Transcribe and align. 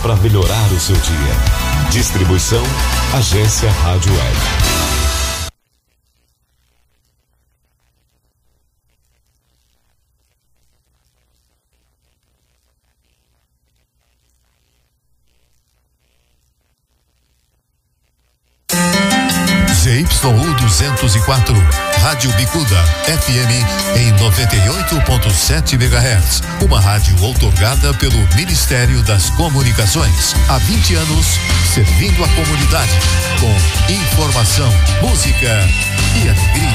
para 0.00 0.16
melhorar 0.16 0.72
o 0.72 0.80
seu 0.80 0.96
dia. 0.96 1.90
Distribuição 1.90 2.62
Agência 3.14 3.70
Rádio 3.70 4.12
Web. 4.12 4.79
204, 20.78 21.54
Rádio 22.00 22.32
Bicuda, 22.34 22.76
FM 23.04 23.50
em 23.96 24.12
98.7 24.12 25.74
MHz. 25.74 26.42
Uma 26.62 26.80
rádio 26.80 27.20
outorgada 27.22 27.92
pelo 27.94 28.16
Ministério 28.36 29.02
das 29.02 29.30
Comunicações. 29.30 30.34
Há 30.48 30.58
20 30.58 30.94
anos, 30.94 31.26
servindo 31.74 32.24
a 32.24 32.28
comunidade 32.28 32.92
com 33.40 33.92
informação, 33.92 34.72
música 35.02 35.68
e 36.16 36.28
alegria. 36.28 36.70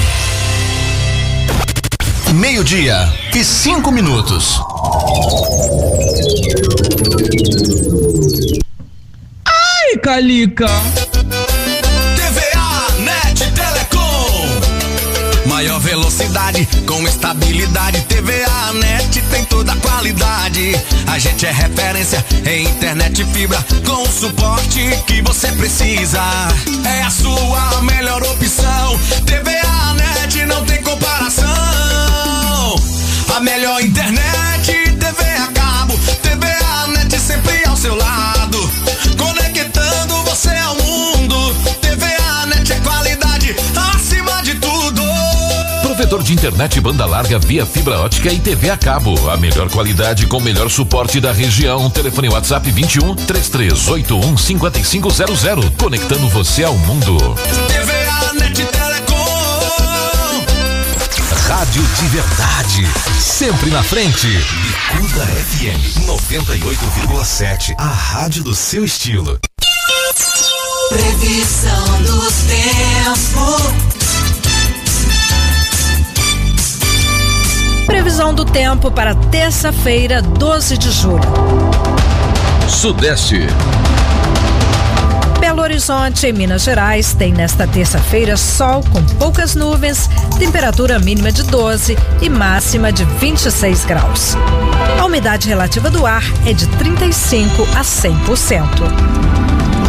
Meio-dia 2.34 3.14
e 3.34 3.44
cinco 3.46 3.91
minutos. 3.91 4.60
Ai, 9.46 9.98
Calica! 10.04 10.68
Maior 15.66 15.80
velocidade 15.80 16.68
com 16.86 17.02
estabilidade. 17.08 18.00
TVA 18.02 18.72
Net 18.74 19.20
tem 19.32 19.44
toda 19.46 19.74
a 19.74 19.76
qualidade. 19.78 20.80
A 21.08 21.18
gente 21.18 21.44
é 21.44 21.52
referência 21.52 22.24
em 22.46 22.66
internet 22.66 23.26
fibra 23.34 23.58
com 23.84 24.04
o 24.04 24.08
suporte 24.08 24.88
que 25.08 25.24
você 25.24 25.52
precisa. 25.54 26.22
É 26.86 27.02
a 27.02 27.10
sua 27.10 27.82
melhor 27.82 28.21
opção. 28.21 28.99
TVA 29.26 29.93
Net 29.96 30.46
não 30.46 30.63
tem 30.66 30.84
comparação. 30.84 31.48
A 33.36 33.40
melhor 33.40 33.82
internet, 33.82 34.71
TV 34.99 35.24
a 35.34 35.48
cabo. 35.48 35.98
TVA 36.21 36.88
Net 36.90 37.20
sempre 37.20 37.66
ao 37.66 37.76
seu 37.76 37.96
lado. 37.96 38.24
Provedor 46.06 46.22
de 46.22 46.34
internet 46.34 46.80
banda 46.80 47.04
larga 47.04 47.40
via 47.40 47.66
fibra 47.66 48.00
ótica 48.00 48.32
e 48.32 48.40
TV 48.40 48.70
a 48.70 48.78
cabo. 48.78 49.28
A 49.28 49.38
melhor 49.38 49.72
qualidade 49.72 50.28
com 50.28 50.38
o 50.38 50.42
melhor 50.42 50.70
suporte 50.70 51.20
da 51.20 51.32
região. 51.32 51.90
Telefone 51.90 52.30
WhatsApp 52.30 52.70
21 52.70 53.16
3381 53.16 54.38
5500. 54.38 55.72
Conectando 55.76 56.30
você 56.30 56.64
ao 56.64 56.78
mundo. 56.78 57.18
TVA 57.68 58.34
Net 58.36 58.66
Telecom. 58.66 59.16
Rádio 61.48 61.82
de 61.82 62.08
verdade. 62.10 62.88
Sempre 63.20 63.72
na 63.72 63.82
frente. 63.82 64.28
Bicuda 64.28 65.26
FM 65.26 66.06
98,7. 66.06 67.74
A 67.80 67.88
rádio 67.88 68.44
do 68.44 68.53
seu 68.53 68.86
estilo. 68.86 69.40
Previsão 70.90 72.03
do 72.03 72.22
tempo. 72.46 73.94
Previsão 77.86 78.34
do 78.34 78.44
tempo 78.44 78.90
para 78.90 79.14
terça-feira, 79.14 80.22
12 80.22 80.78
de 80.78 80.91
julho. 80.91 81.22
Sudeste. 82.68 83.47
Belo 85.46 85.62
Horizonte, 85.62 86.25
em 86.25 86.34
Minas 86.34 86.63
Gerais, 86.63 87.13
tem 87.13 87.31
nesta 87.31 87.68
terça-feira 87.68 88.35
sol 88.35 88.84
com 88.91 89.06
poucas 89.19 89.53
nuvens, 89.53 90.09
temperatura 90.40 90.97
mínima 90.97 91.31
de 91.31 91.44
12 91.44 91.96
e 92.20 92.28
máxima 92.30 92.92
de 92.92 93.06
26 93.06 93.86
graus. 93.86 94.36
A 95.00 95.06
umidade 95.06 95.47
relativa 95.47 95.92
do 95.92 96.03
ar 96.03 96.24
é 96.47 96.52
de 96.52 96.66
35 96.66 97.62
a 97.75 97.84
100%. 97.84 98.66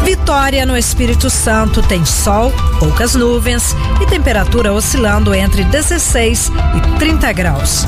Vitória, 0.04 0.66
no 0.66 0.76
Espírito 0.76 1.30
Santo, 1.30 1.80
tem 1.80 2.04
sol, 2.04 2.52
poucas 2.78 3.14
nuvens 3.14 3.74
e 4.02 4.06
temperatura 4.06 4.74
oscilando 4.74 5.34
entre 5.34 5.64
16 5.64 6.52
e 6.76 6.98
30 6.98 7.32
graus. 7.32 7.86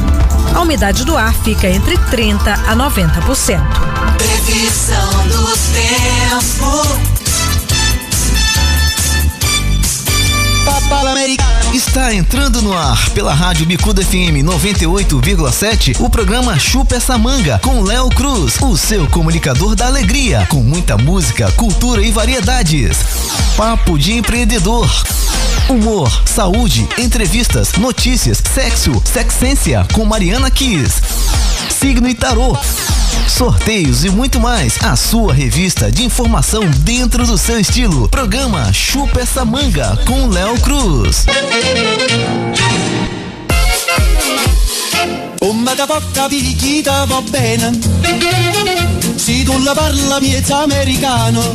A 0.55 0.63
umidade 0.63 1.05
do 1.05 1.19
ar 1.19 1.35
fica 1.35 1.69
entre 1.69 1.99
30 1.99 2.51
a 2.51 2.75
90%. 2.75 3.61
Previsão 4.17 5.29
do 5.29 5.49
tempo. 10.89 11.49
Está 11.75 12.15
entrando 12.15 12.63
no 12.63 12.73
ar 12.73 13.11
pela 13.11 13.35
Rádio 13.35 13.67
Bicuda 13.67 14.03
FM 14.03 14.43
98,7 14.43 16.01
o 16.01 16.09
programa 16.09 16.59
Chupa 16.59 16.97
essa 16.97 17.19
manga 17.19 17.59
com 17.63 17.83
Léo 17.83 18.09
Cruz, 18.09 18.61
o 18.63 18.77
seu 18.77 19.07
comunicador 19.09 19.75
da 19.75 19.87
alegria, 19.87 20.47
com 20.49 20.61
muita 20.61 20.97
música, 20.97 21.53
cultura 21.53 22.03
e 22.03 22.11
variedades. 22.11 22.99
Papo 23.57 23.99
de 23.99 24.15
empreendedor. 24.15 24.89
Humor, 25.69 26.11
saúde, 26.25 26.89
entrevistas, 26.97 27.73
notícias, 27.75 28.43
sexo, 28.55 29.03
sexência 29.05 29.87
com 29.93 30.05
Mariana 30.07 30.51
Kiss. 30.51 31.28
Signo 31.69 32.09
e 32.09 32.15
tarô. 32.15 32.57
Sorteios 33.27 34.05
e 34.05 34.11
muito 34.11 34.41
mais. 34.41 34.83
A 34.83 34.97
sua 34.97 35.33
revista 35.33 35.91
de 35.91 36.05
informação 36.05 36.65
dentro 36.79 37.27
do 37.27 37.39
seu 37.39 37.59
estilo. 37.61 38.09
Programa 38.09 38.73
Chupa 38.73 39.21
essa 39.21 39.45
manga 39.45 39.97
com 40.07 40.29
Léo 40.29 40.59
Cruz. 40.61 41.27
Come 45.49 45.75
da 45.75 45.87
poca 45.87 46.29
picchita 46.29 47.07
va 47.07 47.23
bene 47.23 47.71
Se 49.17 49.45
tu 49.45 49.59
la 49.63 49.73
parla 49.73 50.21
miezza 50.21 50.63
americano 50.63 51.55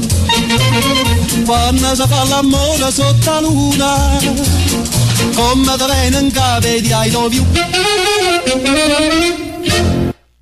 Quando 1.45 1.95
si 1.95 2.03
fa 2.07 2.23
l'amore 2.23 2.91
sotto 2.91 3.31
la 3.31 3.39
luna 3.41 4.19
Come 5.35 5.77
da 5.77 5.85
viene 5.85 6.19
in 6.19 6.31
capo 6.31 6.67
di 6.67 6.91
I 6.91 7.11
love 7.11 7.35
you 7.35 7.45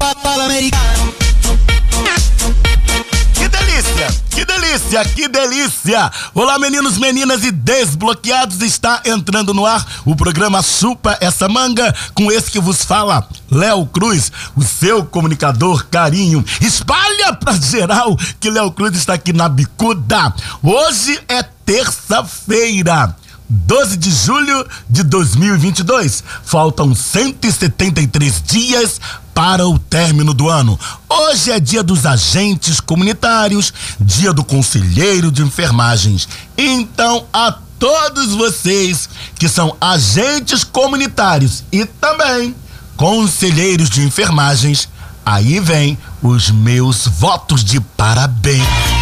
Papà 0.01 0.35
l'americano 0.35 1.13
Que 3.35 3.47
delícia! 3.47 4.07
Que 4.31 4.45
delícia! 4.45 5.05
Que 5.05 5.27
delícia! 5.27 6.11
Olá, 6.33 6.57
meninos, 6.57 6.97
meninas 6.97 7.43
e 7.43 7.51
desbloqueados! 7.51 8.61
Está 8.63 9.03
entrando 9.05 9.53
no 9.53 9.63
ar 9.63 9.85
o 10.03 10.15
programa 10.15 10.63
Chupa 10.63 11.19
essa 11.21 11.47
manga 11.47 11.93
com 12.15 12.31
esse 12.31 12.49
que 12.49 12.59
vos 12.59 12.83
fala, 12.83 13.27
Léo 13.51 13.85
Cruz, 13.85 14.31
o 14.55 14.63
seu 14.63 15.05
comunicador 15.05 15.85
carinho. 15.85 16.43
Espalha 16.59 17.33
pra 17.33 17.53
geral 17.53 18.17
que 18.39 18.49
Léo 18.49 18.71
Cruz 18.71 18.97
está 18.97 19.13
aqui 19.13 19.31
na 19.31 19.47
bicuda. 19.47 20.33
Hoje 20.63 21.19
é 21.27 21.43
terça-feira. 21.43 23.15
12 23.53 23.97
de 23.97 24.09
julho 24.09 24.65
de 24.89 25.03
2022. 25.03 26.23
Faltam 26.45 26.95
173 26.95 28.41
dias 28.45 29.01
para 29.33 29.67
o 29.67 29.77
término 29.77 30.33
do 30.33 30.47
ano. 30.47 30.79
Hoje 31.09 31.51
é 31.51 31.59
dia 31.59 31.83
dos 31.83 32.05
agentes 32.05 32.79
comunitários, 32.79 33.73
dia 33.99 34.31
do 34.31 34.41
conselheiro 34.41 35.29
de 35.29 35.41
enfermagens. 35.41 36.29
Então, 36.57 37.25
a 37.33 37.53
todos 37.77 38.33
vocês 38.35 39.09
que 39.35 39.49
são 39.49 39.75
agentes 39.81 40.63
comunitários 40.63 41.65
e 41.73 41.83
também 41.83 42.55
conselheiros 42.95 43.89
de 43.89 44.01
enfermagens, 44.01 44.87
aí 45.25 45.59
vem 45.59 45.97
os 46.21 46.49
meus 46.49 47.05
votos 47.05 47.65
de 47.65 47.81
parabéns. 47.81 49.00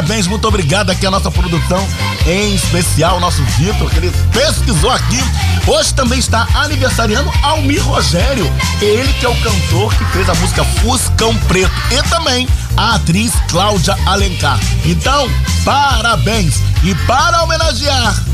Parabéns. 0.00 0.26
Muito 0.26 0.48
obrigado 0.48 0.88
aqui 0.88 1.04
a 1.04 1.10
nossa 1.10 1.30
produção, 1.30 1.86
em 2.26 2.54
especial 2.54 3.18
o 3.18 3.20
nosso 3.20 3.42
Vitor, 3.58 3.90
que 3.90 3.98
ele 3.98 4.10
pesquisou 4.32 4.90
aqui. 4.90 5.22
Hoje 5.66 5.92
também 5.92 6.18
está 6.18 6.48
aniversariando 6.54 7.30
Almir 7.42 7.84
Rogério, 7.84 8.50
ele 8.80 9.12
que 9.14 9.26
é 9.26 9.28
o 9.28 9.36
cantor 9.42 9.94
que 9.94 10.04
fez 10.06 10.26
a 10.28 10.34
música 10.36 10.64
Fuscão 10.64 11.36
Preto. 11.48 11.70
E 11.90 12.02
também 12.08 12.48
a 12.78 12.94
atriz 12.94 13.32
Cláudia 13.48 13.94
Alencar. 14.06 14.58
Então, 14.86 15.28
parabéns! 15.64 16.54
E 16.82 16.94
para 17.06 17.42
homenagear 17.42 18.24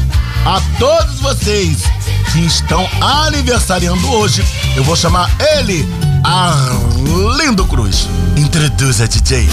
a 0.44 0.60
todos 0.78 1.18
vocês 1.18 1.78
que 2.32 2.46
estão 2.46 2.88
aniversariando 3.00 4.08
hoje, 4.08 4.44
eu 4.76 4.84
vou 4.84 4.94
chamar 4.94 5.28
ele, 5.58 5.84
Arlindo 6.22 7.66
Cruz. 7.66 8.08
Introduza, 8.36 9.08
DJ. 9.08 9.48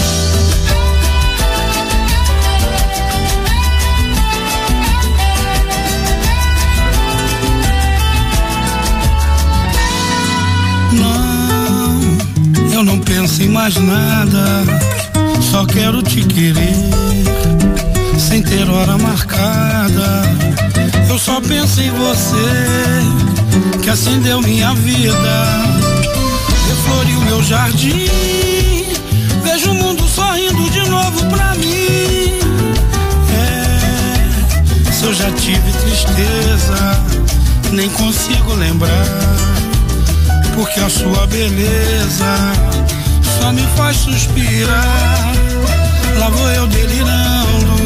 Penso 13.24 13.42
em 13.42 13.48
mais 13.48 13.74
nada, 13.76 14.44
só 15.40 15.64
quero 15.64 16.02
te 16.02 16.22
querer, 16.26 16.76
sem 18.18 18.42
ter 18.42 18.68
hora 18.68 18.98
marcada. 18.98 20.22
Eu 21.08 21.18
só 21.18 21.40
penso 21.40 21.80
em 21.80 21.90
você, 21.90 23.80
que 23.82 23.88
acendeu 23.88 24.42
minha 24.42 24.74
vida, 24.74 25.46
refloriu 26.68 27.20
meu 27.22 27.42
jardim. 27.42 28.10
Vejo 29.42 29.70
o 29.70 29.74
mundo 29.74 30.06
sorrindo 30.06 30.68
de 30.68 30.86
novo 30.90 31.26
pra 31.30 31.54
mim. 31.54 32.28
É, 33.32 34.92
se 34.92 35.02
eu 35.02 35.14
já 35.14 35.30
tive 35.30 35.72
tristeza, 35.72 37.00
nem 37.72 37.88
consigo 37.88 38.52
lembrar 38.52 39.54
porque 40.54 40.78
a 40.78 40.88
sua 40.88 41.26
beleza 41.26 42.83
só 43.44 43.52
me 43.52 43.66
faz 43.76 43.96
suspirar. 43.98 45.34
Lá 46.18 46.30
vou 46.30 46.50
eu 46.52 46.66
delirando, 46.66 47.76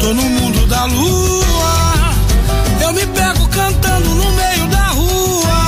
tô 0.00 0.14
no 0.14 0.22
mundo 0.22 0.66
da 0.66 0.84
lua. 0.86 2.14
Eu 2.80 2.92
me 2.94 3.06
pego 3.08 3.46
cantando 3.48 4.08
no 4.08 4.32
meio 4.32 4.66
da 4.68 4.86
rua. 4.88 5.60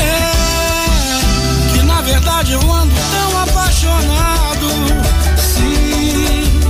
É 0.00 1.72
que 1.72 1.82
na 1.82 2.00
verdade 2.02 2.52
eu 2.52 2.72
ando 2.72 2.94
tão 3.14 3.42
apaixonado. 3.42 4.68
Sim, 5.52 6.60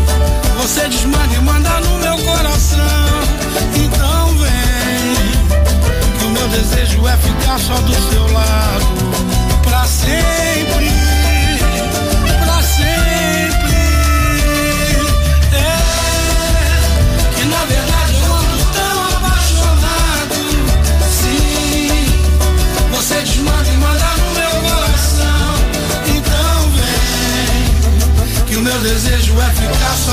você 0.62 0.88
desmanda 0.88 1.34
e 1.34 1.40
manda 1.42 1.80
no 1.80 1.98
meu 1.98 2.16
coração. 2.24 2.78
Então 3.84 4.28
vem 4.38 6.18
que 6.18 6.24
o 6.24 6.30
meu 6.30 6.48
desejo 6.48 7.06
é 7.06 7.16
ficar 7.18 7.58
só 7.58 7.74
do 7.82 7.92
seu 7.92 8.21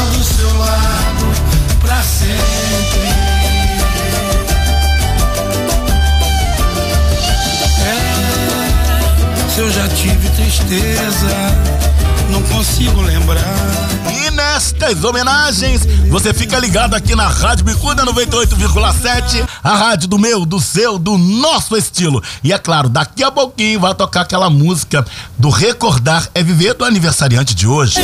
do 0.06 0.24
seu 0.24 0.58
lado 0.58 1.26
pra 1.82 2.02
sempre. 2.04 3.10
É, 7.86 9.50
se 9.50 9.60
eu 9.60 9.72
já 9.72 9.88
tive 9.90 10.30
tristeza, 10.30 11.28
não 12.30 12.42
consigo 12.44 13.02
lembrar. 13.02 13.44
E 14.12 14.32
nestas 14.32 15.04
homenagens, 15.04 15.82
você 16.10 16.34
fica 16.34 16.58
ligado 16.60 16.94
aqui 16.94 17.16
na 17.16 17.28
Rádio 17.28 17.66
Bicuda 17.66 18.06
98,7, 18.06 19.48
a 19.64 19.76
rádio 19.76 20.08
do 20.08 20.20
meu, 20.20 20.46
do 20.46 20.60
seu, 20.60 20.98
do 21.00 21.18
nosso 21.18 21.76
estilo. 21.76 22.22
E 22.44 22.54
é 22.54 22.58
claro, 22.58 22.90
daqui 22.90 23.24
a 23.24 23.32
pouquinho 23.32 23.80
vai 23.80 23.94
tocar 23.94 24.22
aquela 24.22 24.50
música 24.50 25.06
do 25.38 25.50
Recordar 25.50 26.30
é 26.34 26.44
Viver 26.44 26.74
do 26.74 26.86
aniversariante 26.86 27.54
de 27.56 27.68
hoje. 27.68 28.00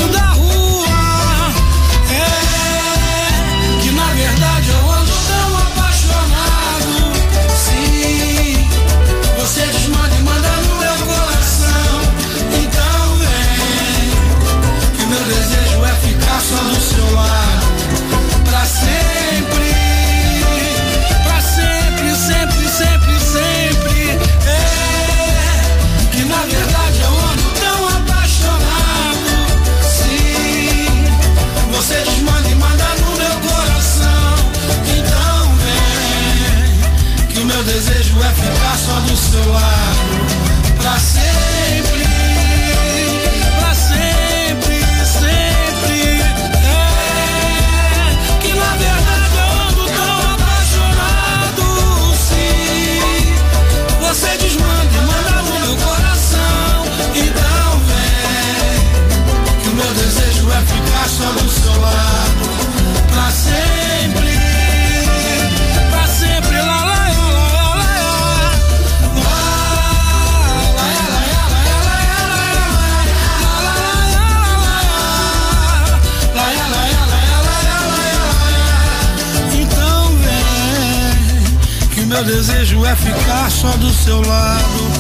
Desejo 82.26 82.84
é 82.86 82.96
ficar 82.96 83.52
só 83.52 83.70
do 83.78 83.94
seu 83.94 84.20
lado 84.22 84.92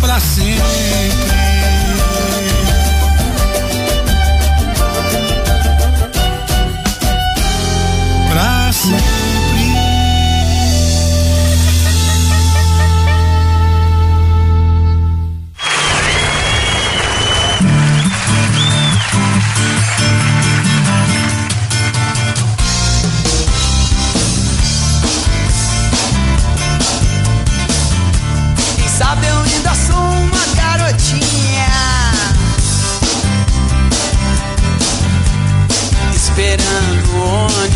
pra 0.00 0.20
sempre. 0.20 0.60
Pra 8.30 8.72
sempre. 8.72 9.13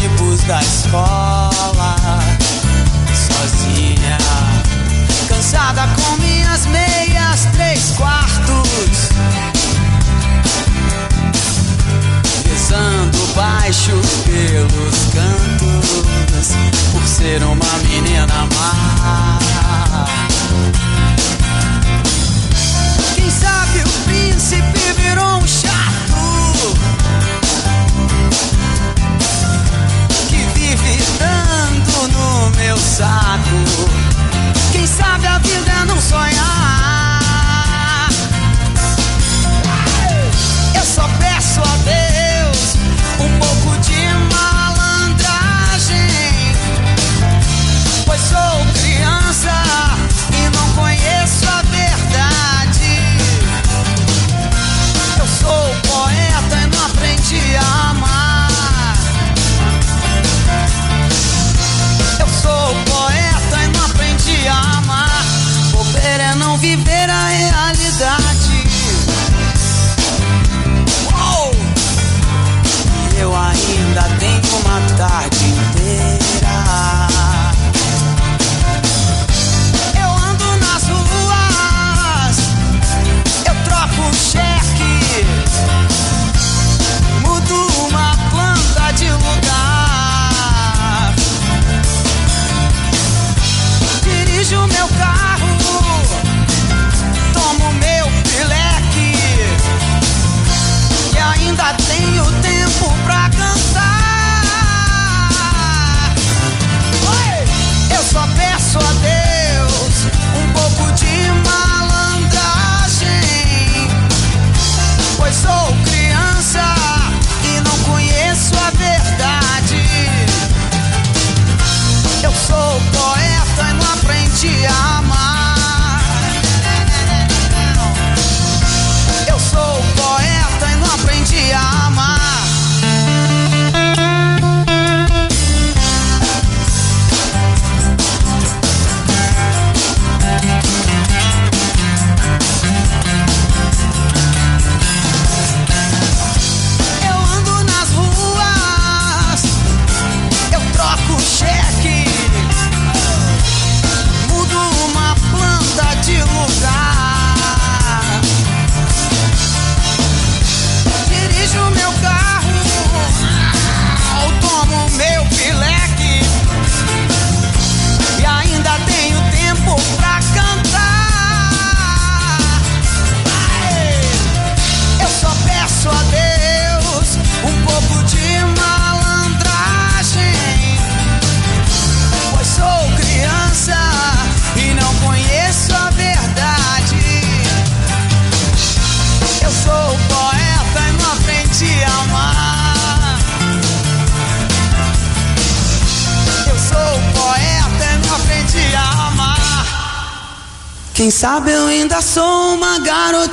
Ônibus 0.09 0.41
da 0.43 0.61
escola 0.61 1.97
Sozinha 3.15 4.19
Cansada 5.29 5.89
com 5.97 6.23
minhas 6.23 6.67
meias 6.67 7.47
três 7.53 7.91
quartos 7.97 9.09
Rezando 12.49 13.19
baixo 13.35 14.01
pelos 14.25 14.97
cantos 15.13 16.49
Por 16.93 17.07
ser 17.07 17.43
uma 17.43 17.79
menina 17.89 18.49
má. 18.55 19.39
Quem 23.15 23.31
sabe 23.31 23.81
o 23.81 24.05
príncipe 24.05 24.93
virou 24.97 25.43
um 25.43 25.47
saco. 32.99 33.98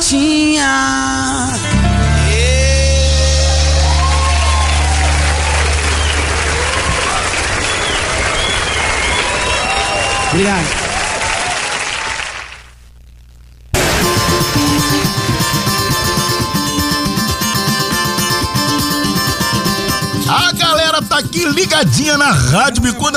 Garotinha. 0.05 1.34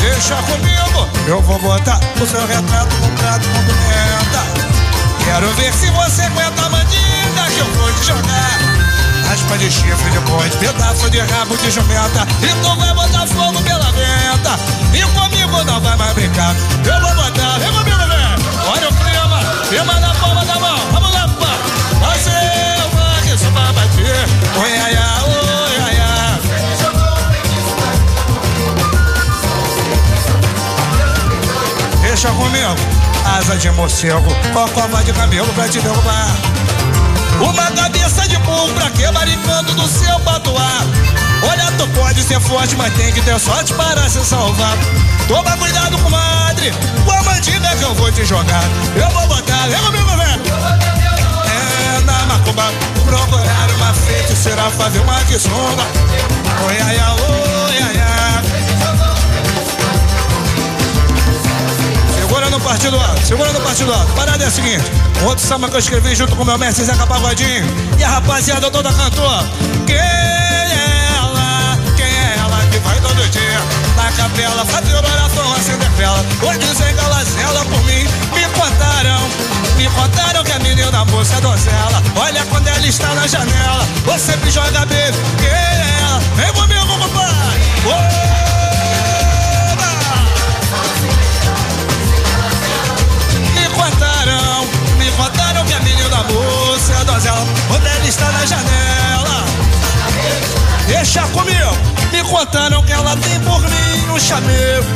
Deixa 0.00 0.34
comigo, 0.36 1.08
eu 1.26 1.42
vou 1.42 1.58
botar 1.58 2.00
o 2.18 2.26
seu 2.26 2.46
retrato 2.46 2.96
no 2.96 3.10
prato 3.18 3.46
com 3.48 3.64
pimenta. 3.64 4.46
Quero 5.24 5.52
ver 5.56 5.72
se 5.74 5.90
você 5.90 6.22
aguenta 6.22 6.62
a 6.62 6.70
mandinga 6.70 7.50
que 7.54 7.58
eu 7.58 7.66
vou 7.74 7.92
te 7.92 8.06
jogar. 8.06 8.58
Aspa 9.30 9.58
de 9.58 9.70
chifre 9.70 10.08
pedaço 10.58 11.10
de 11.10 11.18
rabo 11.20 11.56
de 11.56 11.70
jumenta. 11.70 12.26
E 12.42 12.48
tu 12.62 12.76
vai 12.76 12.94
botar 12.94 13.26
fogo 13.26 13.60
pela 13.62 13.77
venta. 13.98 14.58
E 14.94 15.02
comigo 15.02 15.64
não 15.64 15.80
vai 15.80 15.96
mais 15.96 16.12
brincar. 16.14 16.54
Eu 16.84 17.00
vou 17.00 17.14
botar, 17.14 17.58
vem 17.58 17.72
comigo, 17.72 17.98
vem. 17.98 18.28
Olha 18.72 18.88
o 18.88 18.94
clima, 18.94 19.40
clima 19.68 20.00
na 20.00 20.14
palma 20.14 20.44
da 20.44 20.58
mão. 20.58 20.78
Vamos 20.92 21.12
lá, 21.12 21.28
pá. 21.28 21.58
Fazer 22.00 22.78
uma 22.92 23.20
que 23.22 23.34
isso 23.34 23.50
vai 23.50 23.72
bater. 23.72 24.28
Oi, 24.62 24.72
ai, 24.78 24.96
ai, 24.96 25.22
oi, 25.24 25.80
ai, 25.84 25.96
ai. 26.00 26.40
Deixa 32.02 32.28
comigo, 32.30 32.74
asa 33.36 33.56
de 33.56 33.70
morcego, 33.72 34.34
cocova 34.52 35.04
de 35.04 35.12
cabelo 35.12 35.52
pra 35.54 35.68
te 35.68 35.80
derrubar. 35.80 36.36
Uma 37.40 37.70
cabeça 37.70 38.26
de 38.26 38.36
burro 38.38 38.72
pra 38.74 38.90
que 38.90 39.08
maricando 39.12 39.72
do 39.74 39.86
seu 39.86 40.18
patuar. 40.20 40.82
Tu 41.78 41.86
pode 41.90 42.20
ser 42.24 42.40
forte, 42.40 42.74
mas 42.74 42.92
tem 42.94 43.12
que 43.12 43.22
ter 43.22 43.38
sorte 43.38 43.72
para 43.74 44.08
se 44.08 44.18
salvar. 44.24 44.76
Toma 45.28 45.56
cuidado, 45.56 45.96
comadre, 45.98 46.72
com 47.04 47.12
a 47.12 47.22
mandinga 47.22 47.68
que 47.76 47.84
eu 47.84 47.94
vou 47.94 48.10
te 48.10 48.24
jogar. 48.24 48.64
Eu 48.96 49.08
vou 49.10 49.24
botar, 49.28 49.68
vem 49.68 49.78
comigo, 49.78 50.10
velho. 50.16 50.42
É, 51.46 52.00
na 52.00 52.26
macumba, 52.26 52.64
procurar 53.04 53.70
uma 53.76 53.94
feiticeira, 53.94 54.62
fazer 54.72 54.98
uma 54.98 55.20
quiçomba. 55.26 55.84
Oi, 56.66 56.78
ai, 56.84 56.96
oi, 56.96 57.78
ai. 57.80 58.42
Segura 62.18 62.50
no 62.50 62.60
partido 62.60 62.98
alto, 62.98 63.24
segura 63.24 63.52
no 63.52 63.60
partido 63.60 63.92
alto. 63.92 64.12
Parada 64.14 64.42
é 64.42 64.48
a 64.48 64.50
seguinte: 64.50 64.84
outro 65.24 65.46
samba 65.46 65.68
que 65.68 65.76
eu 65.76 65.78
escrevi 65.78 66.16
junto 66.16 66.34
com 66.34 66.44
meu 66.44 66.58
mestre 66.58 66.84
Zeca 66.84 67.06
Pagodinho 67.06 67.64
e 67.96 68.02
a 68.02 68.08
rapaziada 68.08 68.68
toda 68.68 68.92
cantou. 68.92 69.30
Quem 69.86 70.17
na 74.08 74.12
capela 74.12 74.64
fazer 74.64 74.94
oração, 74.94 75.52
acender 75.52 75.90
vela? 75.90 76.24
Hoje 76.42 76.58
que 76.58 77.40
ela 77.42 77.64
por 77.66 77.84
mim. 77.84 78.08
Me 78.32 78.44
contaram, 78.54 79.20
me 79.76 79.86
contaram 79.90 80.42
que 80.44 80.52
a 80.52 80.58
menina 80.60 81.04
moça 81.06 81.36
é 81.36 81.40
donzela. 81.40 82.02
Olha 82.16 82.44
quando 82.46 82.68
ela 82.68 82.86
está 82.86 83.14
na 83.14 83.26
janela, 83.26 83.86
você 84.04 84.36
me 84.36 84.50
joga 84.50 84.86
beijo. 84.86 85.18
Quem 85.36 85.48
é 85.48 85.98
ela? 86.00 86.20
Vem 86.36 86.52
comigo, 86.54 86.86
compadre. 86.86 87.58
Me 93.54 93.68
contaram, 93.68 94.66
me 94.96 95.10
contaram 95.12 95.64
que 95.66 95.74
a 95.74 95.80
menina 95.80 96.22
moça 96.24 96.92
é 96.94 97.04
donzela, 97.04 97.46
quando 97.68 97.86
ela 97.86 98.06
está 98.06 98.32
na 98.32 98.46
janela. 98.46 99.44
Deixa 100.86 101.20
comigo, 101.28 101.76
me 102.12 102.22
contaram 102.24 102.82
que 102.82 102.92
ela 102.92 103.16
tem 103.16 103.38
por 103.40 103.60
mim 103.60 104.10
um 104.10 104.18
chamego. 104.18 104.86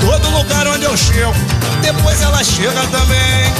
Todo 0.00 0.28
lugar 0.30 0.66
onde 0.66 0.84
eu 0.84 0.96
chego, 0.96 1.34
depois 1.80 2.20
ela 2.22 2.42
chega 2.42 2.86
também. 2.88 3.52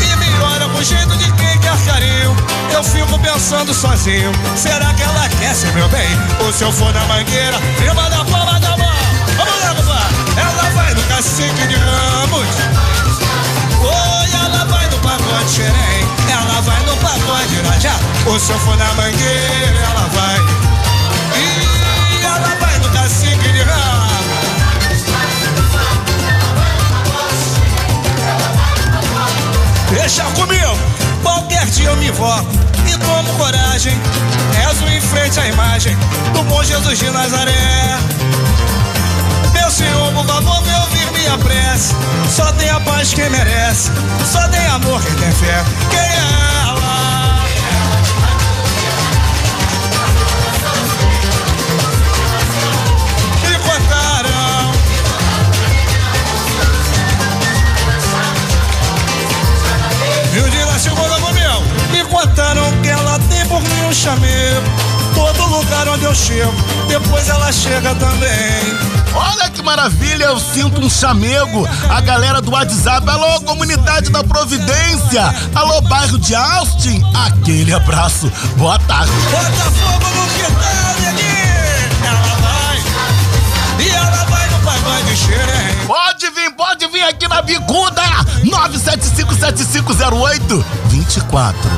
E 0.00 0.16
me 0.16 0.42
olha 0.42 0.68
com 0.68 0.82
jeito 0.82 1.16
de 1.16 1.30
quem 1.32 1.58
quer 1.58 1.76
carinho. 1.84 2.36
Eu 2.72 2.82
fico 2.82 3.18
pensando 3.18 3.72
sozinho, 3.72 4.32
será 4.56 4.92
que 4.94 5.02
ela 5.02 5.28
quer 5.40 5.54
ser 5.54 5.72
meu 5.72 5.88
bem? 5.88 6.08
Ou 6.44 6.52
se 6.52 6.62
eu 6.62 6.72
for 6.72 6.92
na 6.92 7.04
mangueira, 7.06 7.58
firma 7.78 8.08
da 8.10 8.24
palma 8.24 8.58
da 8.60 8.76
mão. 8.76 8.96
Vamos 9.36 9.60
lá, 9.60 9.74
compadre. 9.74 10.40
Ela 10.40 10.70
vai 10.70 10.94
no 10.94 11.02
cacique 11.04 11.66
de 11.66 11.74
ramos. 11.76 12.48
Oi, 13.80 14.30
ela 14.34 14.64
vai 14.64 14.86
no 14.88 14.98
pagode 14.98 15.50
xerém, 15.50 16.08
ela 16.30 16.60
vai 16.62 16.80
no 16.84 16.96
pagode 16.96 17.54
irajá. 17.54 17.96
Ou 18.26 18.38
se 18.38 18.52
eu 18.52 18.58
for 18.60 18.76
na 18.76 18.92
mangueira, 18.94 19.78
ela 19.78 20.08
vai. 20.12 20.65
Deixa 29.90 30.24
comigo, 30.34 30.76
qualquer 31.22 31.64
dia 31.66 31.88
eu 31.88 31.96
me 31.96 32.08
invoco 32.08 32.46
e 32.86 32.98
tomo 32.98 33.32
coragem. 33.34 33.96
Rezo 34.52 34.86
em 34.88 35.00
frente 35.00 35.38
à 35.38 35.46
imagem 35.46 35.96
do 36.32 36.42
bom 36.44 36.62
Jesus 36.62 36.98
de 36.98 37.10
Nazaré. 37.10 37.98
Meu 39.52 39.70
Senhor, 39.70 40.12
por 40.12 40.26
favor, 40.26 40.62
me 40.62 40.74
ouvir 40.74 41.10
minha 41.12 41.38
prece. 41.38 41.94
Só 42.34 42.52
tem 42.52 42.68
a 42.68 42.80
paz 42.80 43.14
quem 43.14 43.30
merece, 43.30 43.90
só 44.30 44.46
tem 44.48 44.66
amor 44.66 45.02
quem 45.02 45.14
tem 45.14 45.32
fé. 45.32 45.64
Quem 45.90 45.98
é 45.98 46.45
Me 62.26 62.26
contaram 62.26 62.66
que 62.82 62.88
ela 62.88 63.20
tem 63.28 63.46
por 63.46 63.60
mim 63.60 63.82
um 63.88 63.92
chamego. 63.92 64.66
Todo 65.14 65.46
lugar 65.46 65.86
onde 65.88 66.02
eu 66.04 66.14
chego, 66.14 66.52
depois 66.88 67.28
ela 67.28 67.52
chega 67.52 67.94
também. 67.94 68.76
Olha 69.14 69.48
que 69.48 69.62
maravilha, 69.62 70.24
eu 70.24 70.40
sinto 70.40 70.80
um 70.80 70.90
chamego. 70.90 71.68
A 71.88 72.00
galera 72.00 72.42
do 72.42 72.50
WhatsApp, 72.50 73.08
alô, 73.08 73.40
comunidade 73.42 74.10
da 74.10 74.24
Providência, 74.24 75.32
alô, 75.54 75.80
bairro 75.82 76.18
de 76.18 76.34
Austin, 76.34 77.00
aquele 77.14 77.72
abraço. 77.72 78.28
Boa 78.56 78.76
tarde. 78.80 79.12
Bota 79.30 79.70
fogo 79.70 80.08
no 80.16 80.26
quintal, 80.34 80.96
neguinho. 81.00 82.04
Ela 82.04 82.34
vai, 82.42 82.82
e 83.84 83.88
ela 83.88 84.24
vai 84.24 84.50
no 84.50 84.58
pagode 84.60 85.16
xerém. 85.16 85.76
Pode 85.86 86.28
vir, 86.30 86.50
pode 86.56 86.88
vir 86.88 87.04
aqui 87.04 87.28
na 87.28 87.40
Bicuda, 87.40 88.02
9757508 88.44 90.64
24. 91.06 91.70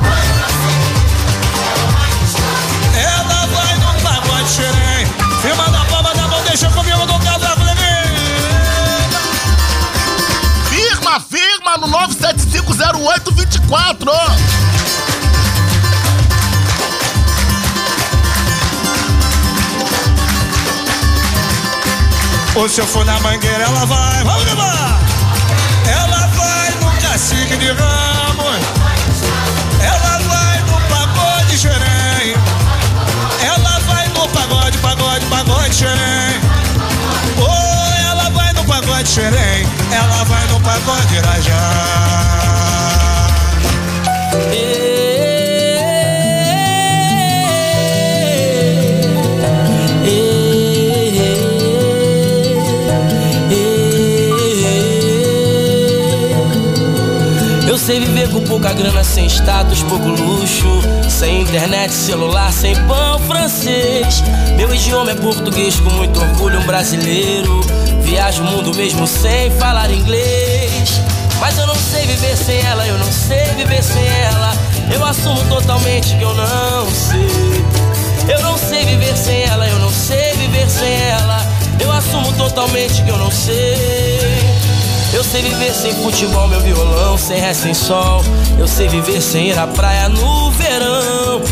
Ela 2.97 3.47
vai 3.47 3.77
no 3.77 4.01
pagode 4.01 4.49
xerém. 4.49 5.07
Firma 5.43 5.69
da 5.69 5.85
palma 5.85 6.15
da 6.15 6.29
mão, 6.29 6.43
deixa 6.45 6.69
comigo 6.71 6.99
no 6.99 7.19
casaco, 7.21 7.61
neguinho. 7.63 7.89
Firma, 10.71 11.21
firma 11.21 11.77
no 11.77 11.89
97508 11.89 13.35
24. 13.35 14.13
Ou 22.57 22.69
se 22.69 22.81
eu 22.81 22.87
for 22.87 23.05
na 23.05 23.21
mangueira, 23.21 23.65
ela 23.65 23.85
vai. 23.85 24.25
Vamos 24.25 24.45
levar! 24.45 25.01
Ela 25.87 26.27
vai 26.29 26.71
no 26.81 26.91
cacique 27.03 27.57
de 27.57 27.73
ramo. 27.73 28.18
xerém. 31.59 32.37
Ela 33.45 33.81
vai 33.81 34.07
no 34.09 34.29
pagode, 34.29 34.79
pagode, 34.79 35.27
pagode 35.27 35.75
xerém. 35.75 36.41
Oh, 37.37 38.09
ela 38.09 38.31
vai 38.31 38.53
no 38.53 38.65
pagode 38.65 39.09
xerém. 39.09 39.67
Ela 39.91 40.25
vai 40.25 40.47
no 40.47 40.61
pagode 40.61 41.17
irajá. 41.17 42.69
Sei 57.89 58.01
viver 58.01 58.29
com 58.29 58.43
pouca 58.43 58.71
grana, 58.75 59.03
sem 59.03 59.25
status, 59.25 59.83
pouco 59.85 60.09
luxo. 60.09 60.83
Sem 61.09 61.41
internet, 61.41 61.91
celular, 61.91 62.53
sem 62.53 62.77
pão 62.87 63.19
francês. 63.21 64.23
Meu 64.57 64.75
idioma 64.75 65.13
é 65.13 65.15
português, 65.15 65.81
com 65.81 65.89
muito 65.95 66.21
orgulho, 66.21 66.61
um 66.61 66.67
brasileiro. 66.67 67.63
Viajo 68.03 68.43
o 68.43 68.45
mundo 68.45 68.75
mesmo 68.75 69.07
sem 69.07 69.51
falar 69.53 69.91
inglês. 69.91 71.01
Mas 71.41 71.57
eu 71.57 71.67
não 71.67 71.75
sei 71.75 72.05
viver 72.05 72.37
sem 72.37 72.61
ela, 72.61 72.87
eu 72.87 72.99
não 72.99 73.11
sei 73.11 73.55
viver 73.57 73.83
sem 73.83 74.07
ela. 74.07 74.53
Eu 74.93 75.03
assumo 75.03 75.43
totalmente 75.49 76.15
que 76.15 76.23
eu 76.23 76.35
não 76.35 76.91
sei. 76.91 77.65
Eu 78.29 78.43
não 78.43 78.59
sei 78.59 78.85
viver 78.85 79.17
sem 79.17 79.45
ela, 79.45 79.67
eu 79.67 79.79
não 79.79 79.91
sei 79.91 80.35
viver 80.35 80.69
sem 80.69 80.93
ela. 80.93 81.41
Eu 81.81 81.91
assumo 81.91 82.35
totalmente 82.35 83.03
que 83.03 83.09
eu 83.09 83.17
não 83.17 83.31
sei. 83.31 84.48
Eu 85.13 85.25
sei 85.25 85.43
viver 85.43 85.73
sem 85.73 85.95
futebol, 85.95 86.47
meu 86.49 86.61
violão, 86.61 87.17
sem 87.17 87.41
ré, 87.41 87.55
sem 87.55 87.73
sol. 87.73 88.23
Eu 88.59 88.69
sei 88.69 88.89
viver 88.89 89.23
sem 89.23 89.49
ir 89.49 89.59
à 89.59 89.67
praia 89.67 90.09
no 90.09 90.51
verão. 90.51 91.43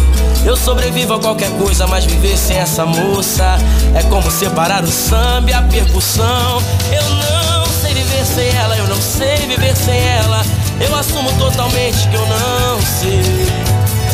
Eu 0.44 0.56
sobrevivo 0.56 1.14
a 1.14 1.18
qualquer 1.18 1.50
coisa, 1.52 1.86
mas 1.86 2.04
viver 2.04 2.36
sem 2.36 2.56
essa 2.58 2.84
moça 2.84 3.56
é 3.94 4.02
como 4.04 4.30
separar 4.30 4.84
o 4.84 4.90
samba 4.90 5.50
e 5.50 5.54
a 5.54 5.62
percussão. 5.62 6.62
Eu 6.92 7.02
não 7.14 7.66
sei 7.80 7.94
viver 7.94 8.24
sem 8.26 8.48
ela, 8.56 8.76
eu 8.76 8.86
não 8.88 9.00
sei 9.00 9.36
viver 9.46 9.74
sem 9.74 9.98
ela. 9.98 10.42
Eu 10.78 10.94
assumo 10.94 11.32
totalmente 11.38 12.06
que 12.08 12.14
eu 12.14 12.26
não 12.26 12.80
sei. 12.82 13.22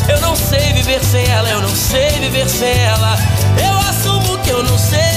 Eu 0.07 0.21
não 0.21 0.35
sei 0.35 0.73
viver 0.73 1.03
sem 1.03 1.25
ela, 1.27 1.49
eu 1.49 1.61
não 1.61 1.75
sei 1.75 2.09
viver 2.19 2.49
sem 2.49 2.71
ela. 2.71 3.17
Eu 3.61 3.77
assumo 3.89 4.37
que 4.39 4.49
eu 4.49 4.63
não 4.63 4.77
sei. 4.77 5.12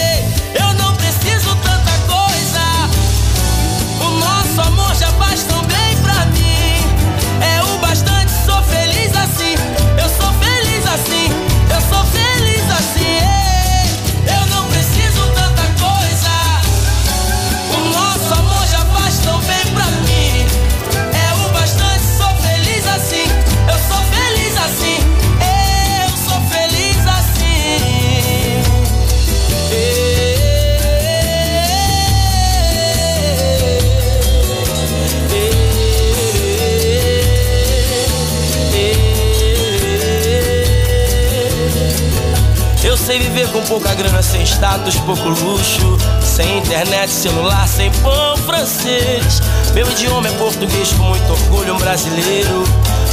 Sei 43.16 43.18
viver 43.18 43.48
com 43.48 43.62
pouca 43.62 43.94
grana, 43.94 44.22
sem 44.22 44.42
status, 44.42 44.96
pouco 44.96 45.28
luxo, 45.28 45.96
sem 46.22 46.58
internet, 46.58 47.10
celular, 47.10 47.66
sem 47.66 47.90
pão 48.02 48.36
francês. 48.36 49.40
Meu 49.72 49.90
idioma 49.90 50.28
é 50.28 50.32
português 50.32 50.92
com 50.92 51.04
muito 51.04 51.32
orgulho, 51.32 51.74
um 51.74 51.78
brasileiro. 51.78 52.64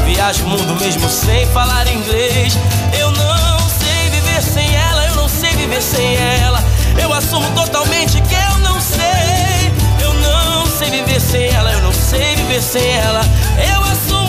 Viajo 0.06 0.44
o 0.44 0.50
mundo 0.50 0.76
mesmo 0.82 1.08
sem 1.10 1.46
falar 1.48 1.88
inglês. 1.88 2.58
Eu 3.00 3.12
não 3.12 3.60
sei 3.70 4.10
viver 4.10 4.42
sem 4.42 4.76
ela, 4.76 5.06
eu 5.06 5.16
não 5.16 5.30
sei 5.30 5.52
viver 5.52 5.82
sem 5.82 6.16
ela. 6.16 6.62
Eu 7.02 7.14
assumo 7.14 7.50
totalmente 7.52 8.22
que 8.22 8.36
eu 8.36 8.58
não 8.60 8.82
sei. 8.82 9.72
Eu 10.02 10.14
não 10.16 10.66
sei 10.66 10.90
viver 10.90 11.22
sem 11.22 11.46
ela, 11.48 11.72
eu 11.72 11.82
não 11.82 11.94
sei 11.94 12.36
viver 12.36 12.62
sem 12.62 12.86
ela. 12.98 13.22
Eu 13.74 13.82
assumo 13.84 14.23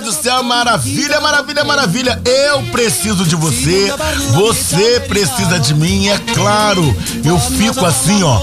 do 0.00 0.12
céu, 0.12 0.42
maravilha, 0.42 1.20
maravilha, 1.20 1.64
maravilha. 1.64 2.20
Eu 2.24 2.62
preciso 2.70 3.24
de 3.24 3.36
você, 3.36 3.92
você 4.32 5.00
precisa 5.00 5.58
de 5.58 5.74
mim, 5.74 6.08
é 6.08 6.16
claro. 6.18 6.82
Eu 7.24 7.38
fico 7.38 7.84
assim, 7.84 8.22
ó, 8.22 8.40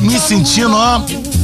me 0.00 0.20
sentindo, 0.20 0.74
ó, 0.74 1.02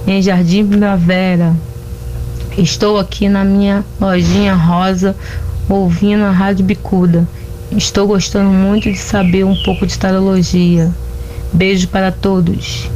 em 0.07 0.21
Jardim 0.21 0.65
Primavera. 0.65 1.55
Estou 2.57 2.97
aqui 2.97 3.29
na 3.29 3.45
minha 3.45 3.85
lojinha 3.99 4.53
rosa, 4.53 5.15
ouvindo 5.69 6.23
a 6.23 6.31
Rádio 6.31 6.65
Bicuda. 6.65 7.27
Estou 7.71 8.07
gostando 8.07 8.49
muito 8.49 8.91
de 8.91 8.97
saber 8.97 9.45
um 9.45 9.55
pouco 9.63 9.85
de 9.87 9.97
tarologia. 9.97 10.91
Beijo 11.53 11.87
para 11.87 12.11
todos. 12.11 12.89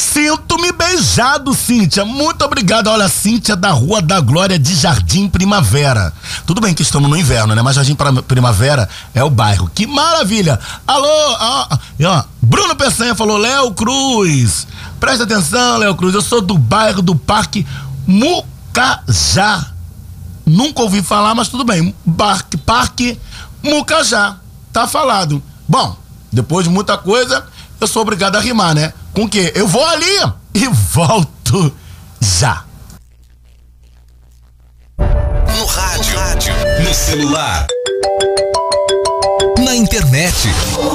Sinto-me 0.00 0.72
beijado, 0.72 1.52
Cíntia. 1.52 2.06
Muito 2.06 2.42
obrigado. 2.42 2.86
Olha, 2.88 3.06
Cíntia 3.06 3.54
da 3.54 3.70
Rua 3.70 4.00
da 4.00 4.18
Glória 4.18 4.58
de 4.58 4.74
Jardim 4.74 5.28
Primavera. 5.28 6.10
Tudo 6.46 6.58
bem 6.58 6.72
que 6.72 6.82
estamos 6.82 7.10
no 7.10 7.16
inverno, 7.18 7.54
né? 7.54 7.60
Mas 7.60 7.76
Jardim 7.76 7.94
Primavera 8.26 8.88
é 9.14 9.22
o 9.22 9.28
bairro. 9.28 9.70
Que 9.74 9.86
maravilha! 9.86 10.58
Alô, 10.86 11.06
ó, 11.06 11.78
ó, 12.02 12.24
Bruno 12.40 12.74
Peçanha 12.74 13.14
falou, 13.14 13.36
Léo 13.36 13.72
Cruz. 13.74 14.66
Presta 14.98 15.24
atenção, 15.24 15.76
Léo 15.76 15.94
Cruz. 15.94 16.14
Eu 16.14 16.22
sou 16.22 16.40
do 16.40 16.56
bairro 16.56 17.02
do 17.02 17.14
Parque 17.14 17.66
Mucajá. 18.06 19.66
Nunca 20.46 20.80
ouvi 20.80 21.02
falar, 21.02 21.34
mas 21.34 21.48
tudo 21.48 21.62
bem. 21.62 21.94
Parque, 22.16 22.56
Parque 22.56 23.20
Mucajá. 23.62 24.38
Tá 24.72 24.86
falado. 24.86 25.42
Bom, 25.68 25.94
depois 26.32 26.64
de 26.64 26.70
muita 26.70 26.96
coisa, 26.96 27.44
eu 27.78 27.86
sou 27.86 28.00
obrigado 28.00 28.36
a 28.36 28.40
rimar, 28.40 28.74
né? 28.74 28.94
Com 29.12 29.24
o 29.24 29.28
quê? 29.28 29.52
Eu 29.54 29.66
vou 29.66 29.84
ali 29.86 30.32
e 30.54 30.68
volto 30.68 31.74
já. 32.20 32.64
No 34.98 35.66
rádio, 35.66 36.52
no 36.84 36.94
celular, 36.94 37.66
na 39.64 39.74
internet, 39.74 40.48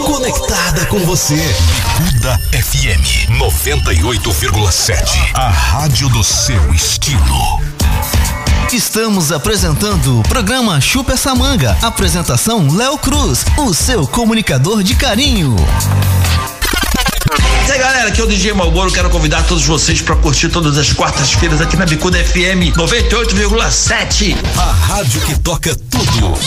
conectada 0.05 0.85
com 0.85 0.99
você. 0.99 1.35
Bicuda 1.35 2.39
FM 2.51 3.29
98,7. 3.37 5.31
A 5.33 5.49
rádio 5.49 6.07
do 6.09 6.23
seu 6.23 6.73
estilo. 6.73 7.59
Estamos 8.71 9.31
apresentando 9.31 10.19
o 10.19 10.23
programa 10.23 10.81
Chupa 10.81 11.13
essa 11.13 11.35
manga. 11.35 11.77
Apresentação 11.81 12.67
Léo 12.75 12.97
Cruz, 12.97 13.45
o 13.57 13.73
seu 13.73 14.07
comunicador 14.07 14.83
de 14.83 14.95
carinho. 14.95 15.55
E 17.67 17.71
aí 17.71 17.79
galera, 17.79 18.09
aqui 18.09 18.21
é 18.21 18.23
o 18.23 18.27
DJ 18.27 18.53
Malboro, 18.53 18.91
quero 18.91 19.09
convidar 19.09 19.41
todos 19.43 19.65
vocês 19.65 19.99
para 19.99 20.15
curtir 20.15 20.49
todas 20.49 20.77
as 20.77 20.93
quartas-feiras 20.93 21.59
aqui 21.59 21.75
na 21.75 21.85
Bicuda 21.85 22.23
FM 22.23 22.75
98,7. 22.75 24.35
A 24.57 24.71
rádio 24.71 25.19
que 25.21 25.39
toca 25.39 25.75
tudo. 25.75 26.37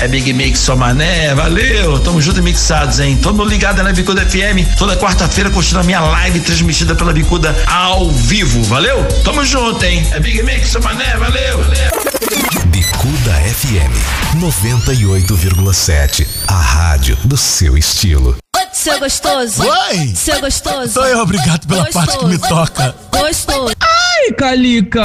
É 0.00 0.08
Big 0.08 0.32
Mix 0.32 0.58
só 0.58 0.74
mané, 0.74 1.32
valeu, 1.32 2.00
tamo 2.00 2.20
junto 2.20 2.40
e 2.40 2.42
mixados, 2.42 2.98
hein? 2.98 3.16
Todo 3.22 3.44
ligado 3.44 3.80
na 3.84 3.92
Bicuda 3.92 4.26
FM, 4.26 4.76
toda 4.76 4.96
quarta-feira 4.96 5.48
curtindo 5.48 5.78
a 5.78 5.84
minha 5.84 6.00
live 6.00 6.40
transmitida 6.40 6.96
pela 6.96 7.12
Bicuda 7.12 7.56
ao 7.66 8.10
vivo, 8.10 8.64
valeu? 8.64 9.06
Tamo 9.22 9.44
junto, 9.44 9.84
hein? 9.84 10.04
É 10.10 10.18
Big 10.18 10.42
Mix 10.42 10.70
só 10.70 10.80
mané, 10.80 11.16
valeu, 11.16 11.58
valeu. 11.62 12.91
Bicuda 13.02 13.32
FM 13.32 13.92
98,7. 14.38 16.24
A 16.46 16.54
rádio 16.54 17.16
do 17.24 17.36
seu 17.36 17.76
estilo. 17.76 18.36
Seu 18.72 18.96
gostoso. 19.00 19.60
Oi. 19.60 20.14
Seu 20.14 20.40
gostoso. 20.40 20.92
Sou 20.92 21.04
eu, 21.06 21.18
obrigado 21.18 21.66
pela 21.66 21.84
parte 21.90 22.16
que 22.16 22.26
me 22.26 22.38
toca. 22.38 22.94
Gostoso. 23.10 23.74
Ai, 23.80 24.32
Calica. 24.38 25.02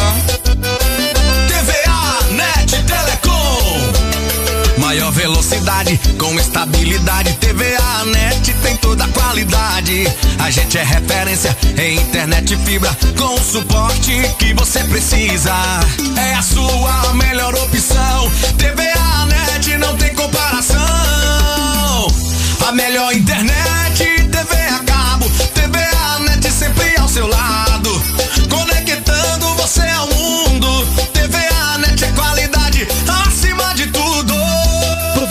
Maior 4.98 5.12
velocidade 5.12 6.00
com 6.18 6.34
estabilidade. 6.40 7.32
TVA 7.34 8.04
Net 8.06 8.52
tem 8.64 8.76
toda 8.78 9.06
a 9.06 9.08
qualidade. 9.10 10.08
A 10.40 10.50
gente 10.50 10.76
é 10.76 10.84
referência 10.84 11.56
em 11.78 11.98
internet 11.98 12.58
fibra 12.66 12.90
com 13.16 13.36
o 13.36 13.40
suporte 13.40 14.20
que 14.40 14.56
você 14.56 14.84
precisa. 14.86 15.54
É 16.18 16.34
a 16.34 16.42
sua 16.42 17.14
melhor 17.14 17.54
opção. 17.54 18.32
TVA 18.58 19.26
Net 19.28 19.78
não 19.78 19.96
tem 19.98 20.16
comparação. 20.16 20.80
A 22.68 22.72
melhor 22.72 23.14
internet, 23.14 24.04
TV 24.32 24.56
a 24.68 24.80
cabo, 24.80 25.30
TVA 25.54 26.20
Net 26.28 26.52
sempre 26.52 26.98
ao 26.98 27.08
seu 27.08 27.28
lado. 27.28 27.57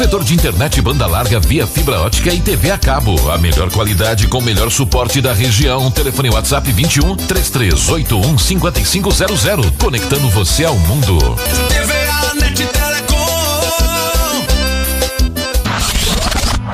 Provedor 0.06 0.22
de 0.22 0.34
internet 0.34 0.80
banda 0.80 1.04
larga 1.04 1.40
via 1.40 1.66
fibra 1.66 2.00
ótica 2.00 2.32
e 2.32 2.40
TV 2.40 2.70
a 2.70 2.78
cabo. 2.78 3.28
A 3.28 3.38
melhor 3.38 3.68
qualidade 3.72 4.28
com 4.28 4.38
o 4.38 4.42
melhor 4.42 4.70
suporte 4.70 5.20
da 5.20 5.32
região. 5.32 5.90
Telefone 5.90 6.30
WhatsApp 6.30 6.70
21 6.70 7.16
3381 7.16 8.38
5500. 8.38 9.72
Conectando 9.76 10.28
você 10.28 10.64
ao 10.64 10.78
mundo. 10.78 11.18
TVA 11.68 12.05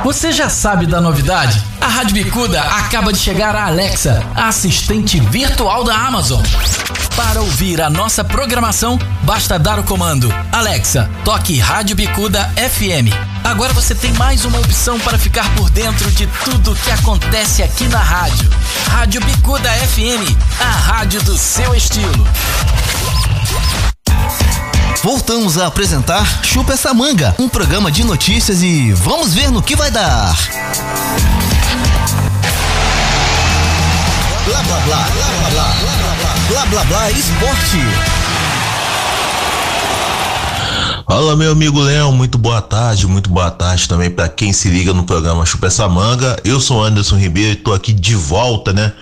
Você 0.04 0.32
já 0.32 0.48
sabe 0.48 0.84
da 0.84 1.00
novidade? 1.00 1.62
A 1.80 1.86
Rádio 1.86 2.14
Bicuda 2.14 2.60
acaba 2.60 3.12
de 3.12 3.20
chegar 3.20 3.54
a 3.54 3.66
Alexa, 3.66 4.20
a 4.34 4.48
assistente 4.48 5.20
virtual 5.20 5.84
da 5.84 5.94
Amazon. 5.94 6.42
Para 7.14 7.40
ouvir 7.40 7.80
a 7.80 7.88
nossa 7.88 8.24
programação, 8.24 8.98
basta 9.22 9.60
dar 9.60 9.78
o 9.78 9.84
comando 9.84 10.28
Alexa, 10.50 11.08
toque 11.24 11.56
Rádio 11.56 11.94
Bicuda 11.94 12.50
FM. 12.56 13.14
Agora 13.44 13.72
você 13.72 13.94
tem 13.94 14.12
mais 14.14 14.44
uma 14.44 14.58
opção 14.58 14.98
para 14.98 15.16
ficar 15.16 15.48
por 15.54 15.70
dentro 15.70 16.10
de 16.10 16.26
tudo 16.44 16.74
que 16.74 16.90
acontece 16.90 17.62
aqui 17.62 17.86
na 17.86 18.00
rádio. 18.00 18.50
Rádio 18.90 19.20
Bicuda 19.20 19.70
FM, 19.70 20.36
a 20.60 20.70
rádio 20.70 21.22
do 21.22 21.38
seu 21.38 21.72
estilo. 21.76 22.26
Voltamos 25.02 25.58
a 25.58 25.66
apresentar 25.66 26.44
Chupa 26.44 26.74
essa 26.74 26.94
manga, 26.94 27.34
um 27.36 27.48
programa 27.48 27.90
de 27.90 28.04
notícias 28.04 28.62
e 28.62 28.92
vamos 28.92 29.34
ver 29.34 29.50
no 29.50 29.60
que 29.60 29.74
vai 29.74 29.90
dar. 29.90 30.32
Blá 34.44 34.62
blá 34.62 34.80
blá, 34.80 34.96
blá 34.96 35.26
blá 35.26 35.50
blá, 35.50 35.74
blá 35.80 35.92
blá 35.96 36.34
blá, 36.48 36.66
blá 36.66 36.84
blá 36.84 37.10
esporte. 37.10 38.21
Fala 41.06 41.34
meu 41.34 41.52
amigo 41.52 41.80
Léo, 41.80 42.12
muito 42.12 42.38
boa 42.38 42.62
tarde, 42.62 43.06
muito 43.06 43.28
boa 43.28 43.50
tarde 43.50 43.88
também 43.88 44.08
para 44.08 44.28
quem 44.28 44.52
se 44.52 44.68
liga 44.68 44.94
no 44.94 45.02
programa 45.02 45.44
Chupa 45.44 45.66
essa 45.66 45.88
manga. 45.88 46.36
Eu 46.44 46.60
sou 46.60 46.82
Anderson 46.82 47.16
Ribeiro 47.16 47.52
e 47.52 47.56
tô 47.56 47.72
aqui 47.72 47.92
de 47.92 48.14
volta, 48.14 48.72
né? 48.72 48.92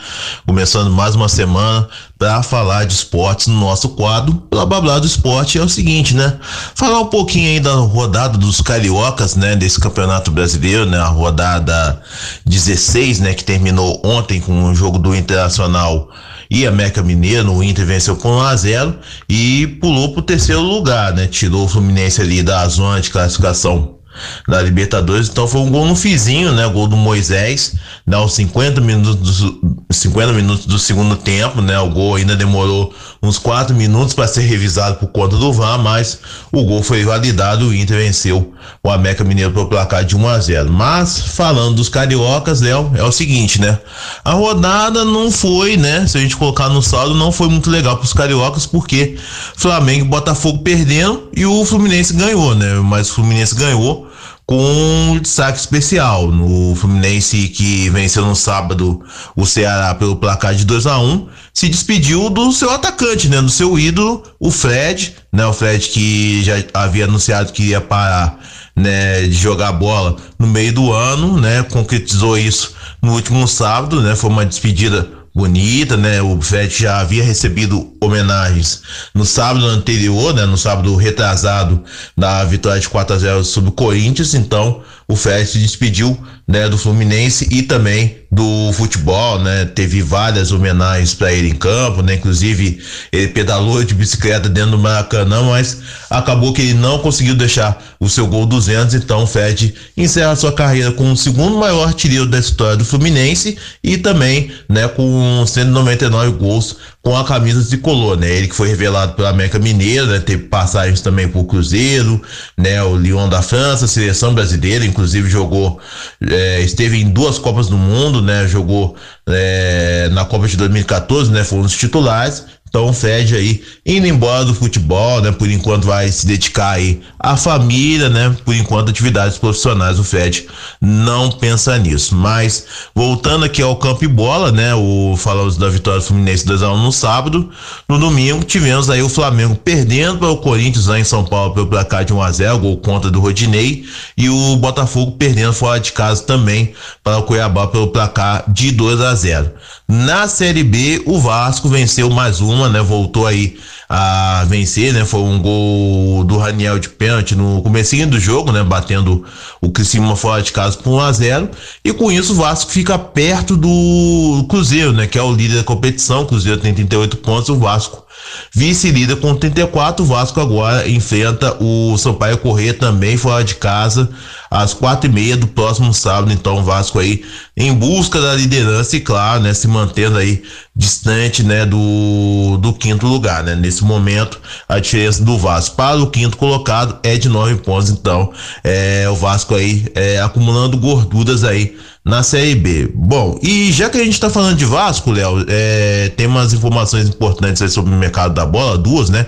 Começando 0.47 0.91
mais 0.91 1.15
uma 1.15 1.29
semana 1.29 1.87
para 2.19 2.43
falar 2.43 2.85
de 2.85 2.95
esportes 2.95 3.49
no 3.49 3.61
nosso 3.61 3.91
quadro. 3.91 4.43
Blá 4.51 4.65
blá 4.65 4.81
blá 4.81 4.99
do 4.99 5.07
esporte 5.07 5.59
é 5.59 5.63
o 5.63 5.69
seguinte, 5.69 6.15
né? 6.15 6.39
Falar 6.75 7.01
um 7.01 7.07
pouquinho 7.07 7.49
aí 7.49 7.61
da 7.61 7.75
rodada 7.75 8.39
dos 8.39 8.63
cariocas, 8.63 9.37
né, 9.37 9.55
desse 9.55 9.79
Campeonato 9.79 10.31
Brasileiro, 10.31 10.87
né, 10.87 10.99
a 10.99 11.07
rodada 11.07 12.01
16, 12.47 13.21
né, 13.21 13.35
que 13.35 13.45
terminou 13.45 14.01
ontem 14.05 14.41
com 14.41 14.65
o 14.65 14.75
jogo 14.75 14.99
do 14.99 15.15
Internacional 15.15 16.09
e 16.51 16.67
América 16.67 17.03
Mineiro, 17.03 17.53
o 17.53 17.63
Inter 17.63 17.87
venceu 17.87 18.17
com 18.17 18.31
1 18.33 18.41
a 18.41 18.57
0 18.57 18.99
e 19.29 19.67
pulou 19.81 20.13
pro 20.13 20.21
terceiro 20.21 20.61
lugar, 20.61 21.15
né? 21.15 21.27
Tirou 21.27 21.65
o 21.65 21.69
Fluminense 21.69 22.21
ali 22.21 22.43
da 22.43 22.67
zona 22.67 23.01
de 23.01 23.09
classificação 23.09 24.00
da 24.49 24.61
Libertadores, 24.61 25.29
então 25.29 25.47
foi 25.47 25.61
um 25.61 25.71
gol 25.71 25.87
no 25.87 25.97
fizinho, 25.97 26.53
né? 26.53 26.67
Gol 26.69 26.87
do 26.89 26.97
Moisés, 26.97 27.75
né? 28.07 28.17
Aos 28.17 28.35
50 28.35 28.81
minutos 28.81 29.41
do, 29.41 29.85
50 29.91 30.33
minutos 30.33 30.67
do 30.67 30.79
segundo 30.79 31.17
tempo, 31.17 31.61
né? 31.61 31.79
O 31.79 31.91
gol 31.91 32.17
ainda 32.17 32.37
demorou 32.37 32.93
uns 33.23 33.39
4 33.39 33.75
minutos 33.75 34.15
para 34.15 34.27
ser 34.27 34.43
revisado 34.43 34.97
por 34.97 35.09
conta 35.09 35.37
do 35.37 35.53
VAR, 35.53 35.79
mas 35.79 36.19
o 36.51 36.65
gol 36.65 36.83
foi 36.83 37.05
validado, 37.05 37.69
o 37.69 37.75
Inter 37.75 37.99
venceu 37.99 38.53
o 38.83 38.91
América 38.91 39.25
Mineiro 39.25 39.53
pelo 39.53 39.69
placar 39.69 40.05
de 40.05 40.17
1 40.17 40.29
a 40.29 40.39
0. 40.39 40.71
Mas 40.71 41.21
falando 41.21 41.77
dos 41.77 41.89
cariocas, 41.89 42.61
Léo, 42.61 42.93
é 42.97 43.03
o 43.03 43.13
seguinte, 43.13 43.61
né? 43.61 43.79
A 44.25 44.33
rodada 44.33 45.05
não 45.05 45.31
foi, 45.31 45.77
né? 45.77 46.07
Se 46.07 46.19
a 46.19 46.21
gente 46.21 46.37
colocar 46.37 46.69
no 46.69 46.83
saldo, 46.83 47.15
não 47.15 47.31
foi 47.31 47.49
muito 47.49 47.71
legal 47.71 47.97
para 47.97 48.05
os 48.05 48.13
cariocas, 48.13 48.67
porque 48.67 49.17
Flamengo 49.57 50.05
e 50.05 50.09
Botafogo 50.09 50.59
perdendo 50.59 51.29
e 51.35 51.47
o 51.47 51.65
Fluminense 51.65 52.13
ganhou, 52.13 52.55
né? 52.55 52.75
Mas 52.81 53.11
o 53.11 53.15
Fluminense 53.15 53.55
ganhou 53.55 54.10
com 54.51 55.13
um 55.13 55.19
destaque 55.21 55.61
especial 55.61 56.27
no 56.27 56.75
Fluminense 56.75 57.47
que 57.51 57.89
venceu 57.91 58.27
no 58.27 58.35
sábado 58.35 59.01
o 59.37 59.47
Ceará 59.47 59.95
pelo 59.95 60.17
placar 60.17 60.57
de 60.57 60.65
2 60.65 60.89
a 60.89 60.99
1 60.99 61.29
se 61.55 61.69
despediu 61.69 62.29
do 62.29 62.51
seu 62.51 62.69
atacante, 62.69 63.29
né, 63.29 63.41
do 63.41 63.49
seu 63.49 63.79
ídolo, 63.79 64.25
o 64.41 64.51
Fred, 64.51 65.15
né, 65.33 65.47
o 65.47 65.53
Fred 65.53 65.89
que 65.91 66.43
já 66.43 66.55
havia 66.75 67.05
anunciado 67.05 67.53
que 67.53 67.63
ia 67.63 67.81
parar, 67.81 68.41
né, 68.75 69.23
de 69.23 69.35
jogar 69.35 69.71
bola 69.71 70.17
no 70.37 70.49
meio 70.49 70.73
do 70.73 70.93
ano, 70.93 71.41
né, 71.41 71.63
concretizou 71.63 72.37
isso 72.37 72.75
no 73.01 73.13
último 73.13 73.47
sábado, 73.47 74.03
né, 74.03 74.17
foi 74.17 74.31
uma 74.31 74.45
despedida 74.45 75.20
bonita, 75.35 75.97
né? 75.97 76.21
O 76.21 76.41
Fred 76.41 76.75
já 76.75 77.01
havia 77.01 77.23
recebido 77.23 77.95
homenagens 78.01 78.83
no 79.15 79.25
sábado 79.25 79.67
anterior, 79.67 80.35
né? 80.35 80.45
No 80.45 80.59
sábado 80.59 80.95
retrasado 80.97 81.83
da 82.17 82.45
vitória 82.45 82.81
de 82.81 82.89
4 82.89 83.15
a 83.15 83.19
0 83.19 83.45
sobre 83.45 83.71
o 83.71 83.73
Corinthians, 83.73 84.35
então 84.35 84.83
o 85.07 85.17
Fred 85.17 85.47
se 85.47 85.59
despediu, 85.59 86.19
né, 86.51 86.69
do 86.69 86.77
Fluminense 86.77 87.47
e 87.49 87.63
também 87.63 88.17
do 88.31 88.73
futebol, 88.73 89.39
né? 89.39 89.65
Teve 89.65 90.03
várias 90.03 90.51
homenagens 90.51 91.15
para 91.15 91.33
ele 91.33 91.49
em 91.49 91.55
campo, 91.55 92.03
né? 92.03 92.15
Inclusive 92.15 92.81
ele 93.13 93.29
pedalou 93.29 93.83
de 93.85 93.95
bicicleta 93.95 94.49
dentro 94.49 94.73
do 94.73 94.79
Maracanã, 94.79 95.43
mas 95.45 95.79
acabou 96.09 96.53
que 96.53 96.63
ele 96.63 96.75
não 96.75 96.99
conseguiu 96.99 97.35
deixar 97.37 97.81
o 98.01 98.09
seu 98.09 98.27
gol 98.27 98.47
200, 98.47 98.95
então 98.95 99.25
o 99.25 99.27
Fred 99.27 99.75
encerra 99.97 100.35
sua 100.35 100.53
carreira 100.53 100.91
com 100.93 101.13
o 101.13 101.17
segundo 101.17 101.57
maior 101.57 101.89
artilheiro 101.89 102.27
da 102.27 102.39
história 102.39 102.77
do 102.77 102.85
Fluminense 102.85 103.57
e 103.83 103.99
também, 103.99 104.51
né, 104.69 104.89
com 104.89 105.45
199 105.47 106.33
gols 106.39 106.77
com 107.03 107.17
a 107.17 107.25
camisa 107.25 107.65
tricolor, 107.65 108.17
né? 108.19 108.31
Ele 108.31 108.47
que 108.49 108.55
foi 108.55 108.69
revelado 108.69 109.15
pela 109.15 109.31
América 109.31 109.59
Mineira, 109.59 110.07
né? 110.07 110.21
Teve 110.21 110.45
passagens 110.45 111.01
também 111.01 111.27
por 111.27 111.45
Cruzeiro, 111.45 112.21
né? 112.59 112.83
O 112.83 112.95
Lyon 112.95 113.29
da 113.29 113.41
França, 113.41 113.87
seleção 113.87 114.35
brasileira, 114.35 114.85
inclusive 114.85 115.29
jogou, 115.29 115.81
é, 116.21 116.40
esteve 116.63 116.99
em 116.99 117.11
duas 117.11 117.39
Copas 117.39 117.69
do 117.69 117.77
Mundo, 117.77 118.23
né? 118.23 118.47
Jogou 118.47 118.97
é, 119.29 120.09
na 120.13 120.25
Copa 120.25 120.47
de 120.47 120.57
2014, 120.57 121.31
né? 121.31 121.45
Foi 121.45 121.59
um 121.59 121.63
dos 121.63 121.77
titulares. 121.77 122.47
Então 122.71 122.93
Fred 122.93 123.35
aí 123.35 123.63
indo 123.85 124.07
embora 124.07 124.45
do 124.45 124.55
futebol, 124.55 125.21
né? 125.21 125.33
Por 125.33 125.51
enquanto 125.51 125.87
vai 125.87 126.09
se 126.11 126.25
dedicar 126.25 126.71
aí 126.71 127.01
à 127.19 127.37
família, 127.37 128.09
né? 128.09 128.35
Por 128.45 128.55
enquanto 128.55 128.91
atividades 128.91 129.37
profissionais 129.37 129.99
o 129.99 130.05
Fred 130.05 130.47
não 130.81 131.31
pensa 131.33 131.77
nisso. 131.79 132.15
Mas 132.15 132.65
voltando 132.95 133.45
aqui 133.45 133.61
ao 133.61 133.75
campo 133.77 134.05
e 134.05 134.09
bola, 134.09 134.53
né? 134.53 134.73
O 134.75 135.17
falamos 135.17 135.57
da 135.57 135.69
vitória 135.69 135.99
do 135.99 136.07
Fluminense 136.07 136.47
2 136.47 136.63
a 136.63 136.73
1 136.73 136.83
no 136.83 136.93
sábado, 136.93 137.51
no 137.89 137.99
domingo 137.99 138.45
tivemos 138.45 138.89
aí 138.89 139.03
o 139.03 139.09
Flamengo 139.09 139.57
perdendo 139.57 140.19
para 140.19 140.29
o 140.29 140.37
Corinthians 140.37 140.87
lá 140.87 140.99
em 140.99 141.05
São 141.05 141.25
Paulo 141.25 141.53
pelo 141.53 141.67
placar 141.67 142.05
de 142.05 142.13
1 142.13 142.23
a 142.23 142.31
0, 142.31 142.59
gol 142.59 142.77
contra 142.77 143.11
do 143.11 143.19
Rodinei, 143.21 143.85
e 144.17 144.31
o 144.31 144.57
Botafogo 144.57 145.13
perdendo 145.13 145.53
fora 145.53 145.81
de 145.81 145.91
casa 145.91 146.23
também 146.23 146.73
para 147.03 147.19
o 147.19 147.25
Cuiabá 147.25 147.67
pelo 147.67 147.89
placar 147.89 148.45
de 148.49 148.71
2 148.71 149.01
a 149.01 149.15
0. 149.15 149.51
Na 149.91 150.29
Série 150.29 150.63
B, 150.63 151.03
o 151.05 151.19
Vasco 151.19 151.69
venceu 151.69 152.09
mais 152.09 152.41
uma, 152.41 152.69
né? 152.69 152.81
Voltou 152.81 153.27
aí 153.27 153.59
a 153.89 154.45
vencer, 154.49 154.93
né? 154.93 155.05
Foi 155.05 155.19
um 155.19 155.37
gol 155.43 156.23
do 156.23 156.39
Raniel 156.39 156.79
de 156.79 156.89
pênalti 156.89 157.35
no 157.35 157.61
comecinho 157.61 158.07
do 158.07 158.21
jogo, 158.21 158.53
né? 158.53 158.63
Batendo 158.63 159.25
o 159.61 159.69
Criciúma 159.69 160.15
fora 160.15 160.43
de 160.43 160.53
casa 160.53 160.77
por 160.77 160.91
1 160.91 161.01
a 161.01 161.13
0 161.13 161.51
e 161.85 161.93
com 161.93 162.13
isso 162.13 162.35
o 162.35 162.37
Vasco 162.37 162.71
fica 162.71 162.97
perto 162.97 163.57
do 163.57 164.47
Cruzeiro, 164.49 164.93
né? 164.93 165.09
Que 165.09 165.19
é 165.19 165.23
o 165.25 165.35
líder 165.35 165.57
da 165.57 165.65
competição. 165.65 166.23
O 166.23 166.27
Cruzeiro 166.27 166.61
tem 166.61 166.73
38 166.73 167.17
pontos, 167.17 167.49
o 167.49 167.59
Vasco 167.59 168.07
vice-líder 168.53 169.17
com 169.17 169.35
34. 169.35 170.05
O 170.05 170.09
Vasco 170.09 170.41
agora 170.41 170.89
enfrenta 170.89 171.57
o 171.61 171.97
Sampaio 171.97 172.39
Corrêa 172.39 172.75
também 172.75 173.17
fora 173.17 173.45
de 173.45 173.55
casa 173.55 174.09
às 174.51 174.75
quatro 174.75 175.09
e 175.09 175.13
meia 175.13 175.37
do 175.37 175.47
próximo 175.47 175.95
sábado. 175.95 176.33
Então 176.33 176.59
o 176.59 176.63
Vasco 176.63 176.99
aí 176.99 177.25
em 177.57 177.73
busca 177.73 178.21
da 178.21 178.35
liderança 178.35 178.97
e 178.97 179.01
claro, 179.01 179.43
né, 179.43 179.55
se 179.55 179.69
mantendo 179.69 180.19
aí 180.19 180.43
distante, 180.75 181.43
né, 181.43 181.65
do, 181.67 182.57
do 182.59 182.73
quinto 182.73 183.07
lugar, 183.07 183.45
né? 183.45 183.55
Nesse 183.55 183.85
momento 183.85 184.41
a 184.69 184.79
diferença 184.79 185.23
do 185.23 185.39
Vasco 185.39 185.77
para 185.77 186.01
o 186.01 186.11
quinto 186.11 186.37
colocado 186.37 186.99
é 187.03 187.17
de 187.17 187.29
nove 187.29 187.57
pontos. 187.57 187.91
Então 187.91 188.33
é 188.65 189.09
o 189.09 189.15
Vasco 189.15 189.55
aí 189.55 189.87
é, 189.95 190.21
acumulando 190.21 190.77
gorduras 190.77 191.45
aí 191.45 191.77
na 192.05 192.23
Série 192.23 192.55
B. 192.55 192.91
Bom, 192.95 193.39
e 193.43 193.71
já 193.73 193.91
que 193.91 193.99
a 193.99 194.05
gente 194.05 194.19
tá 194.19 194.31
falando 194.31 194.57
de 194.57 194.65
Vasco, 194.65 195.11
Léo, 195.11 195.45
é, 195.47 196.11
tem 196.17 196.27
umas 196.27 196.55
informações 196.55 197.07
importantes 197.09 197.73
sobre 197.73 197.93
o 197.93 197.97
mercado 197.97 198.33
da 198.33 198.47
bola, 198.47 198.79
duas, 198.79 199.11
né? 199.11 199.27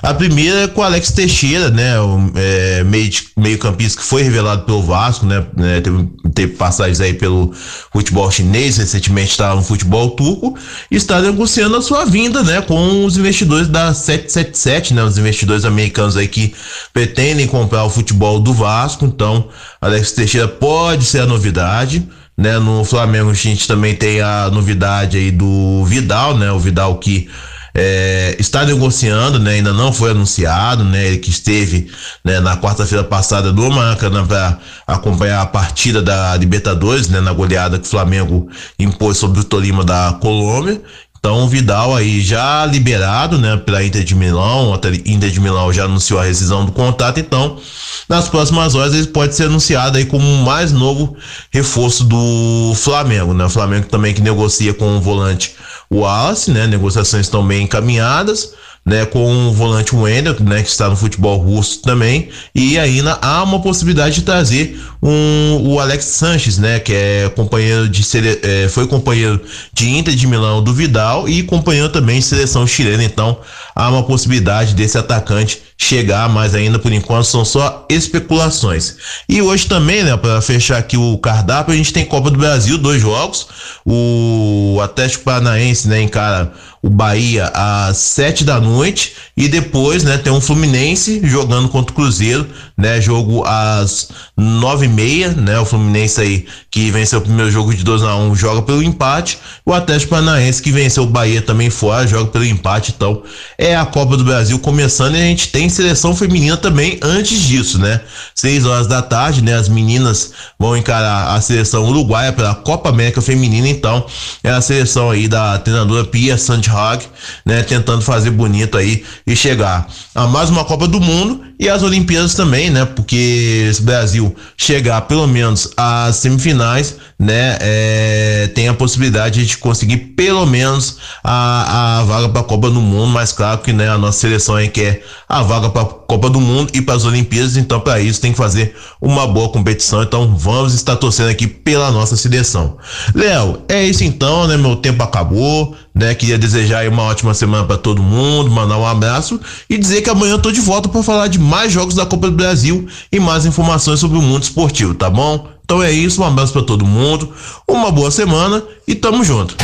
A 0.00 0.14
primeira 0.14 0.60
é 0.60 0.68
com 0.68 0.82
o 0.82 0.84
Alex 0.84 1.10
Teixeira, 1.10 1.68
né? 1.68 1.98
O 2.00 2.30
é, 2.36 2.84
meio, 2.84 3.10
meio 3.36 3.58
campista 3.58 4.00
que 4.00 4.06
foi 4.06 4.22
revelado 4.22 4.62
pelo 4.62 4.82
Vasco, 4.82 5.26
né? 5.26 5.44
né, 5.56 5.80
teve, 5.80 6.08
teve 6.32 6.52
passagens 6.52 7.00
aí 7.00 7.12
pelo 7.12 7.52
futebol 7.92 8.30
chinês, 8.30 8.76
recentemente 8.76 9.32
estava 9.32 9.56
no 9.56 9.62
futebol 9.62 10.10
turco, 10.10 10.56
e 10.90 10.96
está 10.96 11.20
negociando 11.20 11.76
a 11.76 11.82
sua 11.82 12.04
vinda, 12.04 12.44
né? 12.44 12.60
Com 12.60 13.04
os 13.04 13.16
investidores 13.16 13.66
da 13.66 13.92
777, 13.92 14.94
né? 14.94 15.02
Os 15.02 15.18
investidores 15.18 15.64
americanos 15.64 16.16
aí 16.16 16.28
que 16.28 16.54
pretendem 16.92 17.48
comprar 17.48 17.82
o 17.82 17.90
futebol 17.90 18.38
do 18.38 18.54
Vasco, 18.54 19.04
então 19.04 19.48
Alex 19.82 20.12
Teixeira 20.12 20.48
pode 20.48 21.04
ser 21.04 21.20
a 21.20 21.26
novidade 21.26 22.08
né? 22.36 22.58
No 22.58 22.84
Flamengo 22.84 23.30
a 23.30 23.34
gente 23.34 23.68
também 23.68 23.94
tem 23.94 24.20
a 24.20 24.50
novidade 24.50 25.16
aí 25.16 25.30
do 25.30 25.84
Vidal, 25.84 26.36
né? 26.36 26.50
O 26.50 26.58
Vidal 26.58 26.98
que 26.98 27.28
é, 27.74 28.36
está 28.38 28.64
negociando, 28.64 29.38
né? 29.38 29.52
Ainda 29.52 29.72
não 29.72 29.92
foi 29.92 30.10
anunciado, 30.10 30.84
né? 30.84 31.06
Ele 31.06 31.18
que 31.18 31.30
esteve 31.30 31.90
né, 32.24 32.40
na 32.40 32.56
quarta-feira 32.56 33.04
passada 33.04 33.52
no 33.52 33.70
Maracanã 33.70 34.26
para 34.26 34.58
acompanhar 34.86 35.40
a 35.40 35.46
partida 35.46 36.02
da 36.02 36.36
Libertadores, 36.36 37.08
né? 37.08 37.20
Na 37.20 37.32
goleada 37.32 37.78
que 37.78 37.86
o 37.86 37.90
Flamengo 37.90 38.48
impôs 38.78 39.16
sobre 39.16 39.40
o 39.40 39.44
Tolima 39.44 39.84
da 39.84 40.18
Colômbia. 40.20 40.82
Então 41.24 41.44
o 41.44 41.48
Vidal 41.48 41.94
aí 41.94 42.20
já 42.20 42.66
liberado, 42.66 43.38
né, 43.38 43.56
pela 43.56 43.84
Inter 43.84 44.02
de 44.02 44.12
Milão, 44.12 44.74
a 44.74 44.76
Inter 45.08 45.30
de 45.30 45.38
Milão 45.38 45.72
já 45.72 45.84
anunciou 45.84 46.18
a 46.18 46.24
rescisão 46.24 46.66
do 46.66 46.72
contrato, 46.72 47.20
então 47.20 47.60
nas 48.08 48.28
próximas 48.28 48.74
horas 48.74 48.92
ele 48.92 49.06
pode 49.06 49.36
ser 49.36 49.44
anunciado 49.44 49.98
aí 49.98 50.04
como 50.04 50.26
mais 50.38 50.72
novo 50.72 51.16
reforço 51.52 52.02
do 52.02 52.74
Flamengo, 52.74 53.32
né? 53.32 53.44
O 53.44 53.48
Flamengo 53.48 53.86
também 53.86 54.12
que 54.12 54.20
negocia 54.20 54.74
com 54.74 54.96
o 54.96 55.00
volante 55.00 55.54
Wallace, 55.88 56.50
né? 56.50 56.66
Negociações 56.66 57.26
estão 57.26 57.46
bem 57.46 57.62
encaminhadas 57.62 58.54
né, 58.84 59.06
com 59.06 59.48
o 59.48 59.52
volante 59.52 59.94
Wendel, 59.94 60.36
né, 60.40 60.62
que 60.62 60.68
está 60.68 60.88
no 60.88 60.96
futebol 60.96 61.38
russo 61.38 61.80
também, 61.82 62.30
e 62.54 62.78
ainda 62.78 63.16
há 63.22 63.42
uma 63.44 63.60
possibilidade 63.60 64.16
de 64.16 64.22
trazer 64.22 64.80
um, 65.00 65.60
o 65.62 65.78
Alex 65.78 66.04
Sanches, 66.06 66.58
né, 66.58 66.80
que 66.80 66.92
é 66.92 67.28
companheiro 67.34 67.88
de 67.88 68.02
é, 68.42 68.68
foi 68.68 68.88
companheiro 68.88 69.40
de 69.72 69.88
Inter 69.88 70.14
de 70.14 70.26
Milão 70.26 70.62
do 70.62 70.74
Vidal 70.74 71.28
e 71.28 71.44
companheiro 71.44 71.88
também 71.90 72.18
de 72.18 72.24
seleção 72.24 72.66
chilena, 72.66 73.04
então 73.04 73.38
há 73.74 73.88
uma 73.88 74.02
possibilidade 74.02 74.74
desse 74.74 74.98
atacante 74.98 75.60
chegar, 75.78 76.28
mas 76.28 76.54
ainda 76.54 76.78
por 76.78 76.92
enquanto 76.92 77.24
são 77.24 77.44
só 77.44 77.86
especulações. 77.88 78.96
E 79.28 79.42
hoje 79.42 79.66
também, 79.66 80.02
né, 80.04 80.16
para 80.16 80.40
fechar 80.40 80.78
aqui 80.78 80.96
o 80.96 81.18
cardápio, 81.18 81.72
a 81.72 81.76
gente 81.76 81.92
tem 81.92 82.04
Copa 82.04 82.30
do 82.30 82.38
Brasil, 82.38 82.78
dois 82.78 83.00
jogos, 83.00 83.46
o 83.84 84.78
Atlético 84.82 85.24
Paranaense, 85.24 85.88
né, 85.88 86.02
encara 86.02 86.52
o 86.82 86.90
Bahia 86.90 87.50
às 87.54 87.96
sete 87.98 88.44
da 88.44 88.60
noite 88.60 89.14
e 89.36 89.46
depois, 89.48 90.02
né, 90.02 90.18
tem 90.18 90.32
um 90.32 90.40
Fluminense 90.40 91.20
jogando 91.24 91.68
contra 91.68 91.92
o 91.92 91.94
Cruzeiro, 91.94 92.46
né, 92.82 93.00
jogo 93.00 93.44
às 93.46 94.08
nove 94.36 94.86
e 94.86 94.88
meia, 94.88 95.28
né, 95.28 95.56
o 95.60 95.64
Fluminense 95.64 96.20
aí 96.20 96.46
que 96.68 96.90
venceu 96.90 97.20
o 97.20 97.22
primeiro 97.22 97.48
jogo 97.48 97.72
de 97.72 97.84
2 97.84 98.02
a 98.02 98.16
1 98.16 98.30
um, 98.30 98.34
joga 98.34 98.60
pelo 98.62 98.82
empate, 98.82 99.38
o 99.64 99.72
Atlético 99.72 100.10
Paranaense 100.10 100.60
que 100.60 100.72
venceu 100.72 101.04
o 101.04 101.06
Bahia 101.06 101.40
também 101.40 101.70
fora, 101.70 102.08
joga 102.08 102.28
pelo 102.30 102.44
empate, 102.44 102.92
então 102.96 103.22
é 103.56 103.76
a 103.76 103.86
Copa 103.86 104.16
do 104.16 104.24
Brasil 104.24 104.58
começando 104.58 105.14
e 105.14 105.20
a 105.20 105.24
gente 105.24 105.48
tem 105.48 105.68
seleção 105.68 106.16
feminina 106.16 106.56
também 106.56 106.98
antes 107.00 107.40
disso, 107.40 107.78
né, 107.78 108.00
seis 108.34 108.66
horas 108.66 108.88
da 108.88 109.00
tarde, 109.00 109.44
né, 109.44 109.54
as 109.54 109.68
meninas 109.68 110.32
vão 110.58 110.76
encarar 110.76 111.36
a 111.36 111.40
seleção 111.40 111.84
uruguaia 111.84 112.32
pela 112.32 112.52
Copa 112.52 112.88
América 112.88 113.22
Feminina, 113.22 113.68
então 113.68 114.04
é 114.42 114.50
a 114.50 114.60
seleção 114.60 115.08
aí 115.08 115.28
da 115.28 115.56
treinadora 115.60 116.04
Pia 116.04 116.36
Santos 116.36 116.68
Hag, 116.68 117.06
né, 117.46 117.62
tentando 117.62 118.02
fazer 118.02 118.30
bonito 118.30 118.76
aí 118.76 119.04
e 119.24 119.36
chegar 119.36 119.86
a 120.16 120.26
mais 120.26 120.50
uma 120.50 120.64
Copa 120.64 120.88
do 120.88 121.00
Mundo 121.00 121.51
e 121.62 121.68
as 121.68 121.80
Olimpíadas 121.84 122.34
também, 122.34 122.70
né? 122.70 122.84
Porque 122.84 123.70
se 123.72 123.80
o 123.80 123.84
Brasil 123.84 124.34
chegar 124.56 125.02
pelo 125.02 125.28
menos 125.28 125.70
às 125.76 126.16
semifinais, 126.16 126.96
né, 127.16 127.56
é, 127.60 128.50
tem 128.52 128.66
a 128.66 128.74
possibilidade 128.74 129.46
de 129.46 129.56
conseguir 129.58 129.98
pelo 130.16 130.44
menos 130.44 130.98
a, 131.22 132.00
a 132.00 132.02
vaga 132.02 132.28
para 132.30 132.40
a 132.40 132.44
Copa 132.44 132.68
do 132.68 132.80
Mundo, 132.80 133.12
mas 133.12 133.30
claro 133.30 133.58
que 133.58 133.72
né, 133.72 133.88
a 133.88 133.96
nossa 133.96 134.18
seleção 134.18 134.56
aí 134.56 134.66
quer 134.66 135.04
a 135.28 135.40
vaga 135.44 135.70
para 135.70 135.82
a 135.82 135.84
Copa 135.84 136.28
do 136.28 136.40
Mundo 136.40 136.72
e 136.74 136.82
para 136.82 136.96
as 136.96 137.04
Olimpíadas, 137.04 137.56
então 137.56 137.78
para 137.78 138.00
isso 138.00 138.20
tem 138.20 138.32
que 138.32 138.38
fazer 138.38 138.74
uma 139.00 139.24
boa 139.24 139.48
competição, 139.48 140.02
então 140.02 140.36
vamos 140.36 140.74
estar 140.74 140.96
torcendo 140.96 141.30
aqui 141.30 141.46
pela 141.46 141.92
nossa 141.92 142.16
seleção. 142.16 142.76
Léo, 143.14 143.62
é 143.68 143.84
isso 143.84 144.02
então, 144.02 144.48
né? 144.48 144.56
Meu 144.56 144.74
tempo 144.74 145.00
acabou, 145.04 145.76
né? 145.94 146.14
Queria 146.14 146.38
desejar 146.38 146.80
aí 146.80 146.88
uma 146.88 147.02
ótima 147.02 147.34
semana 147.34 147.64
para 147.64 147.76
todo 147.76 148.02
mundo, 148.02 148.50
mandar 148.50 148.78
um 148.78 148.86
abraço 148.86 149.40
e 149.68 149.76
dizer 149.76 150.02
que 150.02 150.10
amanhã 150.10 150.32
eu 150.32 150.38
tô 150.38 150.50
de 150.50 150.60
volta 150.60 150.88
para 150.88 151.02
falar 151.02 151.28
de 151.28 151.38
mais 151.38 151.72
jogos 151.72 151.94
da 151.94 152.06
Copa 152.06 152.30
do 152.30 152.36
Brasil 152.36 152.86
e 153.10 153.20
mais 153.20 153.46
informações 153.46 154.00
sobre 154.00 154.18
o 154.18 154.22
mundo 154.22 154.42
esportivo, 154.42 154.94
tá 154.94 155.10
bom? 155.10 155.48
Então 155.64 155.82
é 155.82 155.90
isso, 155.90 156.22
um 156.22 156.26
abraço 156.26 156.52
para 156.52 156.62
todo 156.62 156.84
mundo, 156.84 157.32
uma 157.68 157.90
boa 157.90 158.10
semana 158.10 158.62
e 158.86 158.94
tamo 158.94 159.24
junto. 159.24 159.56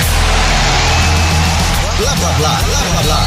Blá 1.99 2.15
blá 2.15 2.33
blá, 2.33 2.61
blá 2.63 2.81
blá 2.81 3.03
blá, 3.03 3.27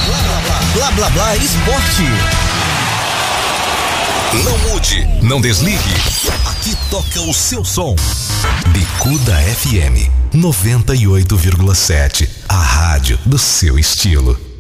blá 0.74 0.92
blá 0.92 1.10
blá 1.10 1.36
esporte. 1.36 2.04
Não 4.46 4.58
mude, 4.70 5.08
não 5.22 5.42
desligue. 5.42 5.78
Aqui 6.50 6.76
toca 6.90 7.22
o 7.22 7.34
seu 7.34 7.66
som. 7.66 7.96
Bicuda 8.72 9.36
FM 9.36 10.21
98,7. 10.34 12.30
A 12.48 12.56
rádio 12.56 13.20
do 13.26 13.38
seu 13.38 13.78
estilo. 13.78 14.51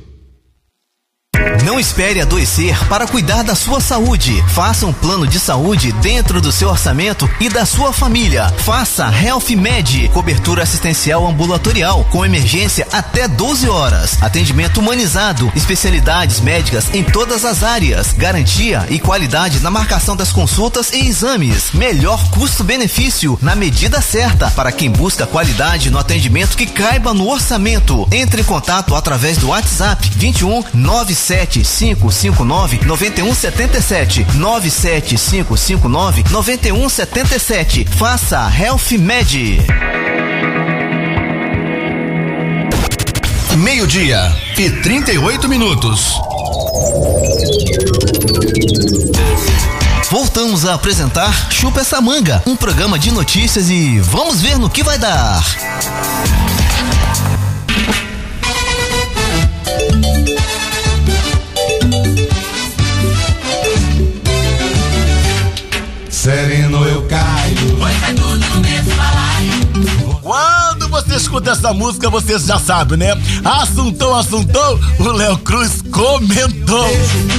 Não 1.63 1.79
espere 1.79 2.19
adoecer 2.19 2.77
para 2.87 3.07
cuidar 3.07 3.43
da 3.43 3.55
sua 3.55 3.79
saúde. 3.79 4.43
Faça 4.49 4.85
um 4.85 4.93
plano 4.93 5.27
de 5.27 5.39
saúde 5.39 5.91
dentro 5.93 6.41
do 6.41 6.51
seu 6.51 6.69
orçamento 6.69 7.29
e 7.39 7.49
da 7.49 7.65
sua 7.65 7.93
família. 7.93 8.49
Faça 8.57 9.11
Health 9.11 9.49
Med, 9.55 10.09
cobertura 10.09 10.63
assistencial 10.63 11.25
ambulatorial 11.27 12.03
com 12.11 12.25
emergência 12.25 12.87
até 12.91 13.27
12 13.27 13.69
horas. 13.69 14.21
Atendimento 14.21 14.79
humanizado, 14.79 15.51
especialidades 15.55 16.39
médicas 16.41 16.93
em 16.93 17.03
todas 17.03 17.45
as 17.45 17.63
áreas, 17.63 18.11
garantia 18.13 18.85
e 18.89 18.99
qualidade 18.99 19.59
na 19.59 19.69
marcação 19.69 20.15
das 20.15 20.31
consultas 20.31 20.91
e 20.91 21.07
exames. 21.07 21.71
Melhor 21.73 22.29
custo-benefício 22.31 23.37
na 23.41 23.55
medida 23.55 24.01
certa 24.01 24.49
para 24.51 24.71
quem 24.71 24.89
busca 24.89 25.27
qualidade 25.27 25.89
no 25.89 25.99
atendimento 25.99 26.57
que 26.57 26.65
caiba 26.65 27.13
no 27.13 27.29
orçamento. 27.29 28.07
Entre 28.11 28.41
em 28.41 28.45
contato 28.45 28.95
através 28.95 29.37
do 29.37 29.49
WhatsApp 29.49 30.11
21 30.15 30.63
97 30.73 31.20
559 31.21 32.79
9177 32.85 34.25
97559 34.35 36.23
9177. 36.29 37.85
Faça 37.85 38.51
Health 38.51 38.91
Med. 38.97 39.59
Meio-dia 43.57 44.35
e 44.57 44.69
38 44.69 45.47
minutos. 45.47 46.19
Voltamos 50.09 50.65
a 50.65 50.73
apresentar 50.73 51.51
Chupa 51.51 51.81
essa 51.81 52.01
manga, 52.01 52.41
um 52.45 52.55
programa 52.55 52.99
de 52.99 53.11
notícias 53.11 53.69
e 53.69 53.99
vamos 53.99 54.41
ver 54.41 54.57
no 54.57 54.69
que 54.69 54.83
vai 54.83 54.97
dar. 54.97 55.41
Você 71.11 71.17
escuta 71.17 71.51
essa 71.51 71.73
música, 71.73 72.09
você 72.09 72.39
já 72.39 72.57
sabe, 72.57 72.95
né? 72.95 73.07
Assuntou, 73.43 74.15
assuntou, 74.15 74.79
o 74.99 75.11
Léo 75.11 75.37
Cruz 75.39 75.81
comentou. 75.91 76.85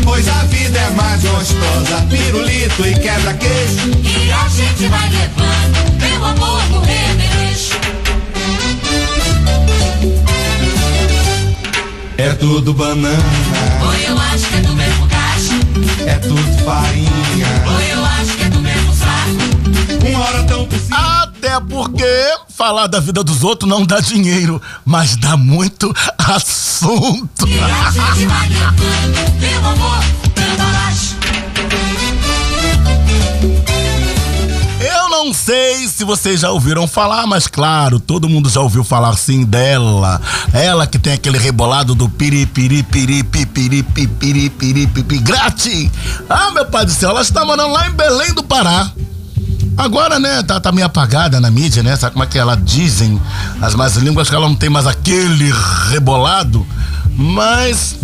Pois 0.04 0.28
a 0.28 0.42
vida 0.44 0.78
é 0.78 0.90
mais 0.90 1.22
gostosa, 1.22 2.06
pirulito 2.10 2.86
e 2.86 2.94
quebra-queixo. 2.94 3.88
E 4.04 4.30
a 4.30 4.48
gente 4.48 4.88
vai 4.88 5.08
levando, 5.08 6.00
meu 6.00 6.24
amor, 6.24 6.62
no 6.70 6.80
remeleixo. 6.80 7.72
É 12.18 12.30
tudo 12.34 12.74
banana, 12.74 13.18
Oi, 13.88 14.04
eu 14.06 14.18
acho 14.18 14.46
que 14.48 14.56
é 14.56 14.60
do 14.60 14.74
mesmo 14.74 15.08
cacho. 15.08 16.06
é 16.06 16.14
tudo 16.18 16.64
farinha. 16.64 17.46
Oi, 17.76 17.92
eu 17.92 18.04
acho 18.04 18.36
que 18.36 18.42
é 18.44 18.48
do 18.50 18.60
mesmo 18.60 18.94
saco. 18.94 20.08
Uma 20.08 20.20
hora 20.20 20.42
tão 20.44 20.66
por 20.66 20.78
cima. 20.78 21.21
Porque 21.60 22.04
falar 22.48 22.86
da 22.86 23.00
vida 23.00 23.22
dos 23.22 23.42
outros 23.44 23.68
não 23.68 23.84
dá 23.84 24.00
dinheiro, 24.00 24.60
mas 24.84 25.16
dá 25.16 25.36
muito 25.36 25.94
assunto. 26.18 27.46
E. 27.46 27.58
Eu 34.84 35.08
não 35.10 35.32
sei 35.32 35.86
se 35.86 36.04
vocês 36.04 36.40
já 36.40 36.50
ouviram 36.50 36.88
falar, 36.88 37.26
mas 37.26 37.46
claro, 37.46 38.00
todo 38.00 38.28
mundo 38.28 38.48
já 38.48 38.60
ouviu 38.60 38.82
falar 38.82 39.16
sim 39.16 39.44
dela. 39.44 40.20
Ela 40.52 40.86
que 40.86 40.98
tem 40.98 41.12
aquele 41.12 41.38
rebolado 41.38 41.94
do 41.94 42.08
piripiri, 42.08 42.82
piripiri, 42.82 43.22
piripiri, 43.44 43.82
piripiri, 43.82 44.86
piripiri, 44.86 45.18
grátis. 45.18 45.90
Ah, 46.28 46.50
meu 46.50 46.66
pai 46.66 46.84
do 46.84 46.90
céu, 46.90 47.10
ela 47.10 47.22
está 47.22 47.44
morando 47.44 47.72
lá 47.72 47.86
em 47.86 47.92
Belém 47.92 48.32
do 48.32 48.42
Pará. 48.42 48.90
Agora, 49.76 50.18
né, 50.18 50.42
tá, 50.42 50.60
tá 50.60 50.70
meio 50.70 50.86
apagada 50.86 51.40
na 51.40 51.50
mídia, 51.50 51.82
né? 51.82 51.96
Sabe 51.96 52.12
como 52.12 52.24
é 52.24 52.26
que 52.26 52.38
ela 52.38 52.56
dizem 52.56 53.20
as 53.60 53.74
más 53.74 53.96
línguas 53.96 54.28
que 54.28 54.34
ela 54.34 54.48
não 54.48 54.54
tem 54.54 54.68
mais 54.68 54.86
aquele 54.86 55.52
rebolado? 55.90 56.66
Mas 57.16 57.96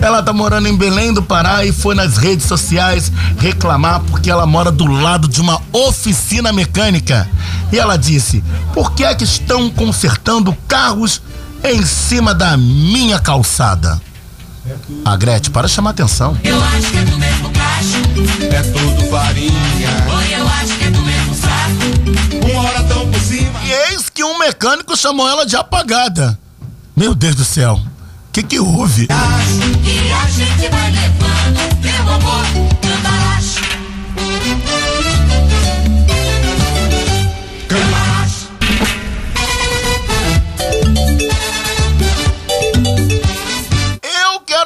ela 0.00 0.22
tá 0.22 0.32
morando 0.32 0.66
em 0.68 0.76
Belém 0.76 1.12
do 1.12 1.22
Pará 1.22 1.64
e 1.64 1.72
foi 1.72 1.94
nas 1.94 2.16
redes 2.16 2.46
sociais 2.46 3.12
reclamar 3.38 4.00
porque 4.00 4.30
ela 4.30 4.46
mora 4.46 4.70
do 4.70 4.86
lado 4.86 5.28
de 5.28 5.40
uma 5.40 5.60
oficina 5.72 6.52
mecânica. 6.52 7.28
E 7.70 7.78
ela 7.78 7.96
disse: 7.96 8.42
"Por 8.74 8.92
que 8.92 9.04
é 9.04 9.14
que 9.14 9.24
estão 9.24 9.70
consertando 9.70 10.56
carros 10.66 11.22
em 11.62 11.84
cima 11.84 12.34
da 12.34 12.56
minha 12.56 13.20
calçada?" 13.20 14.00
A 15.04 15.16
Gretchen, 15.16 15.52
para 15.52 15.66
chamar 15.66 15.90
atenção. 15.90 16.36
Eu 16.44 16.62
acho 16.62 16.90
que 16.90 16.96
é 16.96 17.04
do 17.04 17.18
mesmo 17.18 17.50
cacho. 17.50 18.54
É 18.54 18.62
tudo 18.62 19.10
farinha. 19.10 19.71
Mecânico 24.42 24.96
chamou 24.96 25.28
ela 25.28 25.46
de 25.46 25.54
apagada. 25.54 26.36
Meu 26.96 27.14
Deus 27.14 27.36
do 27.36 27.44
céu. 27.44 27.74
O 27.74 28.32
que 28.32 28.42
que 28.42 28.58
houve? 28.58 29.06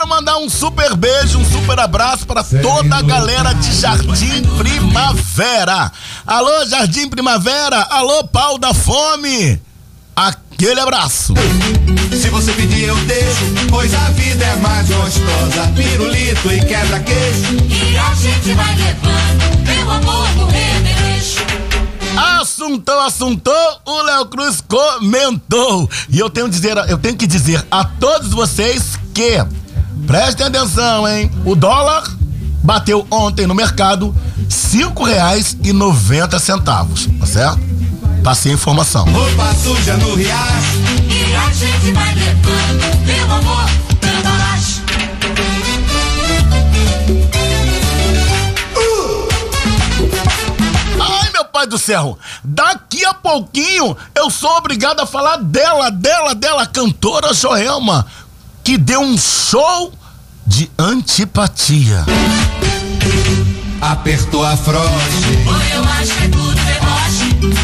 Mandar 0.08 0.38
um 0.38 0.48
super 0.48 0.96
beijo, 0.96 1.38
um 1.38 1.44
super 1.44 1.78
abraço 1.78 2.26
para 2.26 2.42
toda 2.42 2.96
a 2.96 3.02
galera 3.02 3.52
de 3.52 3.70
Jardim 3.70 4.42
Primavera. 4.56 5.92
Alô, 6.26 6.64
Jardim 6.64 7.06
Primavera. 7.06 7.82
Alô, 7.90 8.24
pau 8.24 8.56
da 8.56 8.72
fome. 8.72 9.60
Aquele 10.16 10.80
abraço. 10.80 11.34
Se 12.10 12.30
você 12.30 12.50
pedir, 12.52 12.84
eu 12.84 12.96
deixo. 13.04 13.44
Pois 13.68 13.92
a 13.92 14.08
vida 14.12 14.42
é 14.46 14.56
mais 14.56 14.88
gostosa, 14.88 15.70
pirulito 15.76 16.50
e 16.50 16.58
quebra-queixo. 16.64 17.54
E 17.68 17.98
a 17.98 18.14
gente 18.14 18.54
vai 18.54 18.74
levando, 18.76 19.66
meu 19.66 19.90
amor, 19.90 20.26
no 20.36 20.46
remeleixo. 20.46 21.44
Assuntou, 22.40 22.98
assuntou, 23.00 23.52
o 23.84 24.02
Léo 24.04 24.24
Cruz 24.24 24.62
comentou. 24.66 25.90
E 26.08 26.18
eu 26.18 26.30
tenho, 26.30 26.48
dizer, 26.48 26.78
eu 26.88 26.96
tenho 26.96 27.14
que 27.14 27.26
dizer 27.26 27.62
a 27.70 27.84
todos 27.84 28.30
vocês 28.30 28.98
que 29.12 29.44
prestem 30.06 30.46
atenção, 30.46 31.06
hein? 31.06 31.30
O 31.44 31.54
dólar 31.54 32.10
bateu 32.62 33.06
ontem 33.10 33.46
no 33.46 33.54
mercado 33.54 34.16
cinco 34.48 35.04
reais 35.04 35.58
e 35.62 35.74
noventa 35.74 36.38
centavos, 36.38 37.06
tá 37.20 37.26
certo? 37.26 37.75
Passei 38.26 38.50
a 38.50 38.54
informação. 38.56 39.04
Roupa 39.04 39.54
suja 39.54 39.96
no 39.98 40.16
riacho. 40.16 40.78
E 41.08 41.36
a 41.36 41.52
gente 41.52 41.92
vai 41.92 42.12
levando, 42.12 43.06
meu 43.06 43.32
amor, 43.32 43.64
dando 44.00 44.26
abaixo. 44.26 44.82
Ai, 51.00 51.30
meu 51.30 51.44
pai 51.44 51.68
do 51.68 51.78
céu, 51.78 52.18
daqui 52.42 53.04
a 53.04 53.14
pouquinho 53.14 53.96
eu 54.12 54.28
sou 54.28 54.50
obrigado 54.56 54.98
a 54.98 55.06
falar 55.06 55.36
dela, 55.36 55.88
dela, 55.88 56.34
dela, 56.34 56.66
cantora 56.66 57.32
Joelma, 57.32 58.08
que 58.64 58.76
deu 58.76 59.02
um 59.02 59.16
show 59.16 59.92
de 60.44 60.68
antipatia. 60.76 62.04
Apertou 63.80 64.44
a 64.44 64.56
froche. 64.56 64.88
Oi, 65.46 65.76
eu 65.76 65.84
acho 65.84 66.12
que. 66.12 66.35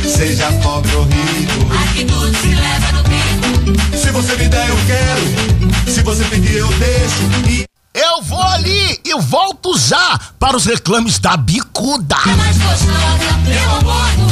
Seja 0.08 0.52
pobre 0.62 0.94
ou 0.94 1.04
rico. 1.04 1.66
Aqui 1.82 2.04
tudo 2.04 2.36
se 2.36 2.48
leva 2.48 2.92
no 2.92 3.02
bico. 3.04 3.96
Se 3.96 4.10
você 4.10 4.36
me 4.36 4.48
der, 4.48 4.68
eu 4.68 4.76
quero. 4.86 5.92
Se 5.92 6.02
você 6.02 6.24
pedir, 6.24 6.56
eu 6.56 6.68
deixo. 6.68 7.22
E 7.48 7.64
Eu 7.94 8.22
vou 8.22 8.42
ali 8.42 9.00
e 9.04 9.14
volto 9.20 9.78
já 9.78 10.18
para 10.38 10.56
os 10.56 10.64
reclames 10.64 11.18
da 11.18 11.36
bicuda. 11.36 12.16
É 12.26 12.34
mais 12.36 12.56
gostosa, 12.58 12.92
remeleixo. 13.44 14.31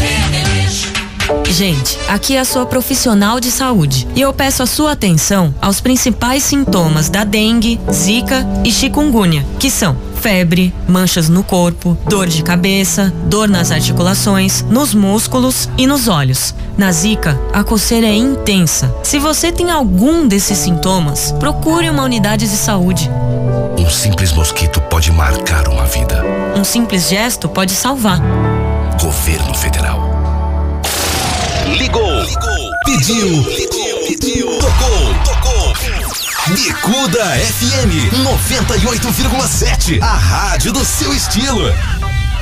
Gente, 1.50 1.98
aqui 2.08 2.36
é 2.36 2.40
a 2.40 2.44
sua 2.44 2.64
profissional 2.64 3.40
de 3.40 3.50
saúde 3.50 4.06
e 4.14 4.20
eu 4.20 4.32
peço 4.32 4.62
a 4.62 4.66
sua 4.66 4.92
atenção 4.92 5.54
aos 5.60 5.80
principais 5.80 6.42
sintomas 6.42 7.08
da 7.08 7.24
dengue, 7.24 7.80
zika 7.92 8.46
e 8.64 8.72
chikungunya, 8.72 9.44
que 9.58 9.70
são 9.70 9.96
febre, 10.20 10.72
manchas 10.86 11.28
no 11.28 11.42
corpo, 11.42 11.96
dor 12.06 12.26
de 12.26 12.42
cabeça, 12.42 13.12
dor 13.24 13.48
nas 13.48 13.70
articulações, 13.70 14.62
nos 14.62 14.94
músculos 14.94 15.68
e 15.78 15.86
nos 15.86 16.08
olhos. 16.08 16.54
Na 16.76 16.92
zika, 16.92 17.38
a 17.52 17.64
coceira 17.64 18.06
é 18.06 18.14
intensa. 18.14 18.94
Se 19.02 19.18
você 19.18 19.50
tem 19.50 19.70
algum 19.70 20.28
desses 20.28 20.58
sintomas, 20.58 21.32
procure 21.32 21.88
uma 21.88 22.04
unidade 22.04 22.48
de 22.48 22.56
saúde. 22.56 23.10
Um 23.78 23.88
simples 23.88 24.32
mosquito 24.32 24.80
pode 24.82 25.10
marcar 25.10 25.68
uma 25.68 25.86
vida. 25.86 26.22
Um 26.54 26.64
simples 26.64 27.08
gesto 27.08 27.48
pode 27.48 27.72
salvar. 27.72 28.20
Governo 29.00 29.54
Federal. 29.54 30.09
Ligou. 31.78 32.26
Pediu. 32.84 33.44
Pediu. 34.06 34.58
Tocou. 34.58 35.14
Tocou. 35.24 35.74
Bicuda 36.54 37.24
FM 37.24 38.12
98,7. 38.24 40.02
A 40.02 40.14
rádio 40.14 40.72
do 40.72 40.84
seu 40.84 41.14
estilo. 41.14 41.72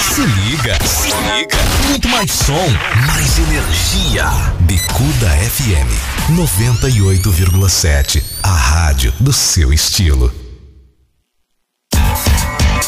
Se 0.00 0.20
liga. 0.20 0.78
Se 0.84 1.08
liga. 1.08 1.56
Muito 1.88 2.08
mais 2.08 2.30
som. 2.30 2.68
Mais 3.06 3.38
energia. 3.38 4.24
Bicuda 4.60 5.28
FM 5.28 5.88
98,7. 6.32 8.22
A 8.42 8.52
rádio 8.52 9.12
do 9.18 9.32
seu 9.32 9.72
estilo. 9.72 10.32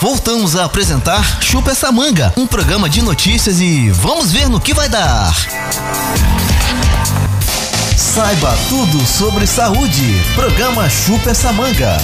Voltamos 0.00 0.54
a 0.56 0.64
apresentar 0.64 1.42
Chupa 1.42 1.72
essa 1.72 1.90
manga, 1.90 2.32
um 2.36 2.46
programa 2.46 2.88
de 2.88 3.02
notícias 3.02 3.60
e 3.60 3.90
vamos 3.90 4.30
ver 4.30 4.48
no 4.48 4.60
que 4.60 4.72
vai 4.72 4.88
dar. 4.88 5.34
Saiba 7.96 8.56
tudo 8.68 9.04
sobre 9.06 9.46
saúde. 9.46 10.22
Programa 10.34 10.88
Chupa 10.88 11.30
essa 11.30 11.52
manga. 11.52 11.96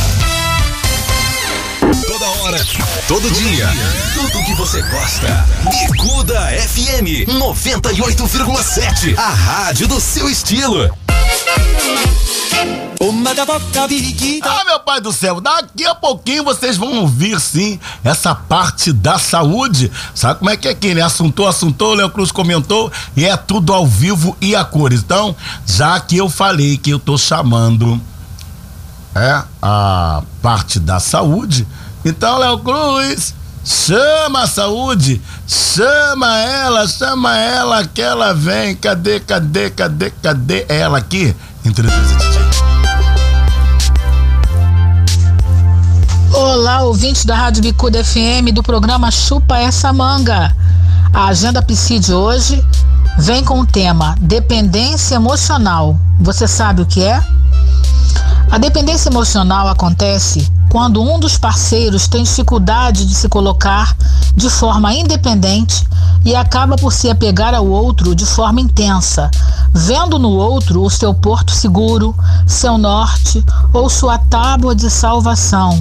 Toda 2.24 2.40
hora, 2.40 2.66
todo 3.06 3.30
dia, 3.32 3.68
tudo 4.14 4.42
que 4.46 4.54
você 4.54 4.80
gosta. 4.80 5.44
Bicuda 5.68 6.40
FM 6.70 7.28
98,7. 7.28 9.14
A 9.18 9.28
rádio 9.28 9.86
do 9.86 10.00
seu 10.00 10.30
estilo. 10.30 10.90
Ah, 14.42 14.64
meu 14.64 14.80
pai 14.80 15.02
do 15.02 15.12
céu, 15.12 15.38
daqui 15.38 15.84
a 15.84 15.94
pouquinho 15.94 16.44
vocês 16.44 16.78
vão 16.78 17.00
ouvir 17.00 17.38
sim 17.38 17.78
essa 18.02 18.34
parte 18.34 18.90
da 18.90 19.18
saúde. 19.18 19.92
Sabe 20.14 20.38
como 20.38 20.50
é 20.50 20.56
que 20.56 20.66
é 20.66 20.70
aqui, 20.70 20.94
né? 20.94 21.02
Assuntou, 21.02 21.46
assuntou, 21.46 21.92
o 21.92 21.94
Léo 21.94 22.08
Cruz 22.08 22.32
comentou 22.32 22.90
e 23.14 23.26
é 23.26 23.36
tudo 23.36 23.74
ao 23.74 23.86
vivo 23.86 24.34
e 24.40 24.56
a 24.56 24.64
cores. 24.64 25.00
Então, 25.00 25.36
já 25.66 26.00
que 26.00 26.16
eu 26.16 26.30
falei 26.30 26.78
que 26.78 26.88
eu 26.88 26.98
tô 26.98 27.18
chamando 27.18 28.00
é 29.14 29.42
a 29.62 30.22
parte 30.42 30.80
da 30.80 30.98
saúde, 30.98 31.66
então, 32.04 32.38
Léo 32.38 32.58
Cruz, 32.58 33.34
chama 33.64 34.42
a 34.42 34.46
saúde, 34.46 35.22
chama 35.46 36.38
ela, 36.38 36.86
chama 36.86 37.36
ela 37.36 37.86
que 37.86 38.02
ela 38.02 38.34
vem. 38.34 38.76
Cadê, 38.76 39.20
cadê, 39.20 39.70
cadê, 39.70 40.10
cadê 40.10 40.66
ela 40.68 40.98
aqui? 40.98 41.34
DJ. 41.64 41.90
Olá, 46.30 46.82
ouvintes 46.82 47.24
da 47.24 47.34
Rádio 47.34 47.62
Bicuda 47.62 48.04
FM 48.04 48.52
do 48.52 48.62
programa 48.62 49.10
Chupa 49.10 49.56
Essa 49.56 49.92
Manga. 49.92 50.54
A 51.12 51.26
agenda 51.28 51.62
Psi 51.62 51.98
de 51.98 52.12
hoje 52.12 52.62
vem 53.18 53.42
com 53.42 53.60
o 53.60 53.66
tema 53.66 54.14
Dependência 54.20 55.14
Emocional. 55.14 55.98
Você 56.20 56.46
sabe 56.46 56.82
o 56.82 56.86
que 56.86 57.02
é? 57.02 57.22
A 58.50 58.58
dependência 58.58 59.08
emocional 59.08 59.68
acontece 59.68 60.50
quando 60.70 61.02
um 61.02 61.18
dos 61.18 61.38
parceiros 61.38 62.08
tem 62.08 62.24
dificuldade 62.24 63.06
de 63.06 63.14
se 63.14 63.28
colocar 63.28 63.96
de 64.34 64.50
forma 64.50 64.92
independente 64.92 65.86
e 66.24 66.34
acaba 66.34 66.76
por 66.76 66.92
se 66.92 67.10
apegar 67.10 67.54
ao 67.54 67.66
outro 67.66 68.14
de 68.14 68.26
forma 68.26 68.60
intensa, 68.60 69.30
vendo 69.72 70.18
no 70.18 70.30
outro 70.30 70.82
o 70.82 70.90
seu 70.90 71.14
porto 71.14 71.52
seguro, 71.52 72.14
seu 72.46 72.78
norte 72.78 73.44
ou 73.72 73.88
sua 73.88 74.18
tábua 74.18 74.74
de 74.74 74.90
salvação. 74.90 75.80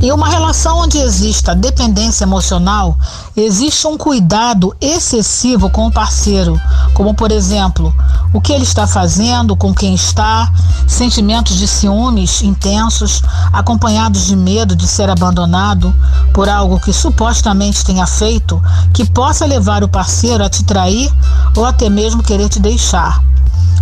Em 0.00 0.10
uma 0.12 0.28
relação 0.28 0.78
onde 0.78 0.98
exista 0.98 1.54
dependência 1.54 2.24
emocional, 2.24 2.96
existe 3.36 3.86
um 3.86 3.98
cuidado 3.98 4.74
excessivo 4.80 5.68
com 5.68 5.86
o 5.86 5.92
parceiro, 5.92 6.58
como 6.94 7.14
por 7.14 7.30
exemplo, 7.30 7.94
o 8.32 8.40
que 8.40 8.52
ele 8.52 8.64
está 8.64 8.86
fazendo, 8.86 9.54
com 9.54 9.74
quem 9.74 9.94
está, 9.94 10.50
sentimentos 10.86 11.56
de 11.56 11.68
ciúmes 11.68 12.42
intensos, 12.42 13.22
acompanhados 13.52 14.26
de 14.26 14.36
medo 14.36 14.74
de 14.74 14.86
ser 14.86 15.10
abandonado 15.10 15.94
por 16.32 16.48
algo 16.48 16.80
que 16.80 16.92
supostamente 16.92 17.84
tenha 17.84 18.06
feito, 18.06 18.62
que 18.94 19.04
possa 19.04 19.44
levar 19.44 19.84
o 19.84 19.88
parceiro 19.88 20.44
a 20.44 20.48
te 20.48 20.64
trair 20.64 21.12
ou 21.56 21.64
até 21.64 21.90
mesmo 21.90 22.22
querer 22.22 22.48
te 22.48 22.58
deixar. 22.58 23.29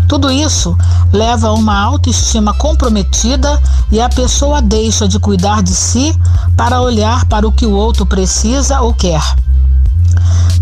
Tudo 0.08 0.30
isso 0.30 0.74
leva 1.12 1.48
a 1.48 1.52
uma 1.52 1.78
autoestima 1.78 2.54
comprometida 2.54 3.60
e 3.92 4.00
a 4.00 4.08
pessoa 4.08 4.62
deixa 4.62 5.06
de 5.06 5.20
cuidar 5.20 5.62
de 5.62 5.74
si 5.74 6.18
para 6.56 6.80
olhar 6.80 7.26
para 7.26 7.46
o 7.46 7.52
que 7.52 7.66
o 7.66 7.72
outro 7.72 8.06
precisa 8.06 8.80
ou 8.80 8.94
quer. 8.94 9.22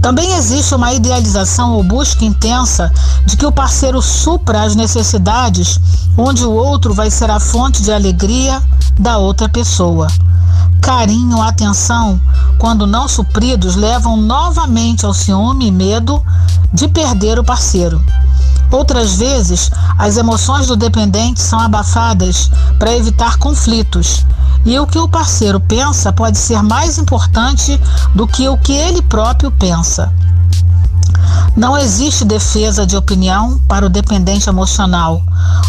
Também 0.02 0.34
existe 0.34 0.74
uma 0.74 0.92
idealização 0.92 1.72
ou 1.74 1.82
busca 1.84 2.24
intensa 2.24 2.92
de 3.24 3.36
que 3.36 3.46
o 3.46 3.52
parceiro 3.52 4.02
supra 4.02 4.62
as 4.62 4.74
necessidades, 4.74 5.80
onde 6.18 6.44
o 6.44 6.50
outro 6.52 6.92
vai 6.92 7.10
ser 7.10 7.30
a 7.30 7.38
fonte 7.38 7.82
de 7.82 7.92
alegria 7.92 8.60
da 8.98 9.16
outra 9.16 9.48
pessoa. 9.48 10.08
Carinho, 10.80 11.40
atenção, 11.40 12.20
quando 12.58 12.86
não 12.86 13.08
supridos, 13.08 13.74
levam 13.74 14.16
novamente 14.16 15.06
ao 15.06 15.14
ciúme 15.14 15.68
e 15.68 15.72
medo 15.72 16.22
de 16.72 16.88
perder 16.88 17.38
o 17.38 17.44
parceiro. 17.44 18.00
Outras 18.70 19.16
vezes, 19.16 19.70
as 19.98 20.16
emoções 20.16 20.66
do 20.66 20.76
dependente 20.76 21.40
são 21.40 21.58
abafadas 21.58 22.50
para 22.78 22.96
evitar 22.96 23.38
conflitos. 23.38 24.24
E 24.64 24.78
o 24.78 24.86
que 24.86 24.98
o 24.98 25.08
parceiro 25.08 25.60
pensa 25.60 26.12
pode 26.12 26.38
ser 26.38 26.62
mais 26.62 26.98
importante 26.98 27.80
do 28.14 28.26
que 28.26 28.48
o 28.48 28.58
que 28.58 28.72
ele 28.72 29.00
próprio 29.02 29.50
pensa. 29.52 30.12
Não 31.56 31.78
existe 31.78 32.24
defesa 32.24 32.84
de 32.84 32.96
opinião 32.96 33.58
para 33.66 33.86
o 33.86 33.88
dependente 33.88 34.48
emocional 34.48 35.22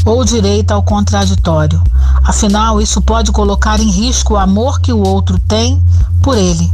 ou 0.03 0.25
direito 0.25 0.71
ao 0.71 0.83
contraditório. 0.83 1.81
Afinal, 2.23 2.81
isso 2.81 3.01
pode 3.01 3.31
colocar 3.31 3.79
em 3.79 3.89
risco 3.89 4.33
o 4.33 4.37
amor 4.37 4.81
que 4.81 4.91
o 4.91 5.01
outro 5.01 5.39
tem 5.39 5.81
por 6.21 6.37
ele. 6.37 6.69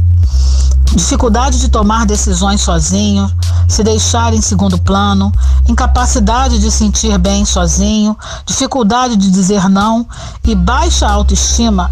Dificuldade 0.94 1.58
de 1.58 1.68
tomar 1.68 2.06
decisões 2.06 2.60
sozinho, 2.60 3.30
se 3.68 3.82
deixar 3.82 4.32
em 4.32 4.40
segundo 4.40 4.78
plano, 4.78 5.32
incapacidade 5.68 6.60
de 6.60 6.70
sentir 6.70 7.18
bem 7.18 7.44
sozinho, 7.44 8.16
dificuldade 8.46 9.16
de 9.16 9.30
dizer 9.30 9.68
não 9.68 10.06
e 10.44 10.54
baixa 10.54 11.08
autoestima 11.08 11.90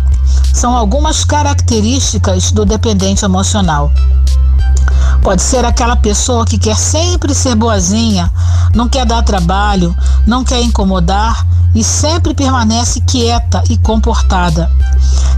são 0.55 0.76
algumas 0.76 1.24
características 1.24 2.53
do 2.53 2.64
dependente 2.64 3.24
emocional. 3.24 3.90
Pode 5.20 5.42
ser 5.42 5.64
aquela 5.64 5.96
pessoa 5.96 6.44
que 6.44 6.58
quer 6.58 6.76
sempre 6.76 7.34
ser 7.34 7.54
boazinha, 7.54 8.30
não 8.74 8.88
quer 8.88 9.04
dar 9.04 9.22
trabalho, 9.22 9.94
não 10.26 10.42
quer 10.44 10.62
incomodar 10.62 11.46
e 11.74 11.82
sempre 11.82 12.34
permanece 12.34 13.00
quieta 13.00 13.62
e 13.68 13.76
comportada. 13.76 14.70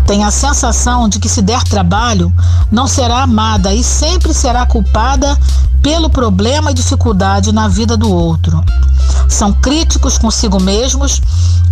Tem 0.07 0.23
a 0.23 0.31
sensação 0.31 1.09
de 1.09 1.19
que 1.19 1.29
se 1.29 1.41
der 1.41 1.63
trabalho, 1.65 2.33
não 2.71 2.87
será 2.87 3.23
amada 3.23 3.73
e 3.73 3.83
sempre 3.83 4.35
será 4.35 4.67
culpada 4.67 5.39
pelo 5.83 6.11
problema 6.11 6.71
e 6.71 6.75
dificuldade 6.75 7.53
na 7.53 7.69
vida 7.69 7.97
do 7.97 8.11
outro. 8.11 8.63
São 9.29 9.53
críticos 9.53 10.19
consigo 10.19 10.61
mesmos 10.61 11.21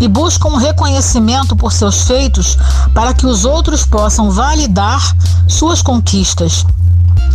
e 0.01 0.09
buscam 0.09 0.49
um 0.49 0.57
reconhecimento 0.57 1.55
por 1.55 1.73
seus 1.73 2.03
feitos 2.03 2.57
para 2.95 3.15
que 3.15 3.27
os 3.27 3.45
outros 3.45 3.85
possam 3.85 4.31
validar 4.31 5.17
suas 5.47 5.83
conquistas 5.83 6.65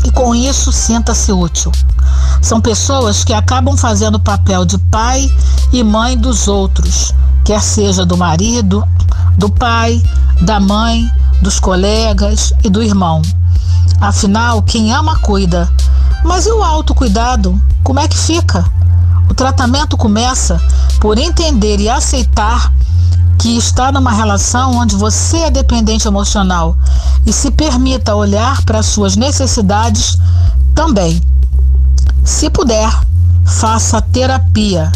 e 0.05 0.11
com 0.11 0.33
isso 0.33 0.71
sinta-se 0.71 1.31
útil. 1.31 1.71
São 2.41 2.61
pessoas 2.61 3.23
que 3.23 3.33
acabam 3.33 3.75
fazendo 3.75 4.15
o 4.15 4.19
papel 4.19 4.65
de 4.65 4.77
pai 4.77 5.29
e 5.71 5.83
mãe 5.83 6.17
dos 6.17 6.47
outros, 6.47 7.13
quer 7.43 7.61
seja 7.61 8.05
do 8.05 8.17
marido, 8.17 8.87
do 9.37 9.49
pai, 9.49 10.01
da 10.41 10.59
mãe, 10.59 11.09
dos 11.41 11.59
colegas 11.59 12.53
e 12.63 12.69
do 12.69 12.81
irmão. 12.81 13.21
Afinal, 13.99 14.61
quem 14.61 14.93
ama 14.93 15.17
cuida. 15.19 15.69
Mas 16.23 16.45
e 16.45 16.51
o 16.51 16.63
autocuidado? 16.63 17.59
Como 17.83 17.99
é 17.99 18.07
que 18.07 18.17
fica? 18.17 18.65
O 19.29 19.33
tratamento 19.33 19.97
começa 19.97 20.61
por 20.99 21.17
entender 21.17 21.79
e 21.79 21.89
aceitar 21.89 22.71
que 23.37 23.57
está 23.57 23.91
numa 23.91 24.11
relação 24.11 24.77
onde 24.77 24.95
você 24.95 25.37
é 25.37 25.51
dependente 25.51 26.07
emocional 26.07 26.75
e 27.25 27.31
se 27.31 27.49
permita 27.51 28.15
olhar 28.15 28.63
para 28.63 28.81
suas 28.81 29.15
necessidades 29.15 30.17
também. 30.73 31.21
Se 32.23 32.49
puder, 32.49 32.89
faça 33.45 34.01
terapia. 34.01 34.91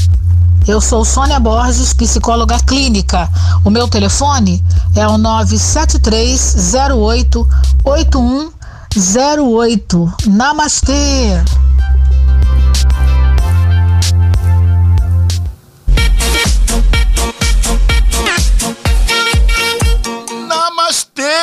Eu 0.67 0.81
sou 0.81 1.05
Sônia 1.05 1.39
Borges, 1.39 1.93
psicóloga 1.93 2.59
clínica. 2.59 3.29
O 3.63 3.69
meu 3.69 3.87
telefone 3.87 4.61
é 4.95 5.07
o 5.07 5.17
97308 5.17 7.47
8108. 7.83 10.13
Namastê! 10.27 11.41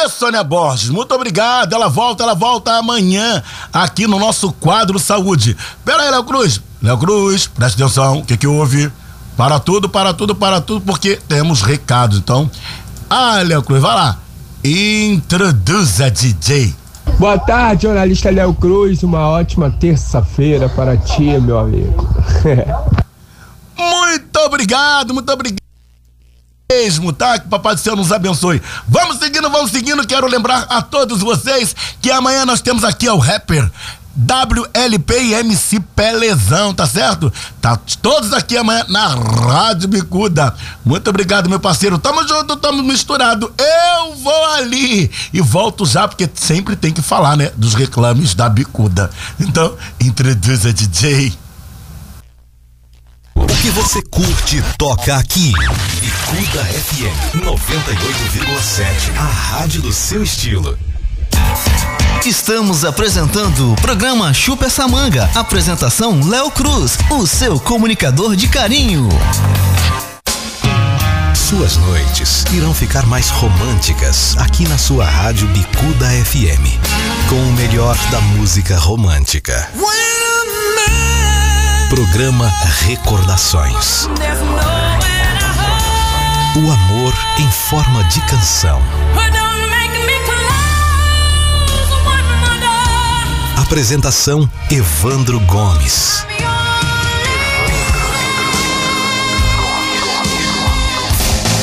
Sônia 0.09 0.43
Borges. 0.43 0.89
Muito 0.89 1.15
obrigado. 1.15 1.73
Ela 1.73 1.89
volta, 1.89 2.23
ela 2.23 2.35
volta 2.35 2.73
amanhã 2.73 3.43
aqui 3.73 4.07
no 4.07 4.19
nosso 4.19 4.53
quadro 4.53 4.99
Saúde. 4.99 5.57
Pera 5.85 6.03
aí, 6.03 6.11
Léo 6.11 6.25
Cruz. 6.25 6.61
Léo 6.83 6.99
Cruz, 6.99 7.47
presta 7.47 7.83
atenção. 7.83 8.19
O 8.19 8.25
que 8.25 8.37
que 8.37 8.47
houve? 8.47 8.91
Para 9.37 9.61
tudo, 9.61 9.89
para 9.89 10.13
tudo, 10.13 10.35
para 10.35 10.61
tudo, 10.61 10.81
porque 10.81 11.17
temos 11.29 11.63
recados. 11.63 12.19
Então, 12.19 12.51
ah, 13.09 13.41
Léo 13.45 13.63
Cruz, 13.63 13.81
vai 13.81 13.95
lá. 13.95 14.19
Introduza, 14.65 16.11
DJ. 16.11 16.75
Boa 17.19 17.39
tarde, 17.39 17.83
jornalista 17.83 18.31
Léo 18.31 18.55
Cruz. 18.55 19.03
Uma 19.03 19.29
ótima 19.29 19.71
terça-feira 19.71 20.69
para 20.69 20.97
ti, 20.97 21.39
meu 21.41 21.59
amigo. 21.59 22.09
Muito 23.79 24.39
obrigado, 24.41 25.15
muito 25.15 25.33
obrigado 25.33 25.68
mesmo, 26.71 27.15
tá? 27.15 27.39
Que 27.39 27.49
Papai 27.49 27.75
do 27.75 27.81
Céu 27.81 27.97
nos 27.97 28.13
abençoe. 28.13 28.61
Vamos 28.87 29.17
seguindo, 29.17 29.49
vamos 29.49 29.71
seguindo. 29.71 30.07
Quero 30.07 30.27
lembrar 30.27 30.67
a 30.69 30.83
todos 30.83 31.21
vocês 31.21 31.75
que 31.99 32.11
amanhã 32.11 32.45
nós 32.45 32.61
temos 32.61 32.85
aqui 32.85 33.09
o 33.09 33.17
rapper 33.17 33.71
WLP 34.15 35.15
e 35.19 35.33
MC 35.33 35.81
Pelezão, 35.97 36.75
tá 36.75 36.87
certo? 36.87 37.33
Tá 37.59 37.79
todos 38.03 38.35
aqui 38.35 38.55
amanhã 38.55 38.85
na 38.87 39.07
Rádio 39.07 39.89
Bicuda. 39.89 40.55
Muito 40.85 41.09
obrigado, 41.09 41.49
meu 41.49 41.59
parceiro. 41.59 41.99
Tamo 41.99 42.29
junto, 42.29 42.55
tamo 42.57 42.83
misturado. 42.83 43.51
Eu 43.57 44.17
vou 44.17 44.45
ali 44.53 45.11
e 45.33 45.41
volto 45.41 45.87
já, 45.87 46.07
porque 46.07 46.29
sempre 46.35 46.77
tem 46.77 46.93
que 46.93 47.01
falar, 47.01 47.35
né? 47.35 47.51
Dos 47.57 47.73
reclames 47.73 48.35
da 48.35 48.47
Bicuda. 48.47 49.09
Então, 49.41 49.75
introduza 49.99 50.71
DJ. 50.71 51.48
O 53.41 53.47
que 53.47 53.71
você 53.71 54.03
curte 54.03 54.61
toca 54.77 55.17
aqui. 55.17 55.53
Bicuda 56.01 56.65
FM 56.65 57.37
98,7. 57.37 59.17
A 59.17 59.23
rádio 59.23 59.81
do 59.81 59.93
seu 59.93 60.25
estilo. 60.25 60.77
Estamos 62.27 62.85
apresentando 62.85 63.73
o 63.73 63.77
programa 63.77 64.35
Chupa 64.35 64.67
essa 64.67 64.89
manga. 64.89 65.31
Apresentação 65.37 66.21
Léo 66.29 66.51
Cruz, 66.51 66.99
o 67.11 67.27
seu 67.29 67.61
comunicador 67.61 68.35
de 68.35 68.49
carinho. 68.49 69.09
Suas 71.33 71.77
noites 71.77 72.45
irão 72.53 72.75
ficar 72.75 73.07
mais 73.07 73.31
românticas 73.31 74.37
aqui 74.37 74.67
na 74.69 74.77
sua 74.77 75.05
rádio 75.05 75.47
Bicuda 75.49 76.09
FM. 76.25 76.67
Com 77.29 77.37
o 77.37 77.53
melhor 77.53 77.97
da 78.11 78.21
música 78.21 78.77
romântica. 78.77 79.71
Programa 81.89 82.53
Recordações. 82.83 84.07
O 86.55 86.71
amor 86.71 87.15
em 87.39 87.51
forma 87.51 88.05
de 88.05 88.21
canção. 88.27 88.83
Apresentação 93.57 94.49
Evandro 94.71 95.41
Gomes. 95.41 96.27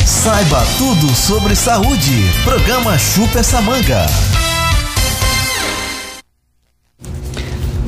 Saiba 0.08 0.66
tudo 0.80 1.16
sobre 1.16 1.56
saúde. 1.56 2.32
Programa 2.44 2.98
Chupa 2.98 3.40
essa 3.40 3.62
manga. 3.62 4.08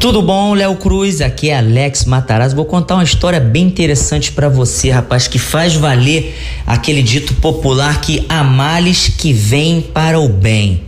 Tudo 0.07 0.21
bom, 0.21 0.53
Léo 0.53 0.73
Cruz? 0.77 1.19
Aqui 1.19 1.49
é 1.49 1.57
Alex 1.57 2.05
Matarazzo. 2.05 2.55
Vou 2.55 2.63
contar 2.63 2.95
uma 2.95 3.03
história 3.03 3.41
bem 3.41 3.65
interessante 3.65 4.31
para 4.31 4.47
você, 4.47 4.89
rapaz, 4.89 5.27
que 5.27 5.37
faz 5.37 5.75
valer 5.75 6.33
aquele 6.65 7.03
dito 7.03 7.33
popular 7.33 7.99
que 7.99 8.25
há 8.29 8.41
males 8.41 9.09
que 9.17 9.33
vêm 9.33 9.81
para 9.81 10.17
o 10.17 10.29
bem. 10.29 10.83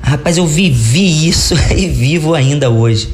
Rapaz, 0.00 0.38
eu 0.38 0.46
vivi 0.46 1.28
isso 1.28 1.54
e 1.76 1.88
vivo 1.88 2.32
ainda 2.32 2.70
hoje. 2.70 3.06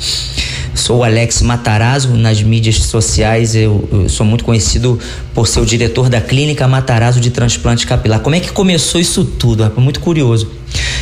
Sou 0.73 1.03
Alex 1.03 1.43
Matarazzo 1.43 2.11
nas 2.11 2.41
mídias 2.41 2.77
sociais. 2.77 3.57
Eu, 3.57 3.89
eu, 3.91 4.09
sou 4.09 4.25
muito 4.25 4.45
conhecido 4.45 5.01
por 5.35 5.49
ser 5.49 5.59
o 5.59 5.67
diretor 5.67 6.09
da 6.09 6.21
Clínica 6.21 6.69
Matarazzo 6.69 7.21
de 7.21 7.31
Transplante 7.31 7.89
Capilar. 7.89 8.21
Como 8.21 8.37
é 8.37 8.41
que 8.41 8.53
começou 8.53 9.01
isso 9.01 9.25
tudo? 9.25 9.65
Rapaz? 9.65 9.83
Muito 9.83 9.99
curioso. 9.99 10.49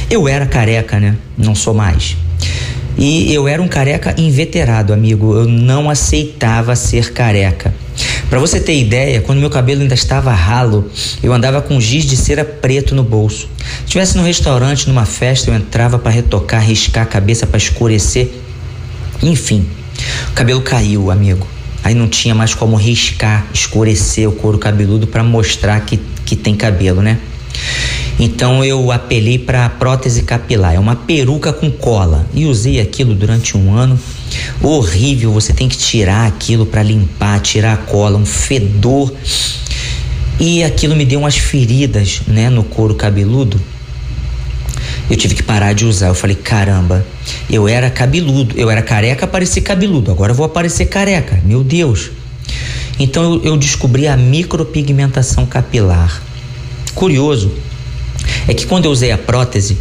Eu 0.08 0.26
era 0.26 0.46
careca, 0.46 0.98
né? 0.98 1.18
Não 1.36 1.54
sou 1.54 1.74
mais. 1.74 2.16
E 2.98 3.32
eu 3.32 3.46
era 3.46 3.62
um 3.62 3.68
careca 3.68 4.12
inveterado, 4.18 4.92
amigo. 4.92 5.32
Eu 5.34 5.46
não 5.46 5.88
aceitava 5.88 6.74
ser 6.74 7.12
careca. 7.12 7.72
Para 8.28 8.40
você 8.40 8.60
ter 8.60 8.78
ideia, 8.78 9.20
quando 9.20 9.38
meu 9.38 9.48
cabelo 9.48 9.82
ainda 9.82 9.94
estava 9.94 10.32
ralo, 10.32 10.90
eu 11.22 11.32
andava 11.32 11.62
com 11.62 11.80
giz 11.80 12.04
de 12.04 12.16
cera 12.16 12.44
preto 12.44 12.96
no 12.96 13.04
bolso. 13.04 13.48
Se 13.58 13.84
estivesse 13.84 14.16
no 14.16 14.24
restaurante, 14.24 14.88
numa 14.88 15.06
festa, 15.06 15.48
eu 15.48 15.54
entrava 15.54 15.98
para 15.98 16.10
retocar, 16.10 16.60
riscar 16.60 17.04
a 17.04 17.06
cabeça 17.06 17.46
para 17.46 17.56
escurecer. 17.56 18.30
Enfim, 19.22 19.64
o 20.30 20.32
cabelo 20.32 20.60
caiu, 20.60 21.10
amigo. 21.10 21.46
Aí 21.84 21.94
não 21.94 22.08
tinha 22.08 22.34
mais 22.34 22.52
como 22.52 22.76
riscar, 22.76 23.46
escurecer 23.54 24.28
o 24.28 24.32
couro 24.32 24.58
cabeludo 24.58 25.06
para 25.06 25.22
mostrar 25.22 25.80
que, 25.80 25.98
que 26.26 26.34
tem 26.34 26.54
cabelo, 26.54 27.00
né? 27.00 27.18
Então 28.18 28.64
eu 28.64 28.90
apelei 28.90 29.38
para 29.38 29.68
prótese 29.68 30.22
capilar, 30.22 30.74
é 30.74 30.78
uma 30.78 30.96
peruca 30.96 31.52
com 31.52 31.70
cola 31.70 32.26
e 32.34 32.46
usei 32.46 32.80
aquilo 32.80 33.14
durante 33.14 33.56
um 33.56 33.72
ano. 33.72 33.98
Horrível, 34.60 35.32
você 35.32 35.52
tem 35.52 35.68
que 35.68 35.78
tirar 35.78 36.26
aquilo 36.26 36.66
para 36.66 36.82
limpar, 36.82 37.40
tirar 37.40 37.74
a 37.74 37.76
cola, 37.76 38.18
um 38.18 38.26
fedor. 38.26 39.14
E 40.40 40.64
aquilo 40.64 40.96
me 40.96 41.04
deu 41.04 41.20
umas 41.20 41.36
feridas, 41.36 42.22
né, 42.26 42.50
no 42.50 42.64
couro 42.64 42.94
cabeludo. 42.94 43.60
Eu 45.08 45.16
tive 45.16 45.34
que 45.34 45.42
parar 45.42 45.72
de 45.72 45.84
usar. 45.84 46.08
Eu 46.08 46.14
falei, 46.14 46.36
caramba, 46.36 47.06
eu 47.48 47.66
era 47.68 47.88
cabeludo, 47.88 48.58
eu 48.58 48.68
era 48.68 48.82
careca, 48.82 49.24
apareci 49.24 49.60
cabeludo. 49.60 50.10
Agora 50.10 50.32
eu 50.32 50.36
vou 50.36 50.44
aparecer 50.44 50.86
careca. 50.86 51.40
Meu 51.44 51.62
Deus. 51.62 52.10
Então 52.98 53.22
eu, 53.22 53.44
eu 53.44 53.56
descobri 53.56 54.06
a 54.08 54.16
micropigmentação 54.16 55.46
capilar. 55.46 56.20
Curioso 56.94 57.52
é 58.48 58.54
que 58.54 58.66
quando 58.66 58.86
eu 58.86 58.90
usei 58.90 59.12
a 59.12 59.18
prótese, 59.18 59.76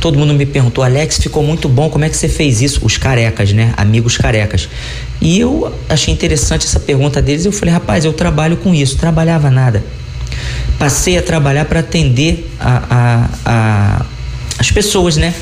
todo 0.00 0.16
mundo 0.16 0.32
me 0.32 0.46
perguntou, 0.46 0.84
Alex, 0.84 1.18
ficou 1.18 1.42
muito 1.42 1.68
bom, 1.68 1.90
como 1.90 2.04
é 2.04 2.08
que 2.08 2.16
você 2.16 2.28
fez 2.28 2.62
isso? 2.62 2.80
Os 2.84 2.96
carecas, 2.96 3.52
né? 3.52 3.74
Amigos 3.76 4.16
carecas. 4.16 4.68
E 5.20 5.40
eu 5.40 5.74
achei 5.88 6.14
interessante 6.14 6.64
essa 6.64 6.78
pergunta 6.78 7.20
deles. 7.20 7.44
Eu 7.44 7.50
falei, 7.50 7.74
rapaz, 7.74 8.04
eu 8.04 8.12
trabalho 8.12 8.56
com 8.56 8.72
isso. 8.72 8.96
Trabalhava 8.96 9.50
nada. 9.50 9.84
Passei 10.78 11.18
a 11.18 11.22
trabalhar 11.22 11.64
para 11.64 11.80
atender 11.80 12.48
a, 12.60 12.82
a, 12.90 13.28
a, 13.44 14.06
as 14.56 14.70
pessoas, 14.70 15.16
né? 15.16 15.34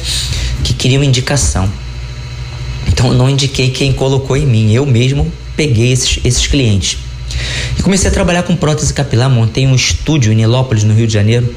Que 0.64 0.72
queriam 0.72 1.05
indicação. 1.05 1.70
Então 2.89 3.09
eu 3.09 3.14
não 3.14 3.28
indiquei 3.28 3.70
quem 3.70 3.93
colocou 3.93 4.39
em 4.39 4.47
mim. 4.47 4.72
Eu 4.72 4.87
mesmo 4.87 5.31
peguei 5.55 5.93
esses, 5.93 6.18
esses 6.24 6.47
clientes. 6.47 6.97
E 7.78 7.83
comecei 7.83 8.09
a 8.11 8.12
trabalhar 8.12 8.43
com 8.43 8.57
prótese 8.57 8.95
capilar. 8.95 9.28
Montei 9.28 9.66
um 9.66 9.74
estúdio 9.74 10.33
em 10.33 10.37
Nilópolis, 10.37 10.83
no 10.83 10.95
Rio 10.95 11.07
de 11.07 11.12
Janeiro. 11.12 11.55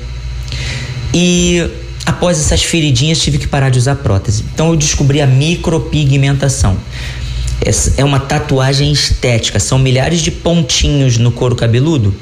E 1.14 1.70
após 2.06 2.40
essas 2.40 2.64
feridinhas 2.64 3.20
tive 3.20 3.38
que 3.38 3.48
parar 3.48 3.70
de 3.70 3.80
usar 3.80 3.96
prótese. 3.96 4.44
Então 4.54 4.70
eu 4.70 4.76
descobri 4.76 5.22
a 5.22 5.28
micropigmentação. 5.28 6.78
É 7.96 8.04
uma 8.04 8.20
tatuagem 8.20 8.92
estética, 8.92 9.60
são 9.60 9.80
milhares 9.80 10.20
de 10.20 10.32
pontinhos 10.32 11.18
no 11.18 11.32
couro 11.32 11.56
cabeludo 11.56 12.14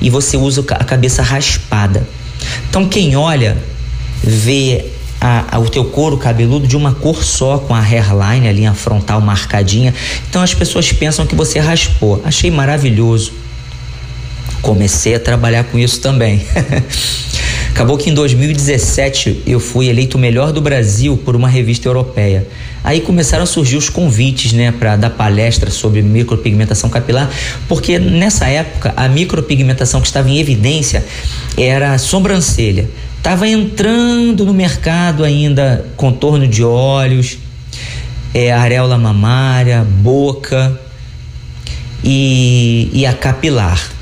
e 0.00 0.08
você 0.08 0.38
usa 0.38 0.64
a 0.70 0.84
cabeça 0.84 1.22
raspada. 1.22 2.08
Então 2.70 2.88
quem 2.88 3.14
olha 3.14 3.58
vê 4.22 4.86
a, 5.20 5.56
a, 5.56 5.58
o 5.58 5.68
teu 5.68 5.84
couro 5.84 6.16
cabeludo 6.16 6.66
de 6.66 6.76
uma 6.76 6.94
cor 6.94 7.22
só, 7.22 7.58
com 7.58 7.74
a 7.74 7.80
hairline, 7.80 8.48
a 8.48 8.52
linha 8.52 8.74
frontal 8.74 9.20
marcadinha. 9.20 9.92
Então 10.28 10.40
as 10.40 10.54
pessoas 10.54 10.90
pensam 10.92 11.26
que 11.26 11.34
você 11.34 11.58
raspou. 11.58 12.22
Achei 12.24 12.50
maravilhoso. 12.50 13.32
Comecei 14.62 15.14
a 15.14 15.20
trabalhar 15.20 15.64
com 15.64 15.78
isso 15.78 16.00
também. 16.00 16.44
Acabou 17.76 17.98
que 17.98 18.08
em 18.08 18.14
2017 18.14 19.42
eu 19.46 19.60
fui 19.60 19.88
eleito 19.90 20.16
o 20.16 20.18
melhor 20.18 20.50
do 20.50 20.62
Brasil 20.62 21.14
por 21.14 21.36
uma 21.36 21.46
revista 21.46 21.86
europeia. 21.86 22.48
Aí 22.82 23.02
começaram 23.02 23.42
a 23.42 23.46
surgir 23.46 23.76
os 23.76 23.90
convites, 23.90 24.54
né, 24.54 24.72
para 24.72 24.96
dar 24.96 25.10
palestra 25.10 25.70
sobre 25.70 26.00
micropigmentação 26.00 26.88
capilar, 26.88 27.30
porque 27.68 27.98
nessa 27.98 28.46
época 28.46 28.94
a 28.96 29.06
micropigmentação 29.10 30.00
que 30.00 30.06
estava 30.06 30.26
em 30.30 30.38
evidência 30.38 31.04
era 31.54 31.92
a 31.92 31.98
sobrancelha. 31.98 32.88
Estava 33.18 33.46
entrando 33.46 34.46
no 34.46 34.54
mercado 34.54 35.22
ainda 35.22 35.84
contorno 35.98 36.48
de 36.48 36.64
olhos, 36.64 37.36
é, 38.32 38.54
areola 38.54 38.96
mamária, 38.96 39.86
boca 39.86 40.80
e, 42.02 42.88
e 42.90 43.04
a 43.04 43.12
capilar. 43.12 43.95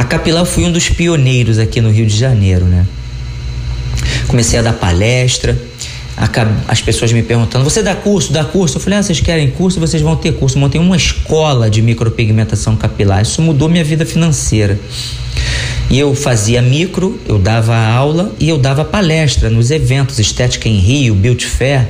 A 0.00 0.04
capilar 0.04 0.46
fui 0.46 0.64
um 0.64 0.72
dos 0.72 0.88
pioneiros 0.88 1.58
aqui 1.58 1.78
no 1.78 1.90
Rio 1.90 2.06
de 2.06 2.16
Janeiro, 2.16 2.64
né? 2.64 2.86
Comecei 4.28 4.58
a 4.58 4.62
dar 4.62 4.72
palestra, 4.72 5.60
as 6.66 6.80
pessoas 6.80 7.12
me 7.12 7.22
perguntando: 7.22 7.62
você 7.62 7.82
dá 7.82 7.94
curso? 7.94 8.32
Dá 8.32 8.42
curso? 8.42 8.78
Eu 8.78 8.80
falei: 8.80 8.98
ah, 8.98 9.02
vocês 9.02 9.20
querem 9.20 9.50
curso? 9.50 9.78
Vocês 9.78 10.02
vão 10.02 10.16
ter 10.16 10.32
curso. 10.32 10.58
Montei 10.58 10.80
uma 10.80 10.96
escola 10.96 11.68
de 11.68 11.82
micropigmentação 11.82 12.76
capilar. 12.76 13.20
Isso 13.20 13.42
mudou 13.42 13.68
minha 13.68 13.84
vida 13.84 14.06
financeira. 14.06 14.80
E 15.90 15.98
eu 15.98 16.14
fazia 16.14 16.62
micro, 16.62 17.20
eu 17.28 17.38
dava 17.38 17.76
aula 17.76 18.32
e 18.40 18.48
eu 18.48 18.56
dava 18.56 18.86
palestra 18.86 19.50
nos 19.50 19.70
eventos 19.70 20.18
Estética 20.18 20.66
em 20.66 20.78
Rio, 20.78 21.14
Beauty 21.14 21.44
Fair. 21.44 21.88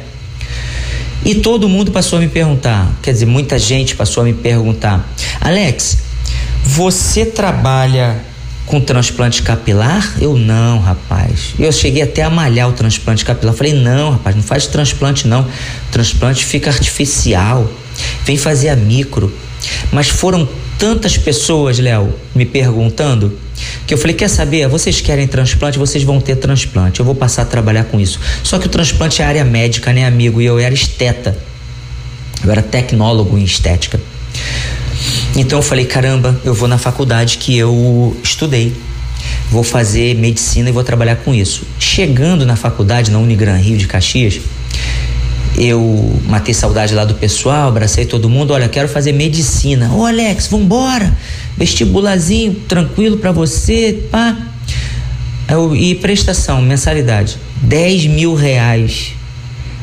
E 1.25 1.37
todo 1.37 1.69
mundo 1.69 1.93
passou 1.93 2.19
a 2.19 2.23
me 2.23 2.29
perguntar, 2.29 2.93
quer 3.03 3.13
dizer, 3.13 3.27
muita 3.27 3.57
gente 3.57 3.95
passou 3.95 4.25
a 4.25 4.27
me 4.27 4.33
perguntar: 4.33 5.09
Alex, 5.41 6.10
você 6.71 7.27
trabalha 7.27 8.17
com 8.65 8.81
transplante 8.81 9.43
capilar? 9.43 10.15
Eu 10.21 10.37
não, 10.37 10.79
rapaz. 10.79 11.55
Eu 11.59 11.73
cheguei 11.73 12.03
até 12.03 12.23
a 12.23 12.31
malhar 12.31 12.69
o 12.69 12.73
transplante 12.73 13.25
capilar. 13.25 13.53
Falei, 13.57 13.73
não, 13.73 14.13
rapaz, 14.13 14.37
não 14.37 14.43
faz 14.43 14.67
transplante 14.69 15.27
não. 15.27 15.45
Transplante 15.91 16.45
fica 16.45 16.71
artificial. 16.71 17.69
Vem 18.25 18.37
fazer 18.37 18.69
a 18.69 18.77
micro. 18.77 19.35
Mas 19.91 20.09
foram 20.09 20.49
tantas 20.79 21.19
pessoas, 21.19 21.81
Léo, 21.81 22.15
me 22.35 22.47
perguntando, 22.47 23.37
que 23.85 23.93
eu 23.93 23.99
falei, 23.99 24.15
quer 24.15 24.29
saber? 24.29 24.69
Vocês 24.69 25.01
querem 25.01 25.27
transplante? 25.27 25.77
Vocês 25.77 26.05
vão 26.05 26.21
ter 26.21 26.37
transplante. 26.37 27.01
Eu 27.01 27.05
vou 27.05 27.17
passar 27.17 27.43
a 27.43 27.47
trabalhar 27.47 27.85
com 27.85 27.99
isso. 27.99 28.21
Só 28.45 28.61
que 28.61 28.67
o 28.67 28.71
transplante 28.71 29.21
é 29.21 29.25
área 29.25 29.45
médica, 29.45 29.93
né, 29.93 30.07
amigo? 30.07 30.41
E 30.41 30.47
eu 30.47 30.61
era 30.61 30.73
esteta. 30.73 31.37
Eu 32.45 32.51
era 32.53 32.63
tecnólogo 32.63 33.37
em 33.37 33.43
estética. 33.43 34.01
Então 35.37 35.59
eu 35.59 35.63
falei, 35.63 35.85
caramba, 35.85 36.41
eu 36.45 36.55
vou 36.55 36.69
na 36.69 36.79
faculdade 36.79 37.39
que 37.39 37.57
eu 37.57 38.17
estudei. 38.23 38.75
Vou 39.51 39.63
fazer 39.63 40.15
medicina 40.15 40.69
e 40.69 40.73
vou 40.73 40.85
trabalhar 40.85 41.17
com 41.17 41.35
isso. 41.35 41.63
Chegando 41.79 42.47
na 42.47 42.57
faculdade, 42.57 43.11
na 43.11 43.19
Unigran 43.19 43.57
Rio 43.57 43.77
de 43.77 43.87
Caxias, 43.87 44.41
eu 45.57 46.19
matei 46.27 46.55
saudade 46.55 46.95
lá 46.95 47.05
do 47.05 47.15
pessoal, 47.15 47.69
abracei 47.69 48.05
todo 48.05 48.29
mundo. 48.29 48.53
Olha, 48.53 48.69
quero 48.69 48.89
fazer 48.89 49.13
medicina. 49.13 49.93
Ô, 49.93 50.07
Alex, 50.07 50.47
vambora. 50.47 51.17
Vestibularzinho, 51.57 52.55
tranquilo 52.67 53.19
pra 53.19 53.33
você, 53.33 54.05
pá. 54.11 54.37
Eu, 55.49 55.75
e 55.75 55.97
prestação, 55.97 56.63
mensalidade: 56.63 57.37
10 57.63 58.07
mil 58.07 58.35
reais. 58.35 59.13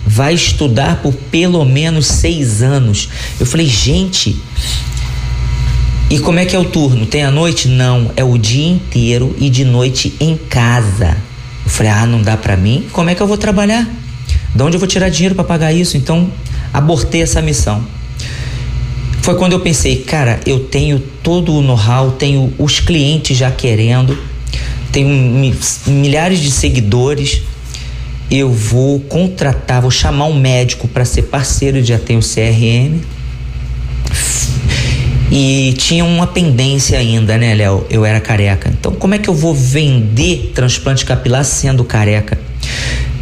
Vai 0.06 0.34
estudar 0.34 1.02
por 1.02 1.14
pelo 1.14 1.66
menos 1.66 2.08
seis 2.08 2.64
anos. 2.64 3.10
Eu 3.38 3.46
falei, 3.46 3.68
gente. 3.68 4.38
E 6.10 6.20
como 6.20 6.40
é 6.40 6.46
que 6.46 6.56
é 6.56 6.60
o 6.60 6.66
turno? 6.66 7.06
Tem 7.06 7.24
a 7.24 7.32
noite? 7.32 7.68
Não, 7.68 8.12
é 8.16 8.24
o 8.24 8.38
dia 8.38 8.68
inteiro 8.68 9.36
e 9.40 9.50
de 9.50 9.66
noite 9.66 10.14
em 10.20 10.38
casa. 10.38 11.18
Eu 11.66 11.70
falei, 11.70 11.92
ah, 11.92 12.06
não 12.06 12.22
dá 12.22 12.38
pra 12.38 12.56
mim? 12.56 12.86
Como 12.94 13.10
é 13.10 13.16
que 13.16 13.22
eu 13.22 13.28
vou 13.28 13.38
trabalhar? 13.38 13.86
De 14.56 14.64
onde 14.64 14.76
eu 14.78 14.80
vou 14.80 14.88
tirar 14.88 15.10
dinheiro 15.10 15.36
para 15.36 15.44
pagar 15.44 15.74
isso? 15.74 15.98
Então, 15.98 16.32
abortei 16.74 17.22
essa 17.22 17.42
missão. 17.42 17.84
Foi 19.22 19.36
quando 19.36 19.52
eu 19.52 19.60
pensei, 19.60 19.98
cara, 19.98 20.40
eu 20.46 20.60
tenho 20.62 21.00
todo 21.22 21.54
o 21.54 21.62
know-how, 21.62 22.12
tenho 22.12 22.54
os 22.58 22.80
clientes 22.80 23.38
já 23.38 23.52
querendo, 23.52 24.18
tenho 24.94 25.10
mi- 25.10 25.54
milhares 25.86 26.40
de 26.40 26.50
seguidores. 26.50 27.42
Eu 28.32 28.50
vou 28.52 29.02
contratar, 29.02 29.82
vou 29.82 29.92
chamar 29.92 30.26
um 30.26 30.40
médico 30.40 30.88
para 30.88 31.04
ser 31.04 31.24
parceiro, 31.24 31.84
já 31.84 32.00
tenho 32.00 32.22
CRM. 32.22 33.02
E 35.32 35.74
tinha 35.78 36.06
uma 36.06 36.26
pendência 36.26 36.98
ainda, 36.98 37.38
né, 37.38 37.54
Léo? 37.54 37.86
Eu 37.90 38.06
era 38.06 38.20
careca. 38.20 38.70
Então, 38.70 38.94
como 38.94 39.14
é 39.14 39.18
que 39.18 39.30
eu 39.30 39.34
vou 39.34 39.54
vender 39.54 40.52
transplante 40.56 41.06
capilar 41.06 41.44
sendo 41.44 41.84
careca? 41.84 42.40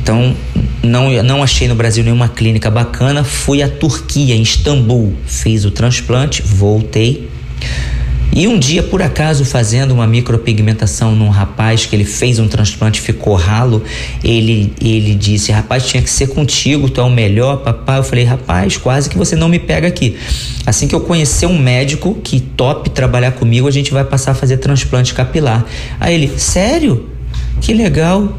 Então, 0.01 0.35
não, 0.83 1.11
não 1.23 1.41
achei 1.41 1.67
no 1.67 1.73
Brasil 1.73 2.03
nenhuma 2.03 2.29
clínica 2.29 2.69
bacana. 2.69 3.23
Fui 3.23 3.63
à 3.63 3.67
Turquia, 3.67 4.35
em 4.35 4.41
Istambul. 4.43 5.15
Fiz 5.25 5.65
o 5.65 5.71
transplante, 5.71 6.43
voltei. 6.43 7.27
E 8.35 8.49
um 8.49 8.59
dia, 8.59 8.83
por 8.83 9.01
acaso, 9.01 9.45
fazendo 9.45 9.93
uma 9.93 10.05
micropigmentação 10.05 11.15
num 11.15 11.29
rapaz 11.29 11.85
que 11.85 11.95
ele 11.95 12.03
fez 12.03 12.37
um 12.37 12.49
transplante, 12.49 12.99
ficou 12.99 13.33
ralo, 13.33 13.81
ele, 14.21 14.73
ele 14.81 15.15
disse: 15.15 15.53
Rapaz, 15.53 15.87
tinha 15.87 16.03
que 16.03 16.09
ser 16.09 16.27
contigo, 16.27 16.89
tu 16.89 16.99
é 16.99 17.03
o 17.05 17.09
melhor, 17.09 17.63
papai. 17.63 17.99
Eu 17.99 18.03
falei: 18.03 18.25
Rapaz, 18.25 18.75
quase 18.75 19.09
que 19.09 19.17
você 19.17 19.37
não 19.37 19.47
me 19.47 19.57
pega 19.57 19.87
aqui. 19.87 20.17
Assim 20.65 20.85
que 20.85 20.93
eu 20.93 20.99
conhecer 20.99 21.45
um 21.45 21.57
médico 21.57 22.13
que 22.21 22.41
top 22.41 22.89
trabalhar 22.89 23.31
comigo, 23.31 23.69
a 23.69 23.71
gente 23.71 23.93
vai 23.93 24.03
passar 24.03 24.31
a 24.31 24.35
fazer 24.35 24.57
transplante 24.57 25.13
capilar. 25.13 25.65
Aí 25.97 26.13
ele: 26.13 26.37
Sério? 26.37 27.07
Que 27.61 27.73
legal. 27.73 28.37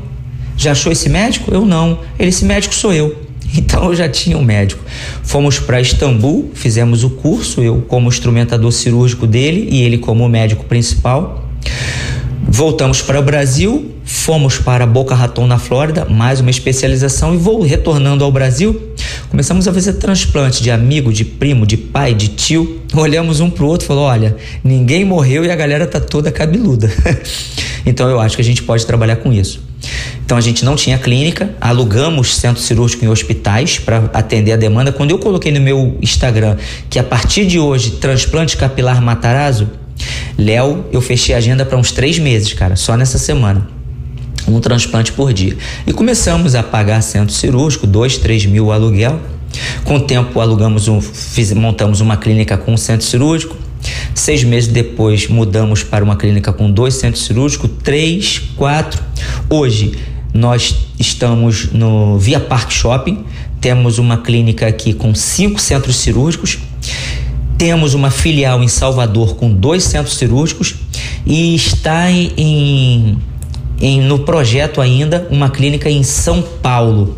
Já 0.58 0.72
achou 0.72 0.92
esse 0.92 1.08
médico? 1.08 1.50
Eu 1.54 1.64
não. 1.64 2.00
Ele: 2.18 2.28
Esse 2.28 2.44
médico 2.44 2.74
sou 2.74 2.92
eu. 2.92 3.25
Então 3.66 3.84
eu 3.86 3.96
já 3.96 4.08
tinha 4.08 4.36
um 4.36 4.44
médico. 4.44 4.82
Fomos 5.22 5.58
para 5.58 5.80
Istambul, 5.80 6.50
fizemos 6.54 7.04
o 7.04 7.10
curso, 7.10 7.62
eu 7.62 7.82
como 7.88 8.08
instrumentador 8.08 8.70
cirúrgico 8.70 9.26
dele 9.26 9.68
e 9.70 9.82
ele 9.82 9.98
como 9.98 10.28
médico 10.28 10.64
principal. 10.64 11.44
Voltamos 12.48 13.02
para 13.02 13.18
o 13.18 13.22
Brasil, 13.22 13.92
fomos 14.04 14.56
para 14.56 14.86
Boca 14.86 15.14
Raton 15.14 15.46
na 15.46 15.58
Flórida, 15.58 16.04
mais 16.04 16.38
uma 16.40 16.50
especialização 16.50 17.34
e 17.34 17.36
vou 17.36 17.60
retornando 17.62 18.22
ao 18.22 18.30
Brasil. 18.30 18.94
Começamos 19.28 19.66
a 19.66 19.72
fazer 19.72 19.94
transplante 19.94 20.62
de 20.62 20.70
amigo, 20.70 21.12
de 21.12 21.24
primo, 21.24 21.66
de 21.66 21.76
pai, 21.76 22.14
de 22.14 22.28
tio. 22.28 22.82
Olhamos 22.94 23.40
um 23.40 23.50
pro 23.50 23.66
outro 23.66 23.84
e 23.84 23.88
falou: 23.88 24.04
"Olha, 24.04 24.36
ninguém 24.62 25.04
morreu 25.04 25.44
e 25.44 25.50
a 25.50 25.56
galera 25.56 25.86
tá 25.86 25.98
toda 25.98 26.30
cabeluda". 26.30 26.90
então 27.84 28.08
eu 28.08 28.20
acho 28.20 28.36
que 28.36 28.42
a 28.42 28.44
gente 28.44 28.62
pode 28.62 28.86
trabalhar 28.86 29.16
com 29.16 29.32
isso. 29.32 29.60
Então 30.26 30.36
a 30.36 30.40
gente 30.40 30.64
não 30.64 30.74
tinha 30.74 30.98
clínica, 30.98 31.54
alugamos 31.60 32.34
centro 32.36 32.60
cirúrgico 32.60 33.04
em 33.04 33.08
hospitais 33.08 33.78
para 33.78 34.10
atender 34.12 34.50
a 34.50 34.56
demanda. 34.56 34.90
Quando 34.90 35.12
eu 35.12 35.20
coloquei 35.20 35.52
no 35.52 35.60
meu 35.60 35.96
Instagram 36.02 36.56
que 36.90 36.98
a 36.98 37.04
partir 37.04 37.46
de 37.46 37.60
hoje 37.60 37.92
transplante 37.92 38.56
capilar 38.56 39.00
Matarazzo, 39.00 39.70
Léo, 40.36 40.84
eu 40.92 41.00
fechei 41.00 41.32
a 41.32 41.38
agenda 41.38 41.64
para 41.64 41.78
uns 41.78 41.92
três 41.92 42.18
meses, 42.18 42.52
cara, 42.52 42.74
só 42.74 42.96
nessa 42.96 43.18
semana. 43.18 43.68
Um 44.48 44.58
transplante 44.58 45.12
por 45.12 45.32
dia. 45.32 45.56
E 45.86 45.92
começamos 45.92 46.56
a 46.56 46.62
pagar 46.62 47.02
centro 47.02 47.32
cirúrgico, 47.32 47.86
dois, 47.86 48.18
três 48.18 48.44
mil 48.44 48.66
o 48.66 48.72
aluguel. 48.72 49.20
Com 49.84 49.94
o 49.94 50.00
tempo 50.00 50.40
alugamos 50.40 50.88
um, 50.88 51.00
fiz- 51.00 51.52
montamos 51.52 52.00
uma 52.00 52.16
clínica 52.16 52.58
com 52.58 52.74
um 52.74 52.76
centro 52.76 53.06
cirúrgico. 53.06 53.56
Seis 54.12 54.42
meses 54.42 54.68
depois 54.68 55.28
mudamos 55.28 55.84
para 55.84 56.02
uma 56.02 56.16
clínica 56.16 56.52
com 56.52 56.68
dois 56.68 56.94
centros 56.94 57.24
cirúrgicos, 57.24 57.70
três, 57.84 58.42
quatro. 58.56 59.00
Hoje 59.48 59.92
nós 60.36 60.76
estamos 60.98 61.70
no 61.72 62.18
Via 62.18 62.38
Park 62.40 62.70
Shopping, 62.70 63.24
temos 63.60 63.98
uma 63.98 64.18
clínica 64.18 64.66
aqui 64.66 64.92
com 64.92 65.14
cinco 65.14 65.60
centros 65.60 65.96
cirúrgicos, 65.96 66.58
temos 67.58 67.94
uma 67.94 68.10
filial 68.10 68.62
em 68.62 68.68
Salvador 68.68 69.36
com 69.36 69.50
dois 69.50 69.82
centros 69.84 70.16
cirúrgicos 70.16 70.74
e 71.24 71.54
está 71.54 72.10
em, 72.10 72.32
em- 72.36 73.18
em- 73.80 74.00
no 74.02 74.20
projeto 74.20 74.80
ainda 74.80 75.26
uma 75.30 75.48
clínica 75.50 75.88
em 75.90 76.02
São 76.02 76.42
Paulo. 76.42 77.16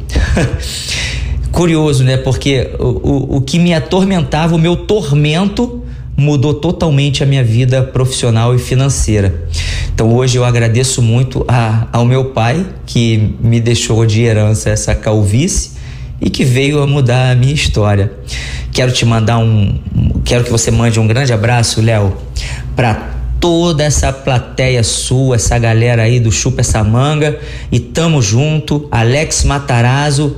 Curioso, 1.51 2.05
né? 2.05 2.16
Porque 2.16 2.71
o, 2.79 2.85
o, 2.85 3.37
o 3.37 3.41
que 3.41 3.59
me 3.59 3.75
atormentava, 3.75 4.55
o 4.55 4.59
meu 4.59 4.77
tormento, 4.77 5.83
mudou 6.16 6.55
totalmente 6.55 7.23
a 7.23 7.27
minha 7.27 7.43
vida 7.43 7.83
profissional 7.83 8.55
e 8.55 8.59
financeira. 8.59 9.49
Então 9.99 10.14
hoje 10.14 10.36
eu 10.36 10.44
agradeço 10.44 11.03
muito 11.03 11.44
a, 11.49 11.88
ao 11.92 12.05
meu 12.05 12.26
pai, 12.26 12.64
que 12.86 13.34
me 13.40 13.61
deixou 13.61 14.07
de 14.07 14.22
herança 14.22 14.70
essa 14.70 14.94
calvície 14.94 15.72
e 16.20 16.30
que 16.30 16.44
veio 16.44 16.80
a 16.80 16.86
mudar 16.86 17.32
a 17.32 17.34
minha 17.34 17.53
história. 17.53 18.12
Quero 18.72 18.92
te 18.92 19.05
mandar 19.05 19.38
um. 19.38 19.76
Quero 20.24 20.44
que 20.44 20.53
você 20.53 20.70
mande 20.70 21.01
um 21.01 21.07
grande 21.09 21.32
abraço, 21.32 21.80
Léo, 21.80 22.16
para 22.76 23.09
toda 23.40 23.82
essa 23.82 24.12
plateia 24.12 24.84
sua, 24.84 25.34
essa 25.34 25.59
galera 25.59 26.05
aí 26.05 26.20
do 26.20 26.30
Chupa 26.30 26.61
Essa 26.61 26.84
Manga. 26.84 27.36
E 27.72 27.80
tamo 27.80 28.22
junto. 28.22 28.86
Alex 28.92 29.42
Matarazzo, 29.42 30.36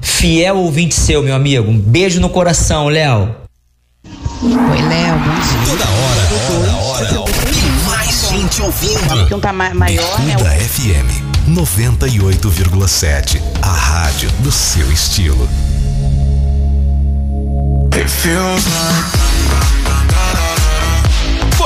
fiel 0.00 0.56
ouvinte 0.56 0.94
seu, 0.94 1.22
meu 1.22 1.34
amigo. 1.34 1.70
Um 1.70 1.78
beijo 1.78 2.18
no 2.18 2.30
coração, 2.30 2.88
Léo. 2.88 3.28
Oi, 4.42 4.82
Léo. 4.88 5.20
Toda 5.66 5.84
hora, 5.84 6.22
toda 6.48 6.76
hora. 6.76 6.92
Mais 7.02 7.51
gente 8.32 8.62
ouvindo. 8.62 9.34
Um 9.36 9.40
tá 9.40 9.52
ma- 9.52 9.74
maior, 9.74 10.18
né? 10.20 10.34
Bicuda 10.36 10.50
FM 10.50 11.22
98,7. 11.48 13.42
A 13.60 13.68
rádio 13.72 14.30
do 14.40 14.50
seu 14.50 14.90
estilo. 14.90 15.48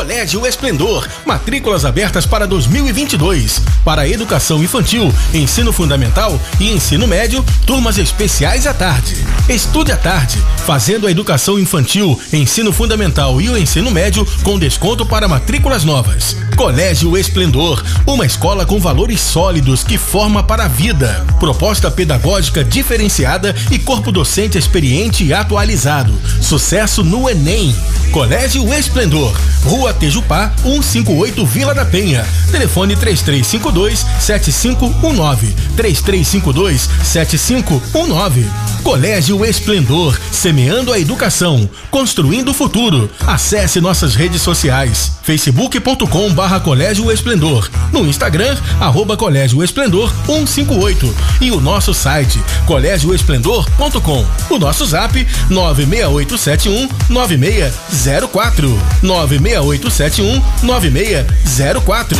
Colégio 0.06 0.46
Esplendor, 0.46 1.04
matrículas 1.24 1.84
abertas 1.84 2.24
para 2.24 2.46
2022. 2.46 3.60
Para 3.84 4.08
educação 4.08 4.62
infantil, 4.62 5.12
ensino 5.34 5.72
fundamental 5.72 6.40
e 6.60 6.70
ensino 6.70 7.08
médio, 7.08 7.44
turmas 7.66 7.98
especiais 7.98 8.68
à 8.68 8.72
tarde. 8.72 9.26
Estude 9.48 9.90
à 9.90 9.96
tarde, 9.96 10.40
fazendo 10.64 11.08
a 11.08 11.10
educação 11.10 11.58
infantil, 11.58 12.16
ensino 12.32 12.72
fundamental 12.72 13.40
e 13.40 13.50
o 13.50 13.58
ensino 13.58 13.90
médio 13.90 14.24
com 14.44 14.56
desconto 14.60 15.04
para 15.04 15.26
matrículas 15.26 15.82
novas. 15.82 16.36
Colégio 16.56 17.16
Esplendor, 17.18 17.82
uma 18.06 18.24
escola 18.24 18.64
com 18.64 18.78
valores 18.78 19.20
sólidos 19.20 19.82
que 19.82 19.98
forma 19.98 20.42
para 20.42 20.66
a 20.66 20.68
vida. 20.68 21.26
Proposta 21.40 21.90
pedagógica 21.90 22.62
diferenciada 22.62 23.54
e 23.72 23.78
corpo 23.78 24.12
docente 24.12 24.56
experiente 24.56 25.24
e 25.24 25.34
atualizado. 25.34 26.14
Sucesso 26.40 27.02
no 27.02 27.28
Enem. 27.28 27.74
Colégio 28.10 28.72
Esplendor, 28.72 29.36
Rua 29.64 29.92
Tejupá, 29.96 30.52
158 30.62 31.44
Vila 31.46 31.74
da 31.74 31.84
Penha. 31.84 32.26
Telefone 32.50 32.94
3352 32.96 34.06
7519. 34.20 35.54
3352 35.76 36.88
7519. 37.02 38.46
Colégio 38.82 39.44
Esplendor, 39.44 40.16
semeando 40.30 40.92
a 40.92 40.98
educação, 40.98 41.68
construindo 41.90 42.50
o 42.50 42.54
futuro. 42.54 43.10
Acesse 43.26 43.80
nossas 43.80 44.14
redes 44.14 44.42
sociais: 44.42 45.12
facebook.com 45.22 46.32
barra 46.32 46.60
Colégio 46.60 47.10
Esplendor, 47.10 47.68
no 47.92 48.06
Instagram, 48.06 48.56
arroba 48.78 49.16
Colégio 49.16 49.62
Esplendor 49.64 50.12
158 50.26 51.14
e 51.40 51.50
o 51.50 51.60
nosso 51.60 51.92
site 51.92 52.40
colégioesplendor.com. 52.66 54.24
O 54.50 54.58
nosso 54.58 54.86
zap 54.86 55.26
96871 55.50 56.88
9604 57.08 58.68
96871 59.02 59.85
9604. 60.62 62.18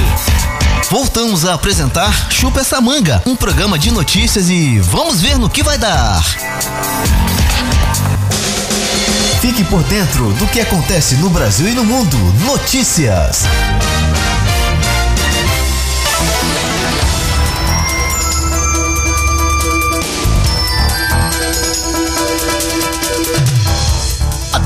Voltamos 0.89 1.45
a 1.45 1.55
apresentar 1.55 2.31
Chupa 2.31 2.61
essa 2.61 2.81
manga, 2.81 3.21
um 3.27 3.35
programa 3.35 3.77
de 3.79 3.91
notícias 3.91 4.49
e 4.49 4.79
vamos 4.79 5.21
ver 5.21 5.37
no 5.37 5.51
que 5.51 5.63
vai 5.63 5.77
dar. 5.77 6.23
Fique 9.41 9.65
por 9.65 9.83
dentro 9.85 10.33
do 10.35 10.47
que 10.47 10.61
acontece 10.61 11.17
no 11.17 11.29
Brasil 11.29 11.69
e 11.69 11.73
no 11.73 11.85
mundo. 11.85 12.17
Notícias. 12.45 13.43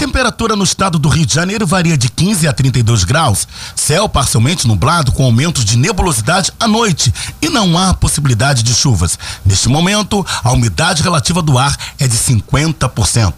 Temperatura 0.00 0.56
no 0.56 0.64
estado 0.64 0.98
do 0.98 1.10
Rio 1.10 1.26
de 1.26 1.34
Janeiro 1.34 1.66
varia 1.66 1.94
de 1.94 2.08
15 2.08 2.48
a 2.48 2.54
32 2.54 3.04
graus. 3.04 3.46
Céu 3.76 4.08
parcialmente 4.08 4.66
nublado 4.66 5.12
com 5.12 5.22
aumento 5.22 5.62
de 5.62 5.76
nebulosidade 5.76 6.50
à 6.58 6.66
noite 6.66 7.12
e 7.42 7.50
não 7.50 7.76
há 7.76 7.92
possibilidade 7.92 8.62
de 8.62 8.74
chuvas. 8.74 9.18
Neste 9.44 9.68
momento, 9.68 10.26
a 10.42 10.52
umidade 10.52 11.02
relativa 11.02 11.42
do 11.42 11.58
ar 11.58 11.76
é 11.98 12.08
de 12.08 12.16
50%. 12.16 13.34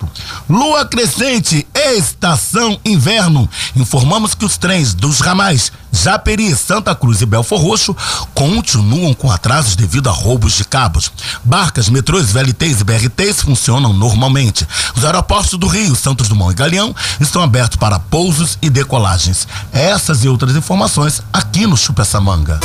Lua 0.49 0.87
crescente, 0.87 1.67
estação 1.75 2.79
inverno. 2.85 3.51
Informamos 3.75 4.33
que 4.33 4.45
os 4.45 4.57
trens 4.57 4.95
dos 4.95 5.19
ramais 5.19 5.73
Japeri, 5.93 6.57
Santa 6.57 6.95
Cruz 6.95 7.21
e 7.21 7.27
Belfor 7.27 7.61
Roxo 7.61 7.95
continuam 8.35 9.13
com 9.13 9.31
atrasos 9.31 9.77
devido 9.77 10.09
a 10.09 10.13
roubos 10.13 10.55
de 10.55 10.65
cabos. 10.65 11.13
Barcas, 11.45 11.89
metrôs, 11.89 12.33
VLTs 12.33 12.81
e 12.81 12.85
BRTs 12.85 13.43
funcionam 13.43 13.93
normalmente. 13.93 14.67
Os 14.97 15.05
aeroportos 15.05 15.59
do 15.59 15.67
Rio, 15.67 15.95
Santos 15.95 16.29
Dumont 16.29 16.53
e 16.53 16.57
Galeão 16.57 16.95
estão 17.21 17.43
abertos 17.43 17.77
para 17.77 17.99
pousos 17.99 18.59
e 18.63 18.71
decolagens. 18.71 19.47
Essas 19.73 20.25
e 20.25 20.29
outras 20.29 20.57
informações 20.57 21.23
aqui 21.33 21.67
no 21.67 21.77
Chupa 21.77 22.03
essa 22.03 22.21
manga. 22.21 22.59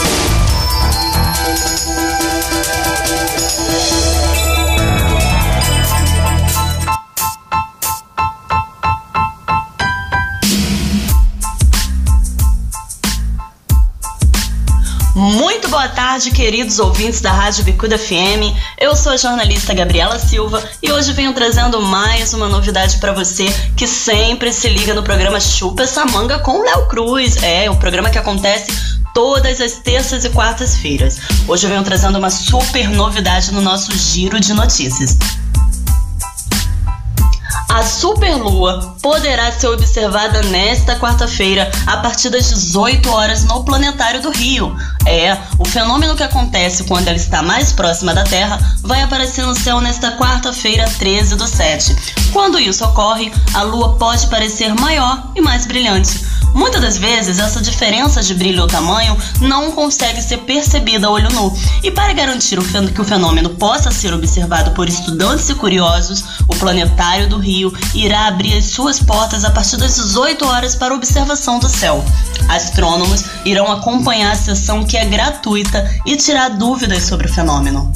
Muito 15.17 15.67
boa 15.67 15.87
tarde, 15.87 16.29
queridos 16.29 16.77
ouvintes 16.77 17.21
da 17.21 17.31
Rádio 17.31 17.63
Bicuda 17.63 17.97
FM. 17.97 18.53
Eu 18.79 18.95
sou 18.95 19.13
a 19.13 19.17
jornalista 19.17 19.73
Gabriela 19.73 20.19
Silva 20.19 20.63
e 20.79 20.91
hoje 20.91 21.11
venho 21.11 21.33
trazendo 21.33 21.81
mais 21.81 22.35
uma 22.35 22.47
novidade 22.47 22.99
para 22.99 23.13
você 23.13 23.47
que 23.75 23.87
sempre 23.87 24.53
se 24.53 24.69
liga 24.69 24.93
no 24.93 25.01
programa 25.01 25.39
Chupa 25.39 25.81
essa 25.81 26.05
manga 26.05 26.37
com 26.37 26.61
Léo 26.61 26.87
Cruz. 26.87 27.41
É, 27.41 27.67
o 27.67 27.75
programa 27.77 28.11
que 28.11 28.19
acontece 28.19 28.67
todas 29.11 29.59
as 29.59 29.79
terças 29.79 30.23
e 30.23 30.29
quartas-feiras. 30.29 31.17
Hoje 31.47 31.65
eu 31.65 31.71
venho 31.71 31.83
trazendo 31.83 32.19
uma 32.19 32.29
super 32.29 32.87
novidade 32.87 33.51
no 33.51 33.59
nosso 33.59 33.97
giro 33.97 34.39
de 34.39 34.53
notícias. 34.53 35.17
A 37.77 37.83
superlua 37.83 38.95
poderá 39.03 39.51
ser 39.51 39.67
observada 39.67 40.41
nesta 40.41 40.95
quarta-feira 40.95 41.69
a 41.85 41.97
partir 41.97 42.31
das 42.31 42.49
18 42.49 43.07
horas 43.07 43.43
no 43.43 43.63
Planetário 43.63 44.19
do 44.19 44.31
Rio. 44.31 44.75
É, 45.05 45.37
o 45.59 45.63
fenômeno 45.63 46.15
que 46.15 46.23
acontece 46.23 46.85
quando 46.85 47.07
ela 47.07 47.17
está 47.17 47.43
mais 47.43 47.71
próxima 47.71 48.15
da 48.15 48.23
Terra 48.23 48.57
vai 48.81 49.03
aparecer 49.03 49.45
no 49.45 49.53
céu 49.53 49.79
nesta 49.79 50.17
quarta-feira, 50.17 50.89
13 50.97 51.35
do 51.35 51.45
7. 51.45 51.95
Quando 52.33 52.59
isso 52.59 52.83
ocorre, 52.83 53.31
a 53.53 53.61
lua 53.61 53.95
pode 53.97 54.25
parecer 54.25 54.73
maior 54.73 55.31
e 55.35 55.41
mais 55.41 55.67
brilhante. 55.67 56.25
Muitas 56.57 56.81
das 56.81 56.97
vezes, 56.97 57.37
essa 57.37 57.61
diferença 57.61 58.23
de 58.23 58.33
brilho 58.33 58.63
ou 58.63 58.67
tamanho 58.67 59.15
não 59.39 59.71
consegue 59.71 60.19
ser 60.19 60.37
percebida 60.39 61.05
a 61.05 61.11
olho 61.11 61.31
nu. 61.31 61.55
E 61.83 61.91
para 61.91 62.13
garantir 62.13 62.57
que 62.93 62.99
o 62.99 63.05
fenômeno 63.05 63.51
possa 63.51 63.91
ser 63.91 64.11
observado 64.11 64.71
por 64.71 64.89
estudantes 64.89 65.47
e 65.49 65.53
curiosos, 65.53 66.23
o 66.47 66.55
Planetário 66.55 67.29
do 67.29 67.37
Rio 67.37 67.71
irá 67.93 68.27
abrir 68.27 68.57
as 68.57 68.65
suas 68.65 68.99
portas 68.99 69.45
a 69.45 69.51
partir 69.51 69.77
das 69.77 69.97
18 69.97 70.47
horas 70.47 70.73
para 70.73 70.95
observação 70.95 71.59
do 71.59 71.69
céu. 71.69 72.03
Astrônomos 72.49 73.23
irão 73.45 73.71
acompanhar 73.71 74.31
a 74.31 74.35
sessão 74.35 74.83
que 74.83 74.97
é 74.97 75.05
gratuita 75.05 75.87
e 76.07 76.15
tirar 76.15 76.49
dúvidas 76.49 77.03
sobre 77.03 77.27
o 77.27 77.33
fenômeno. 77.33 77.93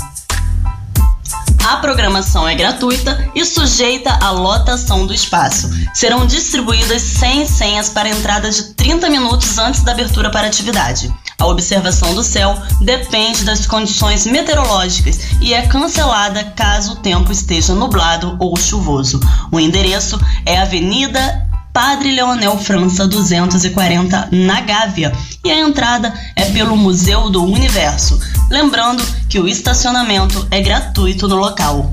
A 1.63 1.77
programação 1.77 2.47
é 2.47 2.55
gratuita 2.55 3.29
e 3.35 3.45
sujeita 3.45 4.11
à 4.21 4.31
lotação 4.31 5.05
do 5.05 5.13
espaço. 5.13 5.69
Serão 5.93 6.25
distribuídas 6.25 7.01
100 7.01 7.45
senhas 7.45 7.89
para 7.89 8.09
entrada 8.09 8.49
de 8.49 8.73
30 8.73 9.09
minutos 9.09 9.57
antes 9.57 9.81
da 9.81 9.91
abertura 9.91 10.31
para 10.31 10.47
atividade. 10.47 11.13
A 11.39 11.47
observação 11.47 12.13
do 12.13 12.23
céu 12.23 12.55
depende 12.81 13.43
das 13.43 13.65
condições 13.65 14.25
meteorológicas 14.25 15.19
e 15.41 15.53
é 15.53 15.65
cancelada 15.67 16.43
caso 16.55 16.93
o 16.93 16.95
tempo 16.97 17.31
esteja 17.31 17.73
nublado 17.73 18.35
ou 18.39 18.55
chuvoso. 18.55 19.19
O 19.51 19.59
endereço 19.59 20.19
é 20.45 20.57
Avenida 20.57 21.47
Padre 21.73 22.11
Leonel 22.11 22.57
França 22.57 23.07
240 23.07 24.29
na 24.31 24.61
Gávea 24.61 25.13
e 25.43 25.49
a 25.49 25.59
entrada 25.59 26.13
é 26.35 26.45
pelo 26.51 26.75
Museu 26.75 27.29
do 27.29 27.43
Universo. 27.43 28.19
Lembrando 28.51 29.01
que 29.29 29.39
o 29.39 29.47
estacionamento 29.47 30.45
é 30.51 30.59
gratuito 30.59 31.25
no 31.25 31.37
local. 31.37 31.89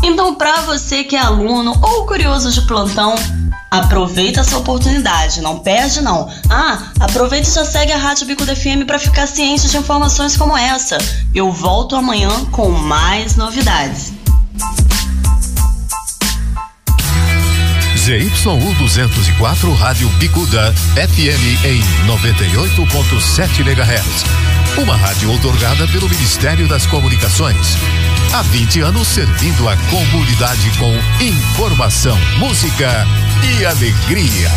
Então, 0.00 0.36
para 0.36 0.60
você 0.60 1.02
que 1.02 1.16
é 1.16 1.18
aluno 1.18 1.76
ou 1.82 2.06
curioso 2.06 2.52
de 2.52 2.60
plantão, 2.62 3.16
aproveita 3.68 4.42
essa 4.42 4.56
oportunidade, 4.56 5.40
não 5.40 5.58
perde 5.58 6.00
não. 6.00 6.30
Ah, 6.48 6.92
aproveita 7.00 7.48
e 7.48 7.52
já 7.52 7.64
segue 7.64 7.90
a 7.90 7.98
Rádio 7.98 8.28
Bico 8.28 8.44
FM 8.44 8.86
para 8.86 9.00
ficar 9.00 9.26
ciente 9.26 9.68
de 9.68 9.76
informações 9.76 10.36
como 10.36 10.56
essa. 10.56 10.98
Eu 11.34 11.50
volto 11.50 11.96
amanhã 11.96 12.30
com 12.52 12.70
mais 12.70 13.34
novidades. 13.34 14.12
ZYU 18.06 18.72
204 18.78 19.74
Rádio 19.74 20.08
Bicuda 20.10 20.72
FM 20.94 21.64
em 21.64 21.80
98.7 22.06 23.66
MHz. 23.66 24.22
Uma 24.80 24.96
rádio 24.96 25.32
otorgada 25.32 25.88
pelo 25.88 26.08
Ministério 26.08 26.68
das 26.68 26.86
Comunicações. 26.86 27.76
Há 28.32 28.42
20 28.42 28.80
anos 28.82 29.08
servindo 29.08 29.68
a 29.68 29.76
comunidade 29.90 30.70
com 30.78 30.92
informação, 31.20 32.16
música 32.38 33.04
e 33.42 33.66
alegria. 33.66 34.50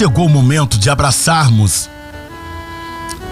Chegou 0.00 0.24
o 0.24 0.30
momento 0.30 0.78
de 0.78 0.88
abraçarmos 0.88 1.90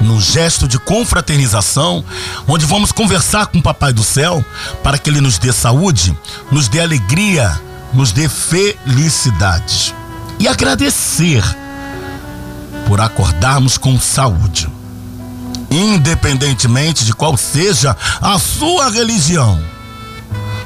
num 0.02 0.20
gesto 0.20 0.68
de 0.68 0.78
confraternização, 0.78 2.04
onde 2.46 2.66
vamos 2.66 2.92
conversar 2.92 3.46
com 3.46 3.56
o 3.56 3.62
Papai 3.62 3.90
do 3.90 4.04
Céu 4.04 4.44
para 4.82 4.98
que 4.98 5.08
ele 5.08 5.22
nos 5.22 5.38
dê 5.38 5.50
saúde, 5.50 6.14
nos 6.52 6.68
dê 6.68 6.80
alegria, 6.80 7.58
nos 7.94 8.12
dê 8.12 8.28
felicidade. 8.28 9.94
E 10.38 10.46
agradecer 10.46 11.42
por 12.86 13.00
acordarmos 13.00 13.78
com 13.78 13.98
saúde. 13.98 14.68
Independentemente 15.70 17.02
de 17.02 17.14
qual 17.14 17.34
seja 17.38 17.96
a 18.20 18.38
sua 18.38 18.90
religião, 18.90 19.58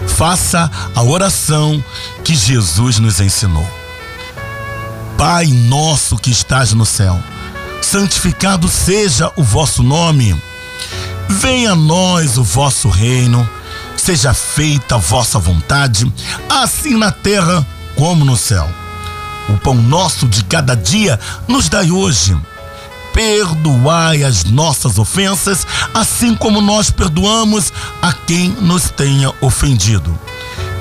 faça 0.09 0.69
a 0.97 1.03
oração 1.05 1.83
que 2.25 2.35
Jesus 2.35 2.99
nos 2.99 3.21
ensinou. 3.21 3.82
Pai 5.25 5.47
nosso 5.47 6.17
que 6.17 6.33
estás 6.33 6.73
no 6.73 6.85
céu, 6.85 7.17
santificado 7.81 8.67
seja 8.67 9.31
o 9.37 9.45
vosso 9.45 9.81
nome. 9.81 10.35
Venha 11.29 11.71
a 11.71 11.77
nós 11.77 12.39
o 12.39 12.43
vosso 12.43 12.89
reino, 12.89 13.49
seja 13.97 14.35
feita 14.35 14.97
a 14.97 14.99
vossa 14.99 15.39
vontade, 15.39 16.13
assim 16.51 16.97
na 16.97 17.13
terra 17.13 17.65
como 17.95 18.25
no 18.25 18.37
céu. 18.37 18.69
O 19.49 19.57
pão 19.59 19.75
nosso 19.75 20.27
de 20.27 20.43
cada 20.43 20.75
dia 20.75 21.21
nos 21.47 21.69
dai 21.69 21.93
hoje. 21.93 22.37
Perdoai 23.15 24.25
as 24.25 24.43
nossas 24.43 24.99
ofensas, 24.99 25.65
assim 25.95 26.35
como 26.35 26.61
nós 26.61 26.91
perdoamos 26.91 27.73
a 28.03 28.13
quem 28.13 28.49
nos 28.61 28.91
tenha 28.91 29.33
ofendido. 29.41 30.19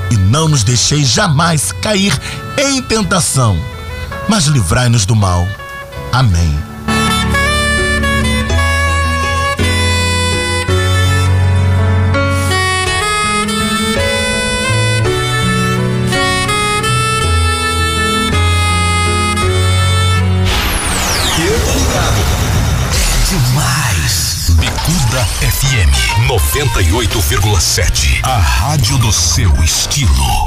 E 0.10 0.16
não 0.16 0.48
nos 0.48 0.64
deixeis 0.64 1.10
jamais 1.10 1.72
cair 1.74 2.20
em 2.58 2.82
tentação, 2.82 3.56
mas 4.32 4.46
livrai-nos 4.46 5.06
do 5.06 5.14
mal. 5.14 5.46
Amém. 6.14 6.58
Bicuda 24.52 25.26
FM 25.42 25.92
98,7. 26.30 28.22
A 28.24 28.38
rádio 28.38 28.98
do 28.98 29.12
seu 29.12 29.52
estilo. 29.62 30.46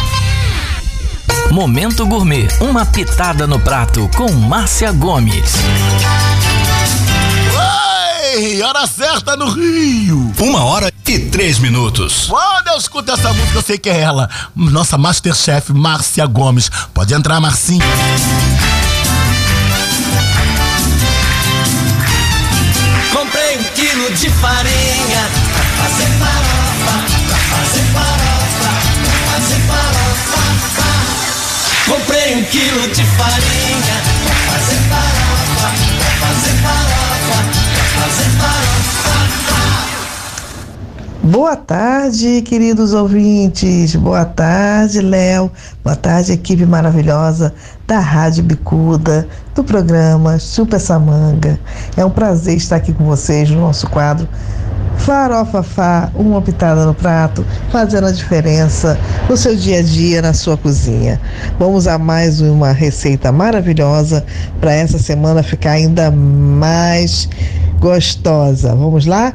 Momento 1.54 2.04
Gourmet, 2.04 2.48
uma 2.60 2.84
pitada 2.84 3.46
no 3.46 3.60
prato 3.60 4.10
com 4.16 4.28
Márcia 4.32 4.90
Gomes. 4.90 5.52
Ei, 8.34 8.60
hora 8.60 8.84
certa 8.88 9.36
no 9.36 9.48
Rio. 9.48 10.32
Uma 10.40 10.64
hora 10.64 10.92
e 11.06 11.18
três 11.20 11.60
minutos. 11.60 12.26
Quando 12.26 12.66
eu 12.66 12.76
escuto 12.76 13.12
essa 13.12 13.32
música, 13.32 13.58
eu 13.58 13.62
sei 13.62 13.78
que 13.78 13.88
é 13.88 14.00
ela. 14.00 14.28
Nossa 14.56 14.98
Masterchef, 14.98 15.72
Márcia 15.72 16.26
Gomes. 16.26 16.68
Pode 16.92 17.14
entrar, 17.14 17.40
Marcinho. 17.40 17.86
Comprei 23.12 23.58
um 23.58 23.64
quilo 23.76 24.12
de 24.12 24.28
farinha 24.28 25.30
pra 25.54 25.64
fazer 25.84 26.10
farofa, 26.18 27.04
pra 27.28 27.38
fazer 27.38 27.84
farofa, 27.92 28.23
Comprei 32.24 32.42
quilo 32.44 32.88
de 32.88 33.04
farinha 33.04 33.96
pra 34.24 34.34
fazer 34.34 34.80
farofa, 34.88 35.68
pra 35.98 36.10
fazer 36.26 36.54
farofa, 36.62 37.38
pra 37.74 37.84
fazer 38.00 38.30
farofa. 38.38 38.94
Boa 41.22 41.54
tarde, 41.54 42.40
queridos 42.40 42.94
ouvintes. 42.94 43.94
Boa 43.96 44.24
tarde, 44.24 45.02
Léo. 45.02 45.52
Boa 45.82 45.96
tarde, 45.96 46.32
equipe 46.32 46.64
maravilhosa 46.64 47.52
da 47.86 47.98
Rádio 47.98 48.42
Bicuda, 48.42 49.28
do 49.54 49.62
programa 49.62 50.38
Chupa 50.38 50.76
essa 50.76 50.98
manga. 50.98 51.60
É 51.94 52.02
um 52.06 52.10
prazer 52.10 52.56
estar 52.56 52.76
aqui 52.76 52.94
com 52.94 53.04
vocês 53.04 53.50
no 53.50 53.60
nosso 53.60 53.86
quadro 53.90 54.26
Farofa 54.98 55.62
Fá, 55.62 56.10
uma 56.14 56.40
pitada 56.40 56.86
no 56.86 56.94
prato, 56.94 57.44
fazendo 57.70 58.06
a 58.06 58.12
diferença 58.12 58.98
no 59.28 59.36
seu 59.36 59.54
dia 59.54 59.80
a 59.80 59.82
dia, 59.82 60.22
na 60.22 60.32
sua 60.32 60.56
cozinha. 60.56 61.20
Vamos 61.58 61.86
a 61.86 61.98
mais 61.98 62.40
uma 62.40 62.72
receita 62.72 63.30
maravilhosa 63.30 64.24
para 64.60 64.72
essa 64.72 64.98
semana 64.98 65.42
ficar 65.42 65.72
ainda 65.72 66.10
mais 66.10 67.28
gostosa. 67.78 68.74
Vamos 68.74 69.04
lá? 69.06 69.34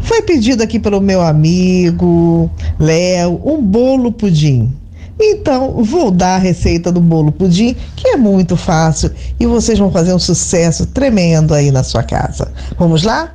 Foi 0.00 0.22
pedido 0.22 0.62
aqui 0.62 0.78
pelo 0.78 1.00
meu 1.00 1.22
amigo 1.22 2.50
Léo 2.78 3.40
um 3.44 3.62
bolo 3.62 4.12
pudim. 4.12 4.72
Então, 5.18 5.82
vou 5.82 6.10
dar 6.10 6.34
a 6.34 6.38
receita 6.38 6.92
do 6.92 7.00
bolo 7.00 7.32
pudim, 7.32 7.74
que 7.96 8.08
é 8.08 8.16
muito 8.16 8.56
fácil 8.56 9.10
e 9.40 9.46
vocês 9.46 9.78
vão 9.78 9.90
fazer 9.90 10.12
um 10.12 10.18
sucesso 10.18 10.84
tremendo 10.86 11.54
aí 11.54 11.70
na 11.70 11.82
sua 11.82 12.02
casa. 12.02 12.52
Vamos 12.78 13.02
lá? 13.02 13.32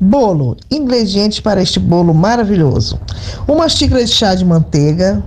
Bolo. 0.00 0.56
Ingredientes 0.70 1.40
para 1.40 1.62
este 1.62 1.78
bolo 1.78 2.12
maravilhoso: 2.12 2.98
uma 3.46 3.68
xícara 3.68 4.04
de 4.04 4.10
chá 4.10 4.34
de 4.34 4.44
manteiga, 4.44 5.22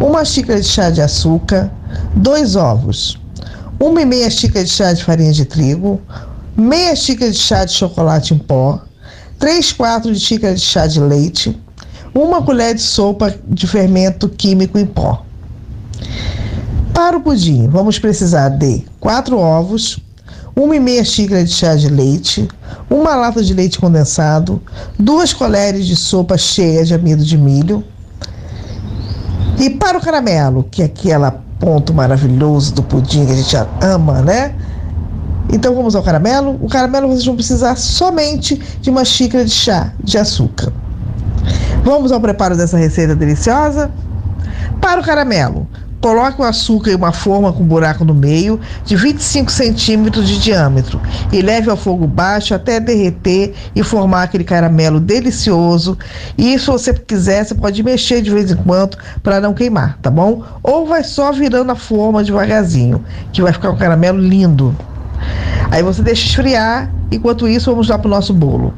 uma 0.00 0.24
xícara 0.24 0.60
de 0.60 0.66
chá 0.66 0.90
de 0.90 1.00
açúcar, 1.00 1.72
dois 2.14 2.56
ovos, 2.56 3.18
uma 3.80 4.02
e 4.02 4.04
meia 4.04 4.30
xícara 4.30 4.64
de 4.64 4.70
chá 4.70 4.92
de 4.92 5.02
farinha 5.02 5.32
de 5.32 5.44
trigo, 5.44 6.00
meia 6.56 6.94
xícara 6.94 7.30
de 7.30 7.38
chá 7.38 7.64
de 7.64 7.72
chocolate 7.72 8.34
em 8.34 8.38
pó, 8.38 8.80
3 9.38 9.72
quartos 9.72 10.20
de 10.20 10.24
xícara 10.24 10.54
de 10.54 10.60
chá 10.60 10.86
de 10.86 11.00
leite, 11.00 11.60
uma 12.14 12.42
colher 12.42 12.74
de 12.74 12.82
sopa 12.82 13.34
de 13.48 13.66
fermento 13.66 14.28
químico 14.28 14.78
em 14.78 14.86
pó. 14.86 15.24
Para 16.94 17.16
o 17.16 17.20
pudim, 17.20 17.68
vamos 17.68 17.98
precisar 17.98 18.50
de 18.50 18.84
4 19.00 19.36
ovos, 19.36 19.98
uma 20.54 20.76
e 20.76 20.80
meia 20.80 21.04
xícara 21.04 21.44
de 21.44 21.50
chá 21.50 21.74
de 21.74 21.88
leite, 21.88 22.46
uma 22.90 23.14
lata 23.14 23.42
de 23.42 23.54
leite 23.54 23.78
condensado, 23.78 24.60
duas 24.98 25.32
colheres 25.32 25.86
de 25.86 25.96
sopa 25.96 26.36
cheia 26.36 26.84
de 26.84 26.94
amido 26.94 27.24
de 27.24 27.38
milho. 27.38 27.82
E 29.58 29.70
para 29.70 29.98
o 29.98 30.00
caramelo, 30.00 30.64
que 30.70 30.82
é 30.82 30.86
aquele 30.86 31.30
ponto 31.58 31.94
maravilhoso 31.94 32.74
do 32.74 32.82
pudim 32.82 33.24
que 33.24 33.32
a 33.32 33.36
gente 33.36 33.56
ama, 33.80 34.20
né? 34.22 34.54
Então 35.52 35.74
vamos 35.74 35.94
ao 35.94 36.02
caramelo. 36.02 36.58
O 36.60 36.68
caramelo 36.68 37.08
vocês 37.08 37.24
vão 37.24 37.36
precisar 37.36 37.76
somente 37.76 38.60
de 38.80 38.90
uma 38.90 39.04
xícara 39.04 39.44
de 39.44 39.50
chá 39.50 39.92
de 40.02 40.18
açúcar. 40.18 40.72
Vamos 41.84 42.12
ao 42.12 42.20
preparo 42.20 42.56
dessa 42.56 42.76
receita 42.76 43.14
deliciosa? 43.14 43.90
Para 44.80 45.00
o 45.00 45.04
caramelo, 45.04 45.66
coloque 46.02 46.42
o 46.42 46.44
açúcar 46.44 46.90
em 46.90 46.96
uma 46.96 47.12
forma 47.12 47.52
com 47.52 47.64
buraco 47.64 48.04
no 48.04 48.12
meio 48.12 48.60
de 48.84 48.96
25 48.96 49.50
centímetros 49.50 50.28
de 50.28 50.40
diâmetro 50.40 51.00
e 51.32 51.40
leve 51.40 51.70
ao 51.70 51.76
fogo 51.76 52.08
baixo 52.08 52.52
até 52.54 52.80
derreter 52.80 53.54
e 53.74 53.84
formar 53.84 54.24
aquele 54.24 54.42
caramelo 54.42 54.98
delicioso. 54.98 55.96
E 56.36 56.58
se 56.58 56.66
você 56.66 56.92
quiser, 56.92 57.44
você 57.44 57.54
pode 57.54 57.80
mexer 57.84 58.20
de 58.20 58.30
vez 58.30 58.50
em 58.50 58.56
quando 58.56 58.98
para 59.22 59.40
não 59.40 59.54
queimar, 59.54 59.96
tá 60.02 60.10
bom? 60.10 60.42
Ou 60.60 60.86
vai 60.86 61.04
só 61.04 61.30
virando 61.30 61.70
a 61.70 61.76
forma 61.76 62.24
devagarzinho, 62.24 63.02
que 63.32 63.40
vai 63.40 63.52
ficar 63.52 63.70
um 63.70 63.76
caramelo 63.76 64.18
lindo. 64.18 64.76
Aí 65.70 65.84
você 65.84 66.02
deixa 66.02 66.26
esfriar, 66.26 66.92
enquanto 67.12 67.46
isso 67.46 67.70
vamos 67.70 67.88
lá 67.88 67.96
para 67.96 68.08
o 68.08 68.10
nosso 68.10 68.34
bolo. 68.34 68.74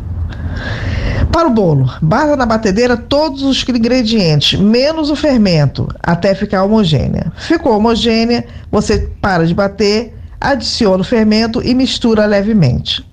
Para 1.33 1.49
o 1.49 1.51
bolo, 1.51 1.91
bata 2.01 2.37
na 2.37 2.47
batedeira 2.47 2.97
todos 2.97 3.43
os 3.43 3.67
ingredientes, 3.69 4.59
menos 4.59 5.11
o 5.11 5.17
fermento, 5.17 5.89
até 6.03 6.35
ficar 6.35 6.65
homogênea. 6.65 7.33
Ficou 7.37 7.77
homogênea, 7.77 8.47
você 8.71 9.11
para 9.21 9.47
de 9.47 9.55
bater, 9.55 10.15
adiciona 10.41 11.03
o 11.03 11.05
fermento 11.05 11.63
e 11.63 11.75
mistura 11.75 12.27
levemente 12.27 13.05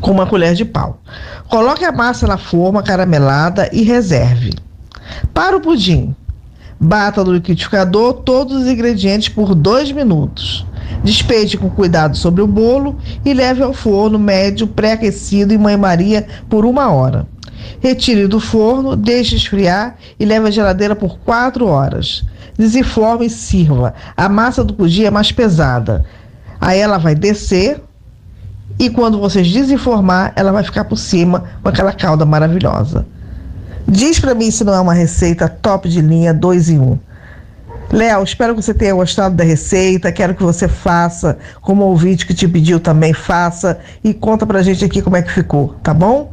com 0.00 0.10
uma 0.10 0.26
colher 0.26 0.54
de 0.54 0.64
pau. 0.64 1.00
Coloque 1.48 1.84
a 1.84 1.92
massa 1.92 2.26
na 2.26 2.36
forma 2.36 2.82
caramelada 2.82 3.68
e 3.72 3.82
reserve. 3.82 4.52
Para 5.32 5.56
o 5.56 5.60
pudim, 5.60 6.14
bata 6.78 7.24
no 7.24 7.32
liquidificador 7.32 8.14
todos 8.14 8.62
os 8.62 8.68
ingredientes 8.68 9.28
por 9.28 9.54
dois 9.54 9.90
minutos. 9.92 10.66
Despeje 11.02 11.56
com 11.56 11.70
cuidado 11.70 12.16
sobre 12.16 12.42
o 12.42 12.46
bolo 12.46 12.96
e 13.24 13.32
leve 13.32 13.62
ao 13.62 13.72
forno 13.72 14.18
médio 14.18 14.66
pré-aquecido 14.66 15.54
em 15.54 15.58
banho-maria 15.58 16.26
por 16.48 16.64
uma 16.64 16.90
hora. 16.90 17.26
Retire 17.80 18.26
do 18.26 18.40
forno, 18.40 18.96
deixe 18.96 19.36
esfriar 19.36 19.96
e 20.18 20.24
leve 20.24 20.48
à 20.48 20.50
geladeira 20.50 20.96
por 20.96 21.18
4 21.20 21.66
horas. 21.66 22.24
Desenforme 22.58 23.26
e 23.26 23.30
sirva. 23.30 23.94
A 24.16 24.28
massa 24.28 24.64
do 24.64 24.74
pudim 24.74 25.04
é 25.04 25.10
mais 25.10 25.30
pesada. 25.30 26.04
Aí 26.60 26.80
ela 26.80 26.98
vai 26.98 27.14
descer 27.14 27.80
e 28.78 28.90
quando 28.90 29.18
vocês 29.18 29.50
desenformar, 29.50 30.32
ela 30.36 30.52
vai 30.52 30.62
ficar 30.62 30.84
por 30.84 30.96
cima 30.96 31.44
com 31.62 31.68
aquela 31.68 31.92
calda 31.92 32.24
maravilhosa. 32.24 33.06
Diz 33.86 34.20
para 34.20 34.34
mim 34.34 34.50
se 34.50 34.64
não 34.64 34.74
é 34.74 34.80
uma 34.80 34.92
receita 34.92 35.48
top 35.48 35.88
de 35.88 36.00
linha 36.00 36.34
2 36.34 36.70
em 36.70 36.78
1. 36.78 36.82
Um. 36.82 36.98
Léo, 37.90 38.22
espero 38.22 38.54
que 38.54 38.62
você 38.62 38.74
tenha 38.74 38.94
gostado 38.94 39.34
da 39.34 39.44
receita. 39.44 40.12
Quero 40.12 40.34
que 40.34 40.42
você 40.42 40.68
faça, 40.68 41.38
como 41.60 41.84
o 41.84 41.88
ouvinte 41.88 42.26
que 42.26 42.34
te 42.34 42.46
pediu 42.46 42.78
também, 42.78 43.14
faça 43.14 43.78
e 44.04 44.12
conta 44.12 44.46
pra 44.46 44.62
gente 44.62 44.84
aqui 44.84 45.00
como 45.00 45.16
é 45.16 45.22
que 45.22 45.32
ficou, 45.32 45.74
tá 45.82 45.94
bom? 45.94 46.30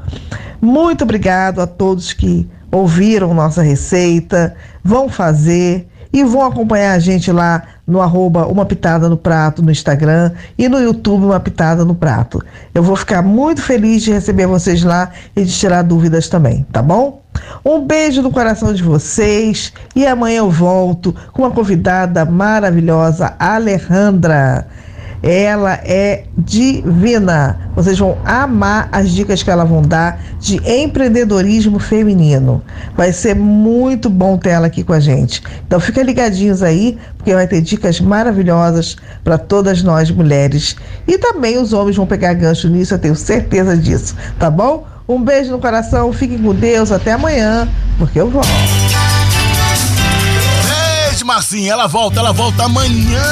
Muito 0.60 1.04
obrigado 1.04 1.62
a 1.62 1.68
todos 1.68 2.12
que 2.12 2.48
ouviram 2.72 3.34
nossa 3.34 3.62
receita, 3.62 4.56
vão 4.84 5.08
fazer 5.08 5.88
e 6.12 6.24
vão 6.24 6.46
acompanhar 6.46 6.94
a 6.94 7.00
gente 7.00 7.32
lá 7.32 7.64
no 7.88 8.02
arroba 8.02 8.48
Uma 8.48 8.66
Pitada 8.66 9.08
no 9.08 9.18
Prato 9.18 9.62
no 9.62 9.72
Instagram 9.72 10.32
e 10.58 10.68
no 10.68 10.80
YouTube 10.80 11.26
Uma 11.26 11.40
Pitada 11.40 11.86
no 11.86 11.96
Prato. 11.96 12.44
Eu 12.74 12.84
vou 12.84 12.96
ficar 12.96 13.22
muito 13.22 13.62
feliz 13.62 14.04
de 14.04 14.12
receber 14.12 14.48
vocês 14.48 14.84
lá 14.84 15.12
e 15.36 15.44
de 15.44 15.52
tirar 15.52 15.84
dúvidas 15.84 16.28
também, 16.28 16.66
tá 16.72 16.82
bom? 16.82 17.25
Um 17.64 17.82
beijo 17.82 18.22
no 18.22 18.32
coração 18.32 18.74
de 18.74 18.84
vocês 18.84 19.74
e 19.96 20.06
amanhã 20.06 20.38
eu 20.38 20.52
volto 20.52 21.16
com 21.32 21.44
uma 21.44 21.52
convidada 21.52 22.26
maravilhosa, 22.26 23.36
Alejandra. 23.40 24.68
Ela 25.24 25.80
é 25.84 26.26
divina. 26.38 27.72
Vocês 27.76 27.98
vão 27.98 28.16
amar 28.24 28.88
as 28.92 29.10
dicas 29.10 29.42
que 29.42 29.50
ela 29.50 29.66
vão 29.66 29.82
dar 29.82 30.22
de 30.40 30.58
empreendedorismo 30.70 31.80
feminino. 31.80 32.62
Vai 32.96 33.12
ser 33.12 33.36
muito 33.36 34.08
bom 34.08 34.38
ter 34.38 34.50
ela 34.50 34.68
aqui 34.68 34.84
com 34.84 34.94
a 34.94 35.00
gente. 35.00 35.42
Então 35.66 35.80
fica 35.80 36.04
ligadinhos 36.04 36.62
aí, 36.62 37.00
porque 37.18 37.34
vai 37.34 37.48
ter 37.48 37.62
dicas 37.62 38.00
maravilhosas 38.00 38.98
para 39.24 39.40
todas 39.40 39.82
nós 39.82 40.12
mulheres. 40.12 40.76
E 41.08 41.18
também 41.18 41.58
os 41.58 41.74
homens 41.74 41.96
vão 41.96 42.06
pegar 42.06 42.36
gancho 42.36 42.70
nisso, 42.70 42.94
eu 42.94 43.00
tenho 43.00 43.16
certeza 43.16 43.76
disso, 43.76 44.16
tá 44.38 44.52
bom? 44.52 44.86
Um 45.08 45.22
beijo 45.22 45.52
no 45.52 45.60
coração, 45.60 46.12
fiquem 46.12 46.38
com 46.38 46.54
Deus, 46.54 46.92
até 46.92 47.12
amanhã, 47.14 47.68
porque 47.98 48.20
eu 48.20 48.30
volto. 48.30 48.50
Beijo, 50.68 51.26
Marcinha. 51.26 51.74
Ela 51.74 51.88
volta, 51.88 52.20
ela 52.20 52.34
volta 52.34 52.64
amanhã 52.64 53.24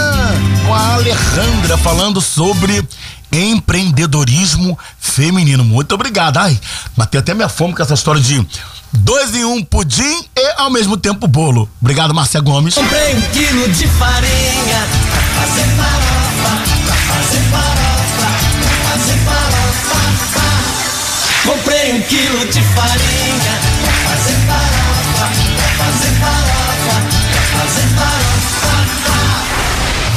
com 0.66 0.74
a 0.74 0.94
Alejandra 0.94 1.76
falando 1.78 2.22
sobre 2.22 2.88
empreendedorismo 3.32 4.78
feminino. 5.00 5.64
Muito 5.64 5.96
obrigado. 5.96 6.38
Ai, 6.38 6.60
matei 6.96 7.20
até 7.20 7.34
minha 7.34 7.50
fome 7.50 7.74
com 7.74 7.82
essa 7.82 7.96
história 7.96 8.22
de 8.22 8.46
dois 8.92 9.34
em 9.34 9.44
um 9.44 9.64
pudim 9.64 10.26
e 10.36 10.54
ao 10.58 10.70
mesmo 10.70 10.96
tempo 10.96 11.28
bolo. 11.28 11.68
Obrigado, 11.82 12.14
Márcia 12.14 12.40
Gomes. 12.40 12.76
Comprei 12.76 13.16
um 13.16 13.22
quilo 13.22 13.68
de 13.70 13.88
farinha 13.88 14.88
pra 15.12 15.48
fazer 15.48 16.12
Comprei 21.46 21.94
um 21.94 22.02
quilo 22.04 22.46
de 22.48 22.62
farinha 22.62 23.60
pra 23.84 23.91
fazer 24.10 24.36
farofa, 24.48 25.28
pra 25.58 25.68
fazer 25.86 26.12
farofa, 26.20 26.96
pra 27.32 27.41
fazer 27.60 27.88
farofa. 27.96 28.74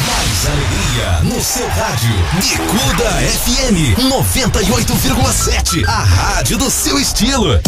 Mais 0.07 0.47
alegria 0.47 1.09
no 1.25 1.43
seu 1.43 1.69
rádio. 1.69 2.15
Bicuda 2.35 3.11
FM 3.43 3.99
98,7. 4.09 5.85
A 5.87 6.05
rádio 6.05 6.59
do 6.59 6.71
seu 6.71 6.99
estilo. 6.99 7.61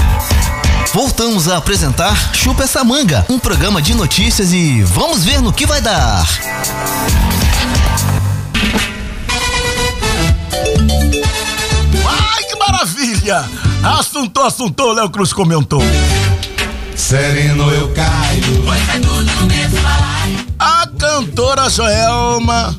Voltamos 0.95 1.49
a 1.49 1.57
apresentar 1.57 2.33
Chupa 2.33 2.63
essa 2.63 2.85
manga, 2.85 3.27
um 3.29 3.39
programa 3.39 3.83
de 3.83 3.95
notícias 3.95 4.53
e 4.53 4.83
vamos 4.83 5.25
ver 5.25 5.43
no 5.43 5.53
que 5.53 5.67
vai 5.67 5.81
dar. 5.81 6.27
Maravilha! 12.59 13.45
Assuntou, 13.99 14.45
assuntou, 14.45 14.93
Léo 14.93 15.09
Cruz 15.11 15.33
comentou. 15.33 15.83
Sereno 16.95 17.71
eu 17.71 17.93
caio. 17.95 18.65
A 20.59 20.89
cantora 20.99 21.71
Joelma 21.71 22.77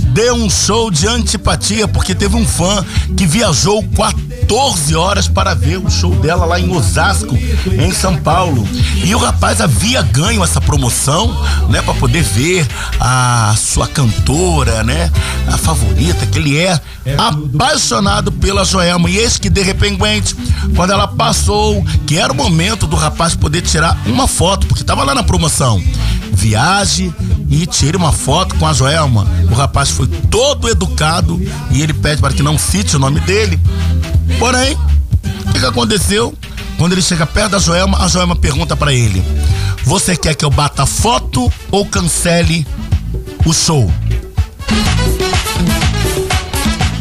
deu 0.00 0.34
um 0.34 0.50
show 0.50 0.90
de 0.90 1.06
antipatia 1.06 1.86
porque 1.86 2.14
teve 2.14 2.36
um 2.36 2.46
fã 2.46 2.84
que 3.16 3.26
viajou 3.26 3.82
14 3.82 4.96
horas 4.96 5.28
para 5.28 5.54
ver 5.54 5.78
o 5.78 5.90
show 5.90 6.14
dela 6.16 6.44
lá 6.44 6.58
em 6.58 6.70
Osasco, 6.74 7.36
em 7.36 7.92
São 7.92 8.16
Paulo. 8.16 8.66
E 9.04 9.14
o 9.14 9.18
rapaz 9.18 9.60
havia 9.60 10.02
ganho 10.02 10.42
essa 10.42 10.60
promoção, 10.60 11.36
né, 11.68 11.80
para 11.82 11.94
poder 11.94 12.22
ver 12.22 12.66
a 12.98 13.54
sua 13.56 13.86
cantora, 13.86 14.82
né, 14.82 15.10
a 15.46 15.56
favorita, 15.56 16.26
que 16.26 16.38
ele 16.38 16.58
é 16.58 16.80
apaixonado 17.16 18.32
pela 18.32 18.64
Joelma. 18.64 19.08
E 19.08 19.18
eis 19.18 19.38
que 19.38 19.48
de 19.48 19.62
repente, 19.62 20.34
quando 20.74 20.92
ela 20.92 21.06
passou, 21.06 21.84
que 22.06 22.18
era 22.18 22.32
o 22.32 22.36
momento 22.36 22.86
do 22.86 22.96
rapaz 22.96 23.34
poder 23.34 23.62
tirar 23.62 23.96
uma 24.06 24.26
foto, 24.26 24.66
porque 24.66 24.84
tava 24.84 25.04
lá 25.04 25.14
na 25.14 25.22
promoção. 25.22 25.82
Viaje 26.32 27.12
e 27.50 27.66
tire 27.66 27.96
uma 27.96 28.12
foto 28.12 28.54
com 28.54 28.66
a 28.66 28.72
Joelma. 28.72 29.26
O 29.50 29.54
rapaz 29.54 29.89
foi 29.92 30.06
todo 30.06 30.68
educado 30.68 31.40
e 31.70 31.82
ele 31.82 31.92
pede 31.92 32.20
para 32.20 32.32
que 32.32 32.42
não 32.42 32.58
cite 32.58 32.96
o 32.96 32.98
nome 32.98 33.20
dele. 33.20 33.58
Porém, 34.38 34.76
o 35.46 35.52
que, 35.52 35.60
que 35.60 35.66
aconteceu? 35.66 36.34
Quando 36.78 36.92
ele 36.92 37.02
chega 37.02 37.26
perto 37.26 37.52
da 37.52 37.58
Joelma, 37.58 38.02
a 38.02 38.08
Joelma 38.08 38.34
pergunta 38.34 38.76
para 38.76 38.92
ele: 38.92 39.22
Você 39.84 40.16
quer 40.16 40.34
que 40.34 40.44
eu 40.44 40.50
bata 40.50 40.86
foto 40.86 41.52
ou 41.70 41.84
cancele 41.84 42.66
o 43.44 43.52
show? 43.52 43.92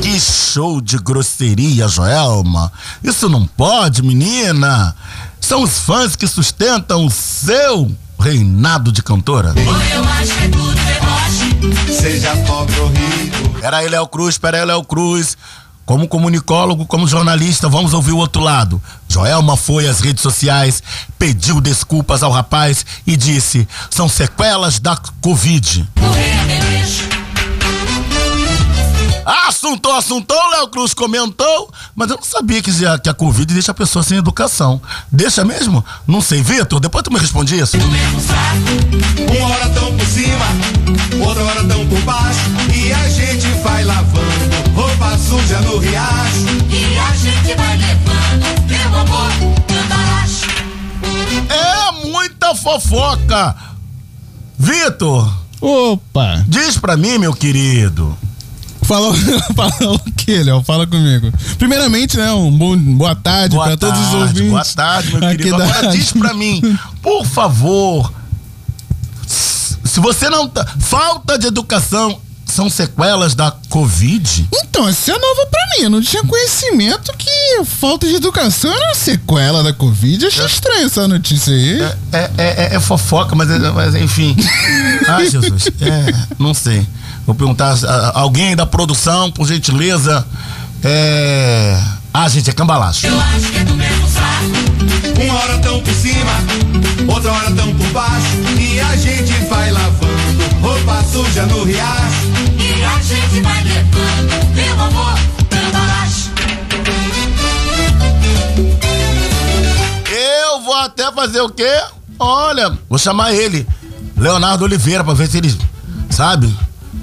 Que 0.02 0.20
show 0.20 0.82
de 0.82 0.98
grosseria, 0.98 1.88
Joelma. 1.88 2.72
Isso 3.04 3.30
não 3.30 3.46
pode, 3.46 4.02
menina. 4.02 4.96
São 5.40 5.64
os 5.64 5.80
fãs 5.80 6.16
que 6.16 6.28
sustentam 6.28 7.06
o 7.06 7.10
seu 7.10 7.90
reinado 8.20 8.92
de 8.92 9.02
cantora. 9.02 9.54
Eu 9.56 10.04
acho 10.04 10.39
Seja 11.92 12.36
pobre 12.48 12.80
ou 12.80 12.88
rico. 12.88 13.50
Pera 13.60 13.78
aí, 13.78 13.90
Léo 13.90 14.08
Cruz, 14.08 14.38
pera 14.38 14.58
aí, 14.58 14.66
Léo 14.66 14.84
Cruz. 14.84 15.38
Como 15.86 16.08
comunicólogo, 16.08 16.86
como 16.86 17.08
jornalista, 17.08 17.68
vamos 17.68 17.94
ouvir 17.94 18.12
o 18.12 18.18
outro 18.18 18.44
lado. 18.44 18.82
Joelma 19.08 19.58
foi 19.58 19.88
às 19.88 20.00
redes 20.02 20.22
sociais, 20.22 20.84
pediu 21.18 21.60
desculpas 21.60 22.22
ao 22.22 22.32
rapaz 22.32 22.86
e 23.08 23.18
disse: 23.18 23.68
são 23.90 24.08
sequelas 24.08 24.80
da 24.80 24.96
Covid. 25.20 25.88
Assuntou, 29.30 29.94
assuntou, 29.94 30.50
Léo 30.50 30.68
Cruz 30.70 30.92
comentou, 30.92 31.72
mas 31.96 32.10
eu 32.10 32.16
não 32.16 32.24
sabia 32.24 32.64
que 32.64 32.72
a, 32.84 32.98
que 32.98 33.10
a 33.10 33.14
Covid 33.14 33.54
deixa 33.54 33.72
a 33.72 33.76
pessoa 33.76 34.02
sem 34.02 34.18
educação. 34.18 34.82
Deixa 35.12 35.46
mesmo? 35.46 35.86
Não 36.08 36.20
sei, 36.20 36.42
Vitor, 36.42 36.80
depois 36.80 37.04
tu 37.04 37.14
me 37.14 37.20
responde 37.20 37.56
isso. 37.56 37.78
Uma 37.78 39.48
hora 39.48 39.70
tão 39.70 39.96
por 39.96 40.06
cima, 40.08 40.46
outra 41.24 41.44
hora 41.44 41.64
tão 41.64 41.88
por 41.88 42.02
baixo. 42.02 42.40
E 42.74 42.92
a 42.92 43.08
gente 43.08 43.48
vai 43.62 43.84
lavando 43.84 44.50
roupa 44.74 45.16
suja 45.20 45.62
no 45.62 45.78
riacho. 45.78 46.46
E 46.72 46.98
a 46.98 47.16
gente 47.16 47.56
vai 47.56 47.78
levando, 47.78 48.68
meu 48.68 49.00
amor, 49.00 49.32
cambaracho. 49.68 50.48
É 51.50 52.08
muita 52.08 52.56
fofoca. 52.56 53.56
Vitor. 54.58 55.32
Opa. 55.62 56.44
Diz 56.48 56.80
pra 56.80 56.98
mim, 56.98 57.20
meu 57.20 57.34
querido. 57.36 58.18
Fala, 58.90 59.14
fala 59.56 59.94
o 59.94 60.00
que, 60.18 60.42
Léo? 60.42 60.64
Fala 60.64 60.88
comigo. 60.88 61.32
Primeiramente, 61.60 62.18
né, 62.18 62.32
um 62.34 62.52
bom, 62.52 62.76
boa 62.76 63.14
tarde 63.14 63.56
para 63.56 63.78
todos 63.78 64.00
os 64.08 64.14
ouvintes. 64.16 64.50
Boa 64.50 64.66
tarde, 64.66 65.12
meu 65.12 65.22
querido. 65.30 65.58
da 65.58 65.64
Agora 65.66 65.88
diz 65.90 66.12
pra 66.12 66.34
mim, 66.34 66.60
por 67.00 67.24
favor, 67.24 68.12
se 69.28 70.00
você 70.00 70.28
não 70.30 70.48
tá. 70.48 70.66
Falta 70.80 71.38
de 71.38 71.46
educação 71.46 72.20
são 72.48 72.68
sequelas 72.68 73.36
da 73.36 73.52
Covid? 73.70 74.48
Então, 74.52 74.88
essa 74.90 75.12
é 75.12 75.20
nova 75.20 75.46
pra 75.46 75.62
mim. 75.78 75.84
Eu 75.84 75.90
não 75.92 76.02
tinha 76.02 76.24
conhecimento 76.24 77.14
que 77.16 77.64
falta 77.66 78.08
de 78.08 78.16
educação 78.16 78.74
era 78.74 78.86
uma 78.88 78.96
sequela 78.96 79.62
da 79.64 79.72
Covid. 79.72 80.26
Achei 80.26 80.46
estranha 80.48 80.86
essa 80.88 81.08
notícia 81.08 81.54
aí. 81.54 81.80
É, 81.80 81.96
é, 82.12 82.32
é- 82.38 82.76
é 82.76 82.80
fofoca, 82.80 83.36
mas, 83.36 83.52
é- 83.52 83.60
mas 83.72 83.94
enfim. 83.94 84.36
Ai, 85.08 85.30
Jesus. 85.30 85.68
É, 85.80 86.12
não 86.40 86.56
sei. 86.56 86.88
Vou 87.30 87.36
perguntar 87.36 87.76
a- 87.86 87.88
a- 88.16 88.20
alguém 88.22 88.56
da 88.56 88.66
produção, 88.66 89.32
por 89.32 89.48
gentileza. 89.48 90.26
É. 90.84 91.80
Ah, 92.12 92.28
gente, 92.28 92.50
é 92.50 92.54
cambalacho. 92.54 93.06
Eu 93.06 93.20
acho 93.22 93.52
que 93.52 93.58
é 93.60 93.64
do 93.66 93.76
mesmo 93.76 94.08
saco. 94.10 95.22
Uma 95.24 95.34
hora 95.36 95.60
tão 95.60 95.80
por 95.80 95.94
cima, 95.94 96.32
outra 97.08 97.32
hora 97.32 97.52
tão 97.52 97.72
por 97.76 97.86
baixo. 97.92 98.26
E 98.60 98.80
a 98.80 98.96
gente 98.96 99.32
vai 99.48 99.70
lavando 99.70 100.44
roupa 100.60 101.04
suja 101.04 101.46
no 101.46 101.66
riacho. 101.66 102.32
E 102.58 102.84
a 102.84 103.00
gente 103.04 103.42
vai 103.44 103.64
levando, 103.64 104.56
meu 104.56 104.82
amor, 104.82 105.20
cambalacho. 105.52 106.32
Eu 110.12 110.62
vou 110.62 110.74
até 110.78 111.12
fazer 111.12 111.42
o 111.42 111.50
quê? 111.50 111.80
Olha, 112.18 112.76
vou 112.90 112.98
chamar 112.98 113.34
ele, 113.36 113.68
Leonardo 114.18 114.66
Oliveira, 114.66 115.04
pra 115.04 115.14
ver 115.14 115.28
se 115.28 115.38
ele, 115.38 115.56
sabe, 116.10 116.52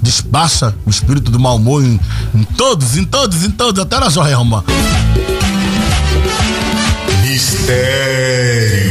despacha 0.06 0.72
o 0.86 0.90
espírito 0.90 1.32
do 1.32 1.38
mau 1.38 1.56
humor 1.56 1.82
em, 1.82 1.98
em 2.32 2.44
todos, 2.44 2.96
em 2.96 3.04
todos, 3.04 3.44
em 3.44 3.50
todos, 3.50 3.82
até 3.82 3.98
na 3.98 4.08
Joelma. 4.08 4.64
Mistério. 7.22 8.86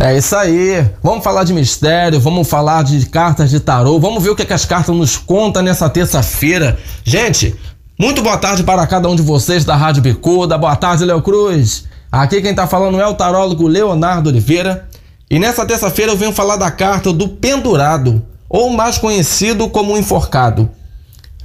É 0.00 0.18
isso 0.18 0.34
aí. 0.36 0.90
Vamos 1.00 1.22
falar 1.22 1.44
de 1.44 1.54
mistério, 1.54 2.20
vamos 2.20 2.48
falar 2.48 2.82
de 2.82 3.06
cartas 3.06 3.48
de 3.50 3.60
tarô, 3.60 3.98
vamos 4.00 4.22
ver 4.22 4.30
o 4.30 4.36
que, 4.36 4.42
é 4.42 4.44
que 4.44 4.52
as 4.52 4.64
cartas 4.64 4.94
nos 4.94 5.16
contam 5.16 5.62
nessa 5.62 5.88
terça-feira. 5.88 6.76
Gente, 7.04 7.54
muito 7.98 8.20
boa 8.20 8.36
tarde 8.36 8.64
para 8.64 8.84
cada 8.86 9.08
um 9.08 9.14
de 9.14 9.22
vocês 9.22 9.64
da 9.64 9.76
Rádio 9.76 10.02
Bicuda. 10.02 10.58
Boa 10.58 10.74
tarde, 10.74 11.04
Léo 11.04 11.22
Cruz. 11.22 11.84
Aqui 12.14 12.40
quem 12.40 12.54
tá 12.54 12.64
falando 12.64 13.00
é 13.00 13.06
o 13.08 13.14
tarólogo 13.14 13.66
Leonardo 13.66 14.30
Oliveira. 14.30 14.88
E 15.28 15.36
nessa 15.36 15.66
terça-feira 15.66 16.12
eu 16.12 16.16
venho 16.16 16.32
falar 16.32 16.54
da 16.54 16.70
carta 16.70 17.12
do 17.12 17.28
pendurado, 17.28 18.24
ou 18.48 18.70
mais 18.70 18.98
conhecido 18.98 19.68
como 19.68 19.98
enforcado. 19.98 20.70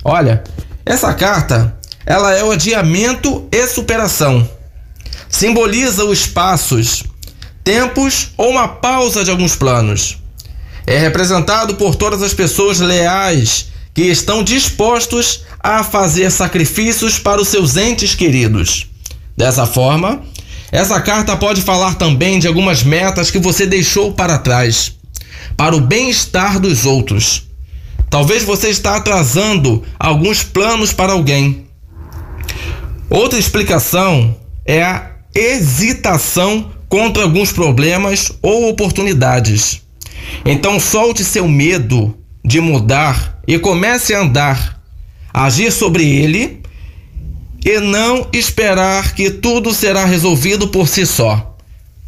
Olha, 0.03 0.43
essa 0.86 1.11
carta, 1.15 1.76
ela 2.05 2.36
é 2.36 2.43
o 2.43 2.51
adiamento 2.51 3.47
e 3.51 3.65
superação. 3.65 4.47
Simboliza 5.28 6.05
os 6.05 6.28
passos, 6.28 7.03
tempos 7.63 8.30
ou 8.38 8.51
uma 8.51 8.67
pausa 8.67 9.24
de 9.24 9.32
alguns 9.32 9.55
planos. 9.55 10.20
É 10.86 10.99
representado 10.99 11.78
por 11.78 11.95
todas 11.95 12.22
as 12.22 12.36
pessoas 12.36 12.80
leais 12.80 13.72
que 13.91 14.03
estão 14.03 14.43
dispostos 14.43 15.45
a 15.59 15.84
fazer 15.84 16.30
sacrifícios 16.30 17.17
para 17.17 17.41
os 17.41 17.47
seus 17.47 17.76
entes 17.76 18.13
queridos. 18.13 18.86
Dessa 19.36 19.65
forma, 19.65 20.22
essa 20.72 21.01
carta 21.01 21.36
pode 21.36 21.61
falar 21.61 21.95
também 21.95 22.39
de 22.39 22.47
algumas 22.47 22.84
metas 22.84 23.32
que 23.32 23.39
você 23.39 23.65
deixou 23.65 24.13
para 24.13 24.38
trás, 24.38 24.93
para 25.57 25.76
o 25.76 25.82
bem-estar 25.82 26.59
dos 26.59 26.86
outros. 26.86 27.47
Talvez 28.09 28.43
você 28.43 28.70
está 28.70 28.95
atrasando 28.95 29.84
alguns 29.99 30.43
planos 30.43 30.93
para 30.93 31.13
alguém. 31.13 31.65
Outra 33.09 33.39
explicação 33.39 34.36
é 34.65 34.84
a 34.84 35.11
hesitação 35.34 36.72
contra 36.88 37.24
alguns 37.24 37.51
problemas 37.51 38.32
ou 38.41 38.70
oportunidades. 38.70 39.82
Então 40.45 40.80
solte 40.80 41.24
seu 41.24 41.47
medo 41.47 42.15
de 42.43 42.59
mudar 42.59 43.39
e 43.47 43.57
comece 43.59 44.13
a 44.13 44.22
andar, 44.22 44.82
agir 45.34 45.72
sobre 45.72 46.07
ele 46.07 46.59
e 47.66 47.80
não 47.80 48.28
esperar 48.33 49.13
que 49.13 49.29
tudo 49.29 49.74
será 49.74 50.05
resolvido 50.05 50.67
por 50.67 50.88
si 50.88 51.05
só. 51.05 51.50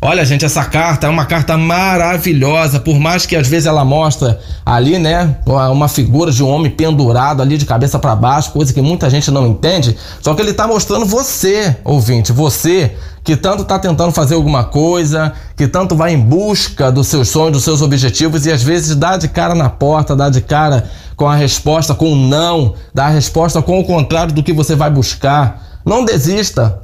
Olha, 0.03 0.25
gente, 0.25 0.43
essa 0.43 0.65
carta 0.65 1.05
é 1.05 1.09
uma 1.11 1.25
carta 1.25 1.55
maravilhosa, 1.55 2.79
por 2.79 2.99
mais 2.99 3.27
que 3.27 3.35
às 3.35 3.47
vezes 3.47 3.67
ela 3.67 3.85
mostra 3.85 4.39
ali, 4.65 4.97
né, 4.97 5.37
uma 5.45 5.87
figura 5.87 6.31
de 6.31 6.43
um 6.43 6.49
homem 6.49 6.71
pendurado 6.71 7.39
ali 7.39 7.55
de 7.55 7.67
cabeça 7.67 7.99
para 7.99 8.15
baixo, 8.15 8.51
coisa 8.51 8.73
que 8.73 8.81
muita 8.81 9.11
gente 9.11 9.29
não 9.29 9.45
entende. 9.45 9.95
Só 10.19 10.33
que 10.33 10.41
ele 10.41 10.53
tá 10.53 10.65
mostrando 10.65 11.05
você, 11.05 11.75
ouvinte, 11.83 12.31
você 12.31 12.95
que 13.23 13.35
tanto 13.35 13.63
tá 13.63 13.77
tentando 13.77 14.11
fazer 14.11 14.35
alguma 14.35 14.63
coisa, 14.63 15.33
que 15.55 15.67
tanto 15.67 15.95
vai 15.95 16.13
em 16.13 16.19
busca 16.19 16.91
dos 16.91 17.07
seus 17.07 17.29
sonhos, 17.29 17.53
dos 17.53 17.63
seus 17.63 17.81
objetivos 17.81 18.45
e 18.45 18.51
às 18.51 18.63
vezes 18.63 18.95
dá 18.95 19.15
de 19.15 19.27
cara 19.27 19.53
na 19.53 19.69
porta, 19.69 20.15
dá 20.15 20.29
de 20.29 20.41
cara 20.41 20.89
com 21.15 21.27
a 21.27 21.35
resposta 21.35 21.93
com 21.93 22.13
o 22.13 22.15
não, 22.15 22.73
dá 22.93 23.05
a 23.05 23.09
resposta 23.09 23.61
com 23.61 23.79
o 23.79 23.85
contrário 23.85 24.33
do 24.33 24.41
que 24.41 24.51
você 24.51 24.75
vai 24.75 24.89
buscar. 24.89 25.81
Não 25.85 26.03
desista, 26.03 26.81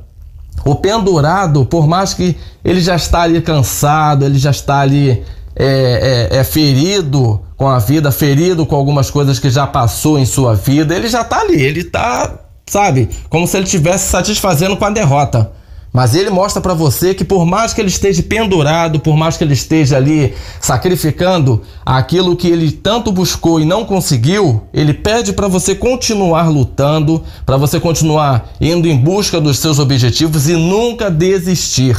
o 0.64 0.76
pendurado, 0.76 1.66
por 1.66 1.88
mais 1.88 2.14
que 2.14 2.38
ele 2.64 2.82
já 2.82 2.96
está 2.96 3.22
ali 3.22 3.42
cansado, 3.42 4.26
ele 4.26 4.38
já 4.38 4.52
está 4.52 4.82
ali 4.82 5.24
é, 5.56 6.30
é, 6.32 6.38
é, 6.38 6.44
ferido 6.44 7.42
com 7.56 7.68
a 7.68 7.80
vida, 7.80 8.12
ferido 8.12 8.64
com 8.64 8.76
algumas 8.76 9.10
coisas 9.10 9.40
que 9.40 9.50
já 9.50 9.66
passou 9.66 10.20
em 10.20 10.26
sua 10.26 10.54
vida, 10.54 10.96
ele 10.96 11.08
já 11.08 11.22
está 11.22 11.42
ali, 11.42 11.60
ele 11.60 11.80
está, 11.80 12.32
sabe, 12.68 13.10
como 13.30 13.48
se 13.48 13.58
ele 13.58 13.66
estivesse 13.66 14.08
satisfazendo 14.08 14.78
com 14.78 14.86
a 14.86 14.92
derrota. 14.92 15.57
Mas 15.98 16.14
ele 16.14 16.30
mostra 16.30 16.61
para 16.61 16.76
você 16.76 17.15
que 17.15 17.24
por 17.24 17.44
mais 17.44 17.74
que 17.74 17.82
ele 17.82 17.88
esteja 17.88 18.22
pendurado, 18.22 18.99
por 18.99 19.18
mais 19.18 19.36
que 19.36 19.44
ele 19.44 19.53
esteja 19.53 19.98
ali 19.98 20.32
sacrificando 20.61 21.64
aquilo 21.84 22.36
que 22.36 22.48
ele 22.48 22.72
tanto 22.72 23.11
buscou 23.11 23.60
e 23.60 23.65
não 23.65 23.84
conseguiu, 23.84 24.61
ele 24.72 24.94
pede 24.94 25.34
para 25.34 25.48
você 25.48 25.74
continuar 25.74 26.49
lutando, 26.49 27.24
para 27.44 27.57
você 27.57 27.80
continuar 27.80 28.48
indo 28.61 28.88
em 28.88 28.95
busca 28.95 29.41
dos 29.41 29.57
seus 29.57 29.80
objetivos 29.80 30.48
e 30.48 30.53
nunca 30.53 31.10
desistir, 31.10 31.98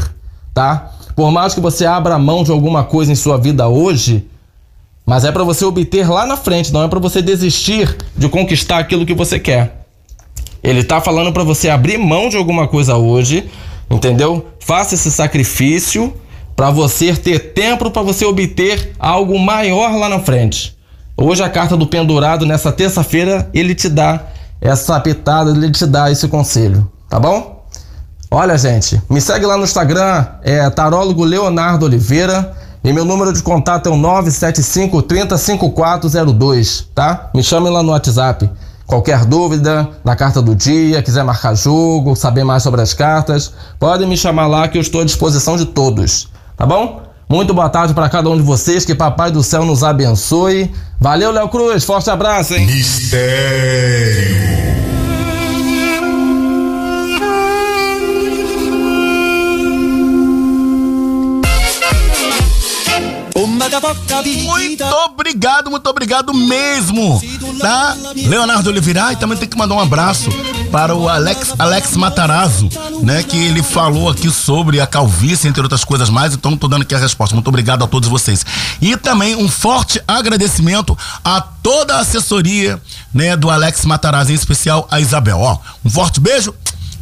tá? 0.55 0.93
Por 1.17 1.33
mais 1.33 1.53
que 1.53 1.61
você 1.61 1.85
abra 1.85 2.17
mão 2.21 2.45
de 2.45 2.53
alguma 2.53 2.85
coisa 2.85 3.11
em 3.11 3.17
sua 3.17 3.37
vida 3.37 3.67
hoje, 3.67 4.29
mas 5.05 5.25
é 5.25 5.33
para 5.33 5.43
você 5.43 5.65
obter 5.65 6.09
lá 6.09 6.25
na 6.25 6.37
frente, 6.37 6.73
não 6.73 6.85
é 6.85 6.87
para 6.87 7.01
você 7.01 7.21
desistir 7.21 7.97
de 8.17 8.29
conquistar 8.29 8.79
aquilo 8.79 9.05
que 9.05 9.13
você 9.13 9.41
quer. 9.41 9.87
Ele 10.63 10.85
tá 10.85 11.01
falando 11.01 11.33
para 11.33 11.43
você 11.43 11.69
abrir 11.69 11.99
mão 11.99 12.29
de 12.29 12.37
alguma 12.37 12.69
coisa 12.69 12.97
hoje, 12.97 13.51
Entendeu? 13.91 14.47
Faça 14.61 14.95
esse 14.95 15.11
sacrifício 15.11 16.13
para 16.55 16.71
você 16.71 17.15
ter 17.15 17.53
tempo 17.53 17.91
para 17.91 18.03
você 18.03 18.25
obter 18.25 18.93
algo 18.99 19.39
maior 19.39 19.97
lá 19.97 20.09
na 20.09 20.19
frente. 20.19 20.77
Hoje 21.17 21.43
a 21.43 21.49
carta 21.49 21.77
do 21.77 21.87
pendurado 21.87 22.45
nessa 22.45 22.71
terça-feira 22.71 23.49
ele 23.55 23.75
te 23.75 23.89
dá 23.89 24.27
essa 24.61 24.99
pitada, 25.01 25.51
ele 25.51 25.71
te 25.71 25.87
dá 25.87 26.11
esse 26.11 26.29
conselho, 26.29 26.91
tá 27.09 27.19
bom? 27.19 27.65
Olha, 28.31 28.59
gente, 28.59 29.01
me 29.09 29.21
segue 29.21 29.47
lá 29.47 29.57
no 29.57 29.65
Instagram, 29.65 30.27
é 30.43 30.69
tarólogo 30.69 31.25
Leonardo 31.25 31.87
Oliveira. 31.87 32.55
E 32.85 32.93
meu 32.93 33.05
número 33.05 33.33
de 33.33 33.43
contato 33.43 33.89
é 33.89 33.93
o 33.93 33.97
975 33.97 35.03
305402, 35.03 36.89
tá? 36.95 37.31
Me 37.35 37.43
chame 37.43 37.69
lá 37.69 37.83
no 37.83 37.91
WhatsApp. 37.91 38.49
Qualquer 38.89 39.27
dúvida 39.27 39.87
na 40.03 40.17
carta 40.17 40.41
do 40.41 40.57
dia, 40.57 41.03
quiser 41.03 41.23
marcar 41.23 41.55
jogo, 41.55 42.17
saber 42.17 42.43
mais 42.43 42.63
sobre 42.63 42.81
as 42.81 42.95
cartas, 42.95 43.53
pode 43.79 44.07
me 44.07 44.17
chamar 44.17 44.47
lá 44.47 44.67
que 44.67 44.79
eu 44.79 44.81
estou 44.81 45.03
à 45.03 45.05
disposição 45.05 45.59
de 45.59 45.67
todos, 45.67 46.31
tá 46.57 46.65
bom? 46.65 47.03
Muito 47.29 47.53
boa 47.53 47.69
tarde 47.69 47.93
para 47.93 48.09
cada 48.09 48.31
um 48.31 48.37
de 48.39 48.43
vocês, 48.43 48.87
que 48.87 48.95
Papai 48.95 49.31
do 49.31 49.43
Céu 49.43 49.67
nos 49.67 49.85
abençoe. 49.85 50.73
Valeu, 50.99 51.31
Léo 51.31 51.51
Cruz, 51.51 51.85
forte 51.85 52.09
abraço, 52.09 52.55
hein? 52.55 52.65
Mistério. 52.65 53.39
Muito 64.45 64.85
obrigado, 64.85 65.71
muito 65.71 65.87
obrigado 65.89 66.35
mesmo, 66.35 67.21
tá? 67.61 67.97
Leonardo 68.15 68.71
Oliveira, 68.71 69.13
e 69.13 69.17
também 69.17 69.37
tem 69.37 69.49
que 69.49 69.57
mandar 69.57 69.75
um 69.75 69.81
abraço 69.81 70.31
para 70.71 70.95
o 70.95 71.09
Alex, 71.09 71.55
Alex 71.59 71.97
Matarazzo, 71.97 72.69
né? 73.03 73.23
Que 73.23 73.37
ele 73.37 73.63
falou 73.63 74.09
aqui 74.09 74.31
sobre 74.31 74.81
a 74.81 74.87
calvície, 74.87 75.49
entre 75.49 75.63
outras 75.63 75.85
coisas 75.85 76.09
mais, 76.09 76.35
então 76.35 76.57
tô 76.57 76.69
dando 76.69 76.83
aqui 76.83 76.95
a 76.95 76.99
resposta. 76.99 77.35
Muito 77.35 77.49
obrigado 77.49 77.85
a 77.85 77.87
todos 77.87 78.09
vocês. 78.09 78.45
E 78.81 78.97
também 78.97 79.37
um 79.37 79.49
forte 79.49 80.01
agradecimento 80.07 80.97
a 81.25 81.41
toda 81.41 81.97
a 81.97 82.01
assessoria, 82.01 82.81
né, 83.13 83.37
do 83.37 83.51
Alex 83.51 83.85
Matarazzo, 83.85 84.33
em 84.33 84.35
especial 84.35 84.87
a 84.91 85.01
Isabel. 85.01 85.39
Ó, 85.39 85.59
um 85.85 85.91
forte 85.91 86.21
beijo 86.21 86.55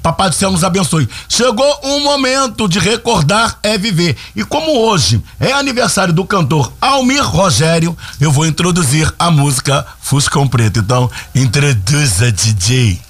Papai 0.07 0.29
do 0.29 0.37
céu 0.37 0.53
nos 0.53 0.63
abençoe. 0.63 1.09
Chegou 1.29 1.81
um 1.83 1.99
momento 1.99 2.69
de 2.69 2.79
recordar 2.79 3.59
é 3.61 3.77
viver. 3.77 4.17
E 4.37 4.45
como 4.45 4.87
hoje 4.87 5.21
é 5.41 5.51
aniversário 5.51 6.15
do 6.15 6.25
cantor 6.25 6.73
Almir 6.81 7.25
Rogério, 7.27 7.99
eu 8.21 8.31
vou 8.31 8.47
introduzir 8.47 9.13
a 9.19 9.33
música 9.33 9.85
Fuscão 10.01 10.47
Preto. 10.47 10.79
Então, 10.79 11.11
introduza, 11.35 12.31
DJ. 12.31 13.01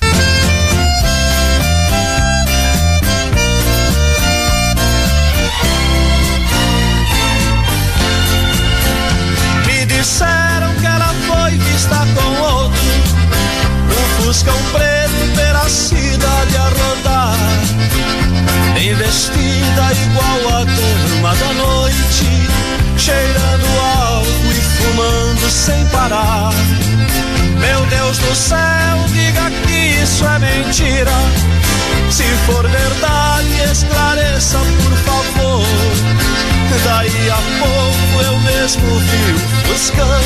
Me 9.67 9.85
disseram 9.85 10.75
que 10.81 10.87
ela 10.87 11.15
foi 11.27 11.59
vista 11.59 12.07
com 12.15 12.41
outro 12.41 12.81
No 13.87 14.25
Fuscão 14.25 14.57
preto 14.73 14.86
igual 20.03 20.61
a 20.61 20.67
turma 20.67 21.35
da 21.37 21.53
noite 21.55 22.47
Cheirando 22.99 23.67
álcool 23.79 24.51
e 24.51 24.61
fumando 24.61 25.51
sem 25.51 25.87
parar. 25.87 26.51
Meu 27.61 27.87
Deus 27.87 28.19
do 28.19 28.35
céu, 28.35 28.59
diga 29.13 29.51
que 29.67 30.03
isso 30.03 30.25
é 30.27 30.39
mentira. 30.39 31.13
Se 32.11 32.25
for 32.47 32.67
verdade, 32.67 33.71
esclareça 33.71 34.59
por 34.59 34.97
favor. 35.05 35.65
Daí 36.85 37.31
a 37.31 37.41
pouco 37.59 38.25
eu 38.25 38.39
mesmo 38.41 38.99
vi 38.99 39.33
o 39.33 39.69
Fuscão 39.69 40.21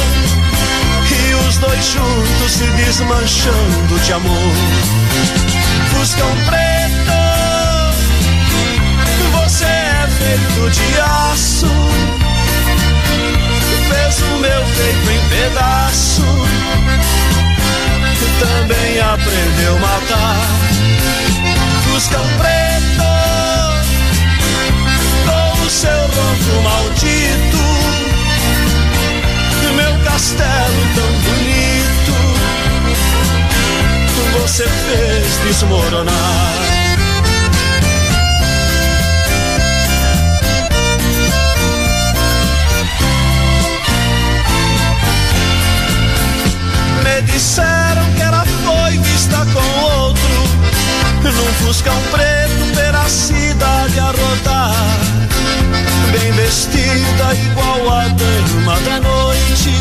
E 1.11 1.35
os 1.49 1.59
dois 1.59 1.85
juntos 1.85 2.53
se 2.53 2.65
desmanchando 2.65 4.01
de 4.05 4.13
amor. 4.13 4.53
Fuscão 5.93 6.31
preto 6.47 6.80
feito 10.21 10.71
de 10.71 11.01
aço 11.01 11.67
Fez 13.89 14.23
o 14.23 14.39
meu 14.39 14.63
peito 14.77 15.11
em 15.11 15.21
pedaço 15.29 16.25
Também 18.39 19.01
aprendeu 19.01 19.77
a 19.77 19.81
matar 19.81 20.47
Fuscão 21.85 22.27
preto 22.39 22.81
com 25.27 25.67
o 25.67 25.71
seu 25.71 25.91
ronco 25.91 26.63
maldito, 26.63 27.59
meu 29.77 30.05
castelo 30.05 30.83
tão 30.95 31.13
bonito, 31.25 32.13
você 34.33 34.65
fez 34.67 35.39
desmoronar. 35.45 36.80
Me 47.11 47.23
disseram 47.23 48.05
que 48.15 48.23
ela 48.23 48.45
foi 48.65 48.99
vista 48.99 49.39
com 49.53 49.81
outro. 49.85 50.31
Num 51.23 51.66
fuscão 51.66 52.01
preto 52.12 52.74
pela 52.74 53.09
cidade 53.09 53.99
a 53.99 54.12
rodar. 54.12 54.74
Bem 56.12 56.31
vestida 56.32 57.35
igual 57.35 57.99
a 57.99 58.09
dama 58.09 58.81
da 58.82 59.01
noite. 59.01 59.74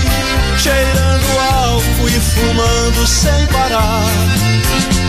Cheirando 0.57 1.39
álcool 1.53 2.10
e 2.10 2.19
fumando 2.19 3.07
sem 3.07 3.45
parar. 3.47 4.06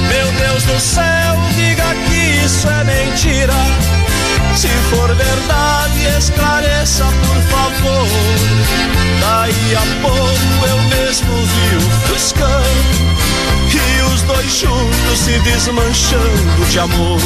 Meu 0.08 0.32
Deus 0.32 0.62
do 0.64 0.78
céu, 0.78 1.36
diga 1.54 1.94
que 2.06 2.44
isso 2.44 2.68
é 2.68 2.84
mentira 2.84 4.09
Se 4.54 4.68
for 4.90 5.14
verdade, 5.14 6.18
esclareça 6.18 7.04
por 7.04 7.42
favor 7.50 8.08
Daí 9.20 9.74
a 9.74 10.02
pouco 10.02 10.66
eu 10.66 10.78
mesmo 10.96 11.34
vi 11.34 11.76
o 11.76 11.90
Fuscão 12.08 12.62
e 13.72 14.02
os 14.02 14.22
dois 14.22 14.52
juntos 14.52 15.18
se 15.18 15.38
desmanchando 15.40 16.64
de 16.70 16.78
amor. 16.78 17.20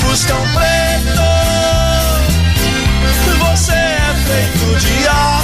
Fuscão 0.00 0.40
preto, 0.54 1.22
você 3.38 3.72
é 3.72 4.14
feito 4.26 4.78
de 4.78 5.08
aço. 5.08 5.35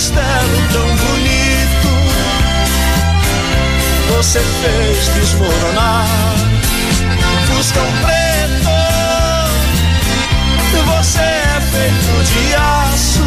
Castelo 0.00 0.58
tão 0.72 0.96
bonito 0.96 1.90
você 4.16 4.40
fez 4.40 5.08
desmoronar. 5.14 6.06
Fuscão 7.46 7.86
preto, 8.00 8.70
você 10.86 11.20
é 11.20 11.60
feito 11.60 12.12
de 12.24 12.54
aço. 12.54 13.24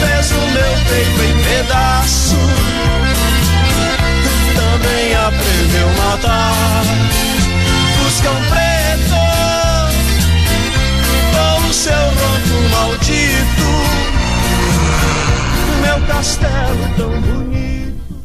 Fez 0.00 0.30
o 0.30 0.40
meu 0.52 0.72
peito 0.88 1.22
em 1.24 1.34
pedaço. 1.42 2.38
Também 4.54 5.14
aprendeu 5.16 5.88
a 5.88 5.92
matar. 5.92 6.84
Fuscão 7.98 8.36
preto, 8.48 9.18
com 11.34 11.68
o 11.68 11.72
seu 11.72 11.92
ronco 11.92 12.68
maldito. 12.70 14.21
Castelo 16.06 16.88
tão 16.96 17.20
bonito. 17.20 18.22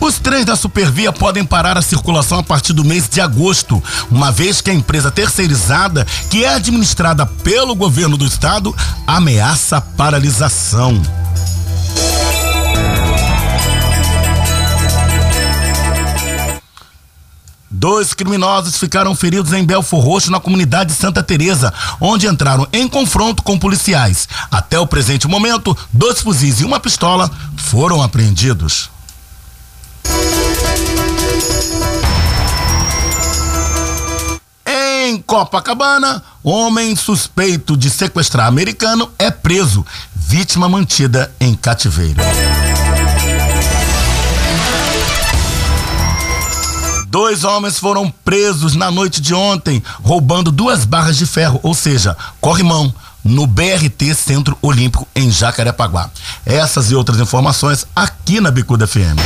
Os 0.00 0.18
trens 0.18 0.44
da 0.44 0.56
Supervia 0.56 1.12
podem 1.12 1.44
parar 1.44 1.78
a 1.78 1.82
circulação 1.82 2.40
a 2.40 2.42
partir 2.42 2.72
do 2.72 2.84
mês 2.84 3.08
de 3.08 3.20
agosto, 3.20 3.80
uma 4.10 4.32
vez 4.32 4.60
que 4.60 4.70
a 4.72 4.74
empresa 4.74 5.12
terceirizada, 5.12 6.04
que 6.28 6.44
é 6.44 6.48
administrada 6.48 7.24
pelo 7.24 7.76
governo 7.76 8.16
do 8.16 8.26
estado, 8.26 8.74
ameaça 9.06 9.80
paralisação. 9.80 11.00
Dois 17.78 18.12
criminosos 18.12 18.76
ficaram 18.76 19.14
feridos 19.14 19.52
em 19.52 19.64
Belfor 19.64 20.00
Roxo, 20.00 20.32
na 20.32 20.40
comunidade 20.40 20.92
Santa 20.92 21.22
Teresa, 21.22 21.72
onde 22.00 22.26
entraram 22.26 22.66
em 22.72 22.88
confronto 22.88 23.40
com 23.40 23.56
policiais. 23.56 24.28
Até 24.50 24.80
o 24.80 24.86
presente 24.86 25.28
momento, 25.28 25.78
dois 25.92 26.20
fuzis 26.20 26.60
e 26.60 26.64
uma 26.64 26.80
pistola 26.80 27.30
foram 27.56 28.02
apreendidos. 28.02 28.90
Em 34.66 35.22
Copacabana, 35.22 36.20
homem 36.42 36.96
suspeito 36.96 37.76
de 37.76 37.90
sequestrar 37.90 38.48
americano 38.48 39.08
é 39.16 39.30
preso, 39.30 39.86
vítima 40.16 40.68
mantida 40.68 41.32
em 41.38 41.54
cativeiro. 41.54 42.20
Dois 47.10 47.42
homens 47.42 47.78
foram 47.78 48.12
presos 48.22 48.74
na 48.74 48.90
noite 48.90 49.22
de 49.22 49.32
ontem, 49.32 49.82
roubando 50.02 50.52
duas 50.52 50.84
barras 50.84 51.16
de 51.16 51.24
ferro, 51.24 51.58
ou 51.62 51.74
seja, 51.74 52.14
corrimão, 52.38 52.92
no 53.24 53.46
BRT 53.46 54.14
Centro 54.14 54.58
Olímpico 54.60 55.08
em 55.16 55.30
Jacarepaguá. 55.30 56.10
Essas 56.44 56.90
e 56.90 56.94
outras 56.94 57.18
informações 57.18 57.86
aqui 57.96 58.42
na 58.42 58.50
Bicuda 58.50 58.86
FM. 58.86 59.16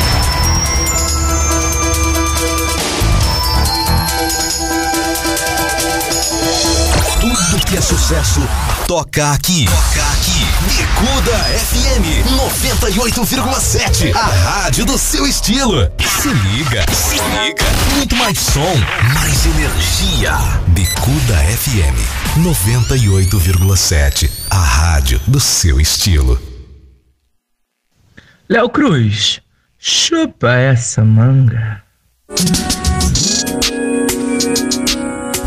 Tudo 7.21 7.67
que 7.67 7.77
é 7.77 7.81
sucesso 7.81 8.41
toca 8.87 9.33
aqui. 9.33 9.65
Toca. 9.65 10.02
Bicuda 10.67 11.37
FM 11.59 12.25
98,7. 12.37 14.15
A 14.15 14.27
rádio 14.27 14.85
do 14.85 14.97
seu 14.97 15.27
estilo. 15.27 15.91
Se 16.21 16.29
liga, 16.29 16.85
se 16.93 17.15
liga. 17.15 17.65
Muito 17.97 18.15
mais 18.17 18.39
som, 18.39 18.75
mais 19.13 19.45
energia. 19.47 20.33
Bicuda 20.69 21.35
FM 21.59 21.97
98,7. 22.39 24.31
A 24.51 24.59
rádio 24.59 25.21
do 25.27 25.41
seu 25.41 25.81
estilo. 25.81 26.41
Léo 28.49 28.69
Cruz, 28.69 29.41
chupa 29.79 30.53
essa 30.55 31.05
manga. 31.05 31.83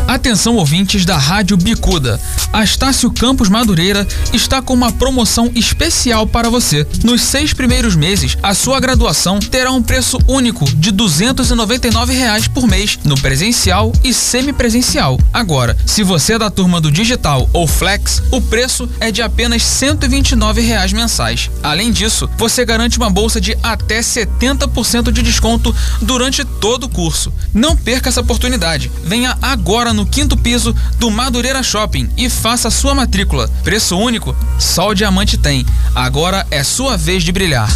Atenção 0.06 0.56
ouvintes 0.56 1.04
da 1.04 1.18
Rádio 1.18 1.56
Bicuda. 1.56 2.20
A 2.56 2.64
Estácio 2.64 3.10
Campos 3.10 3.50
Madureira 3.50 4.08
está 4.32 4.62
com 4.62 4.72
uma 4.72 4.90
promoção 4.90 5.52
especial 5.54 6.26
para 6.26 6.48
você. 6.48 6.86
Nos 7.04 7.20
seis 7.20 7.52
primeiros 7.52 7.94
meses, 7.94 8.38
a 8.42 8.54
sua 8.54 8.80
graduação 8.80 9.38
terá 9.38 9.70
um 9.70 9.82
preço 9.82 10.18
único 10.26 10.64
de 10.64 10.90
299 10.90 12.14
reais 12.14 12.48
por 12.48 12.66
mês 12.66 12.98
no 13.04 13.14
presencial 13.20 13.92
e 14.02 14.14
semipresencial. 14.14 15.20
Agora, 15.34 15.76
se 15.84 16.02
você 16.02 16.32
é 16.32 16.38
da 16.38 16.48
turma 16.48 16.80
do 16.80 16.90
digital 16.90 17.46
ou 17.52 17.66
flex, 17.66 18.22
o 18.30 18.40
preço 18.40 18.88
é 19.00 19.12
de 19.12 19.20
apenas 19.20 19.62
129 19.62 20.62
reais 20.62 20.94
mensais. 20.94 21.50
Além 21.62 21.92
disso, 21.92 22.26
você 22.38 22.64
garante 22.64 22.96
uma 22.96 23.10
bolsa 23.10 23.38
de 23.38 23.54
até 23.62 24.00
70% 24.00 25.12
de 25.12 25.20
desconto 25.20 25.76
durante 26.00 26.42
todo 26.42 26.84
o 26.84 26.88
curso. 26.88 27.30
Não 27.52 27.76
perca 27.76 28.08
essa 28.08 28.22
oportunidade. 28.22 28.90
Venha 29.04 29.36
agora 29.42 29.92
no 29.92 30.06
quinto 30.06 30.38
piso 30.38 30.74
do 30.98 31.10
Madureira 31.10 31.62
Shopping 31.62 32.08
e 32.16 32.30
faça 32.30 32.45
sua 32.70 32.94
matrícula. 32.94 33.50
Preço 33.64 33.98
único? 33.98 34.34
Só 34.56 34.90
o 34.90 34.94
Diamante 34.94 35.36
tem. 35.36 35.66
Agora 35.94 36.46
é 36.48 36.62
sua 36.62 36.96
vez 36.96 37.24
de 37.24 37.32
brilhar. 37.32 37.68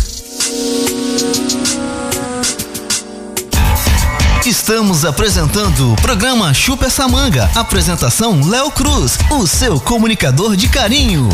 Estamos 4.47 5.05
apresentando 5.05 5.92
o 5.92 5.97
programa 5.97 6.55
Chupa 6.55 6.86
essa 6.86 7.09
manga. 7.09 7.51
Apresentação 7.56 8.40
Léo 8.48 8.70
Cruz, 8.70 9.18
o 9.32 9.44
seu 9.44 9.80
comunicador 9.80 10.55
de 10.55 10.68
carinho. 10.68 11.28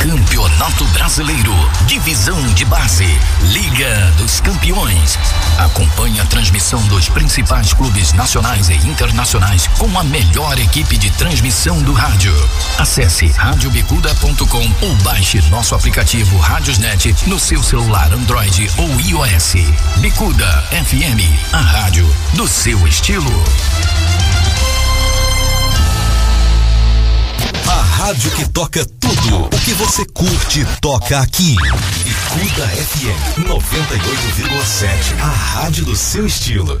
Campeonato 0.00 0.84
Brasileiro, 0.86 1.52
Divisão 1.86 2.40
de 2.54 2.64
Base, 2.64 3.04
Liga 3.42 4.12
dos 4.16 4.40
Campeões. 4.40 5.18
Acompanhe 5.58 6.20
a 6.20 6.24
transmissão 6.26 6.80
dos 6.86 7.08
principais 7.08 7.72
clubes 7.72 8.12
nacionais 8.12 8.68
e 8.68 8.74
internacionais 8.74 9.66
com 9.76 9.98
a 9.98 10.04
melhor 10.04 10.56
equipe 10.58 10.96
de 10.96 11.10
transmissão 11.10 11.82
do 11.82 11.92
rádio. 11.92 12.32
Acesse 12.78 13.26
radiobicuda.com 13.26 14.72
ou 14.82 14.94
baixe 15.02 15.42
nosso 15.50 15.74
aplicativo 15.74 16.38
Radiosnet 16.38 17.14
no 17.26 17.38
seu 17.38 17.60
celular 17.60 18.12
Android 18.12 18.70
ou 18.76 19.00
iOS. 19.00 19.54
Bicuda 19.96 20.64
FM, 20.70 21.52
a 21.52 21.58
rádio 21.58 22.08
do 22.34 22.46
seu 22.46 22.86
estilo. 22.86 23.44
A 27.68 27.82
rádio 27.82 28.30
que 28.32 28.48
toca 28.48 28.84
tudo. 28.84 29.44
O 29.46 29.60
que 29.60 29.72
você 29.74 30.04
curte, 30.06 30.66
toca 30.80 31.20
aqui. 31.20 31.56
Bicuda 32.04 32.66
FM 32.68 33.46
98,7. 33.48 35.20
A 35.20 35.26
rádio 35.26 35.84
do 35.84 35.96
seu 35.96 36.26
estilo. 36.26 36.80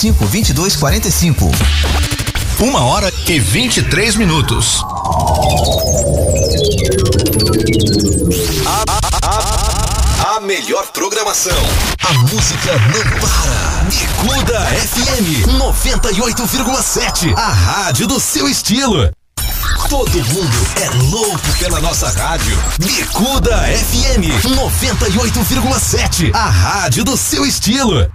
2245. 0.00 1.50
Uma 2.60 2.84
hora 2.84 3.12
e 3.28 3.38
23 3.38 4.16
minutos. 4.16 4.82
A 10.24 10.40
melhor 10.40 10.86
programação. 10.92 11.56
A 12.04 12.14
música 12.14 12.72
não 12.72 13.20
para. 13.20 13.84
Bicuda 13.84 14.60
FM 14.60 15.46
98,7. 15.60 17.36
A 17.36 17.48
rádio 17.52 18.06
do 18.06 18.18
seu 18.18 18.48
estilo. 18.48 19.10
Todo 19.92 20.24
mundo 20.24 20.56
é 20.80 20.88
louco 21.10 21.52
pela 21.58 21.78
nossa 21.78 22.08
rádio. 22.08 22.58
Bicuda 22.78 23.58
FM 23.58 24.42
98,7. 24.42 26.34
A 26.34 26.48
rádio 26.48 27.04
do 27.04 27.14
seu 27.14 27.44
estilo. 27.44 28.10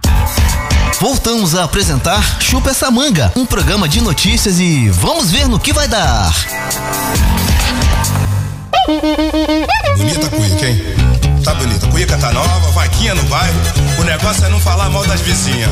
Voltamos 0.99 1.53
a 1.53 1.65
apresentar 1.65 2.41
Chupa 2.41 2.71
essa 2.71 2.89
manga, 2.89 3.31
um 3.35 3.45
programa 3.45 3.87
de 3.87 4.01
notícias 4.01 4.59
e 4.59 4.89
vamos 4.89 5.29
ver 5.29 5.47
no 5.47 5.59
que 5.59 5.71
vai 5.71 5.87
dar. 5.87 6.33
Bonita 9.97 10.25
a 10.25 10.29
cuíca, 10.31 10.67
hein? 10.67 11.06
Tá 11.47 11.53
bonita. 11.53 11.87
A 11.87 11.89
cuíca 11.89 12.17
tá 12.17 12.29
nova, 12.33 12.71
vaquinha 12.71 13.15
no 13.15 13.23
bairro. 13.23 13.57
O 13.97 14.03
negócio 14.03 14.43
é 14.43 14.49
não 14.49 14.59
falar 14.59 14.89
mal 14.89 15.07
das 15.07 15.21
vizinhas. 15.21 15.69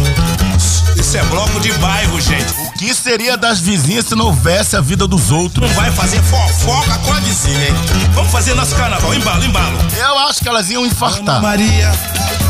Isso 0.95 1.17
é 1.17 1.23
bloco 1.23 1.59
de 1.59 1.69
bairro, 1.73 2.21
gente. 2.21 2.53
O 2.61 2.71
que 2.71 2.95
seria 2.95 3.35
das 3.35 3.59
vizinhas 3.59 4.05
se 4.05 4.15
não 4.15 4.27
houvesse 4.27 4.77
a 4.77 4.79
vida 4.79 5.05
dos 5.05 5.31
outros? 5.31 5.67
Não 5.67 5.75
vai 5.75 5.91
fazer 5.91 6.21
fofoca 6.23 6.97
com 6.99 7.11
a 7.11 7.19
vizinha, 7.19 7.67
hein? 7.67 7.75
Vamos 8.13 8.31
fazer 8.31 8.53
nosso 8.53 8.73
carnaval. 8.73 9.13
Embalo, 9.13 9.43
embalo. 9.43 9.77
Eu 9.97 10.17
acho 10.19 10.39
que 10.39 10.47
elas 10.47 10.69
iam 10.69 10.85
infartar. 10.85 11.19
Ana 11.35 11.39
Maria 11.41 11.91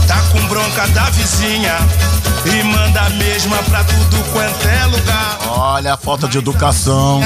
tá 0.08 0.22
com 0.32 0.46
bronca 0.46 0.88
da 0.90 1.10
vizinha 1.10 1.78
e 2.46 2.64
manda 2.64 3.02
a 3.02 3.10
mesma 3.10 3.58
pra 3.64 3.84
tudo 3.86 4.24
quanto 4.34 4.68
é 4.68 4.86
lugar. 4.86 5.40
Olha 5.48 5.96
a 5.96 5.98
falta 5.98 6.28
de 6.28 6.38
educação. 6.38 7.22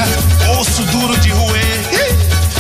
Osso 0.58 0.82
duro 0.84 1.18
de 1.20 1.30
roer. 1.30 1.84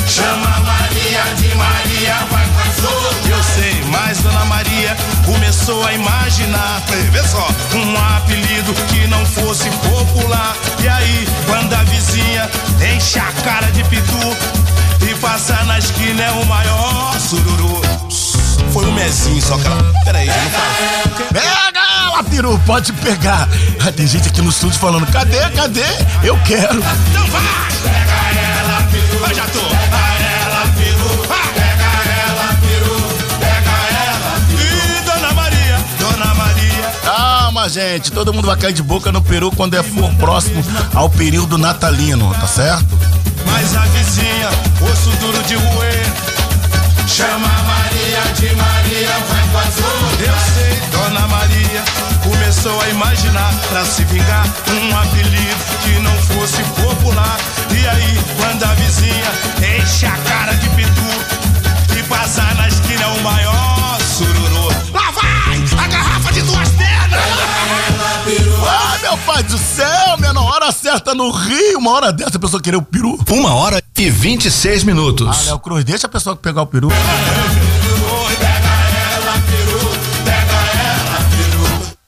Chama 0.09 0.59
Maria 0.59 1.23
de 1.37 1.55
Maria, 1.55 2.15
vai 2.29 2.38
mas 3.89 4.19
Dona 4.19 4.45
Maria 4.45 4.95
começou 5.25 5.83
a 5.85 5.93
imaginar, 5.93 6.81
vê 7.11 7.23
só, 7.27 7.47
um 7.75 8.15
apelido 8.15 8.73
que 8.87 9.07
não 9.07 9.25
fosse 9.25 9.69
popular. 9.69 10.55
E 10.79 10.87
aí, 10.87 11.27
quando 11.45 11.73
a 11.73 11.83
vizinha 11.83 12.49
enche 12.95 13.19
a 13.19 13.31
cara 13.43 13.67
de 13.71 13.83
pitu 13.85 14.37
e 15.09 15.15
passa 15.15 15.63
na 15.65 15.77
esquina 15.79 16.23
é 16.23 16.31
o 16.31 16.45
maior 16.45 17.19
sururu. 17.19 17.81
Foi 18.71 18.85
um 18.85 18.91
mezinho, 18.91 19.41
só 19.41 19.57
que 19.57 19.65
ela. 19.65 19.93
Peraí, 20.05 20.27
não 20.27 20.49
fala. 20.51 21.29
Pega 21.33 21.79
ela, 22.05 22.23
peru, 22.23 22.59
pode 22.65 22.93
pegar. 22.93 23.47
Ah, 23.85 23.91
Tem 23.91 24.05
gente 24.05 24.27
aqui 24.29 24.41
no 24.41 24.49
estúdio 24.49 24.79
falando: 24.79 25.07
cadê, 25.11 25.39
cadê? 25.55 25.85
Eu 26.21 26.37
quero. 26.43 26.75
Então 27.09 27.25
vai! 27.27 27.41
Pega 27.83 28.39
ela, 28.59 28.83
peru. 28.91 29.25
Eu 29.27 29.35
já 29.35 29.45
tô. 29.47 29.68
Calma, 37.59 37.69
gente. 37.69 38.09
Todo 38.13 38.33
mundo 38.33 38.45
vai 38.45 38.55
cair 38.55 38.71
de 38.71 38.81
boca 38.81 39.11
no 39.11 39.21
peru 39.21 39.51
quando 39.51 39.75
é 39.75 39.83
for 39.83 40.09
próximo 40.15 40.63
ao 40.93 41.09
período 41.09 41.57
natalino, 41.57 42.33
tá 42.35 42.47
certo? 42.47 42.97
Mas 43.45 43.75
a 43.75 43.81
vizinha, 43.81 44.49
osso 44.81 45.09
duro 45.17 45.43
de 45.43 45.55
roer. 45.55 46.05
Chama 47.05 47.49
Maria 47.49 48.33
de 48.35 48.55
Maria, 48.55 49.09
vai 49.27 49.47
com 49.51 49.57
azul. 49.57 50.09
Eu 50.19 50.33
sei, 50.53 50.79
Dona 50.89 51.27
Maria 51.27 51.83
começou 52.23 52.79
a 52.81 52.89
imaginar 52.89 53.53
pra 53.69 53.83
se 53.83 54.05
vingar 54.05 54.45
um 54.69 54.97
apelido 54.97 55.57
que 55.83 55.99
não 55.99 56.15
fosse 56.15 56.63
popular. 56.81 57.37
E 57.71 57.87
aí, 57.87 58.19
quando 58.37 58.63
a 58.63 58.73
vizinha 58.75 59.81
enche 59.81 60.05
a 60.05 60.15
cara 60.15 60.53
de 60.53 60.69
pitu 60.69 61.99
e 61.99 62.03
passar 62.03 62.55
na 62.55 62.69
esquina 62.69 63.07
o 63.07 63.21
maior 63.21 63.97
sururu. 64.01 64.58
Meu 69.09 69.17
pai 69.25 69.41
do 69.41 69.57
céu, 69.57 70.17
minha 70.19 70.39
hora 70.39 70.71
certa 70.71 71.15
no 71.15 71.31
Rio. 71.31 71.79
Uma 71.79 71.91
hora 71.93 72.13
dessa 72.13 72.37
a 72.37 72.39
pessoa 72.39 72.61
querer 72.61 72.77
o 72.77 72.81
peru. 72.81 73.17
Uma 73.31 73.55
hora 73.55 73.81
e 73.97 74.09
26 74.09 74.83
Ah, 74.83 74.85
minutos. 74.85 75.45
Léo 75.47 75.59
Cruz, 75.59 75.83
deixa 75.83 76.05
a 76.05 76.09
pessoa 76.09 76.35
pegar 76.35 76.61
o 76.61 76.67
peru. 76.67 76.89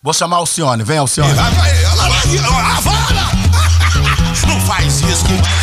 Vou 0.03 0.13
chamar 0.13 0.37
o 0.37 0.39
Alcione. 0.41 0.83
Vem, 0.83 0.99
Alcione. 0.99 1.33
Vai, 1.33 1.51
vai, 1.51 1.85
Havana! 2.77 3.31
Não 4.47 4.59
faz 4.61 5.01
isso 5.01 5.25
que. 5.25 5.60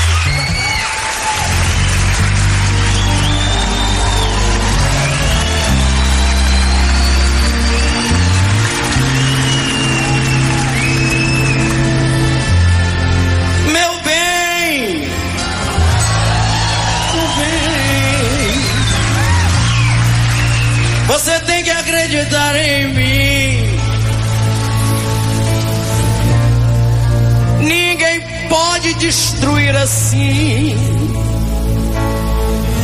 Assim 29.83 30.75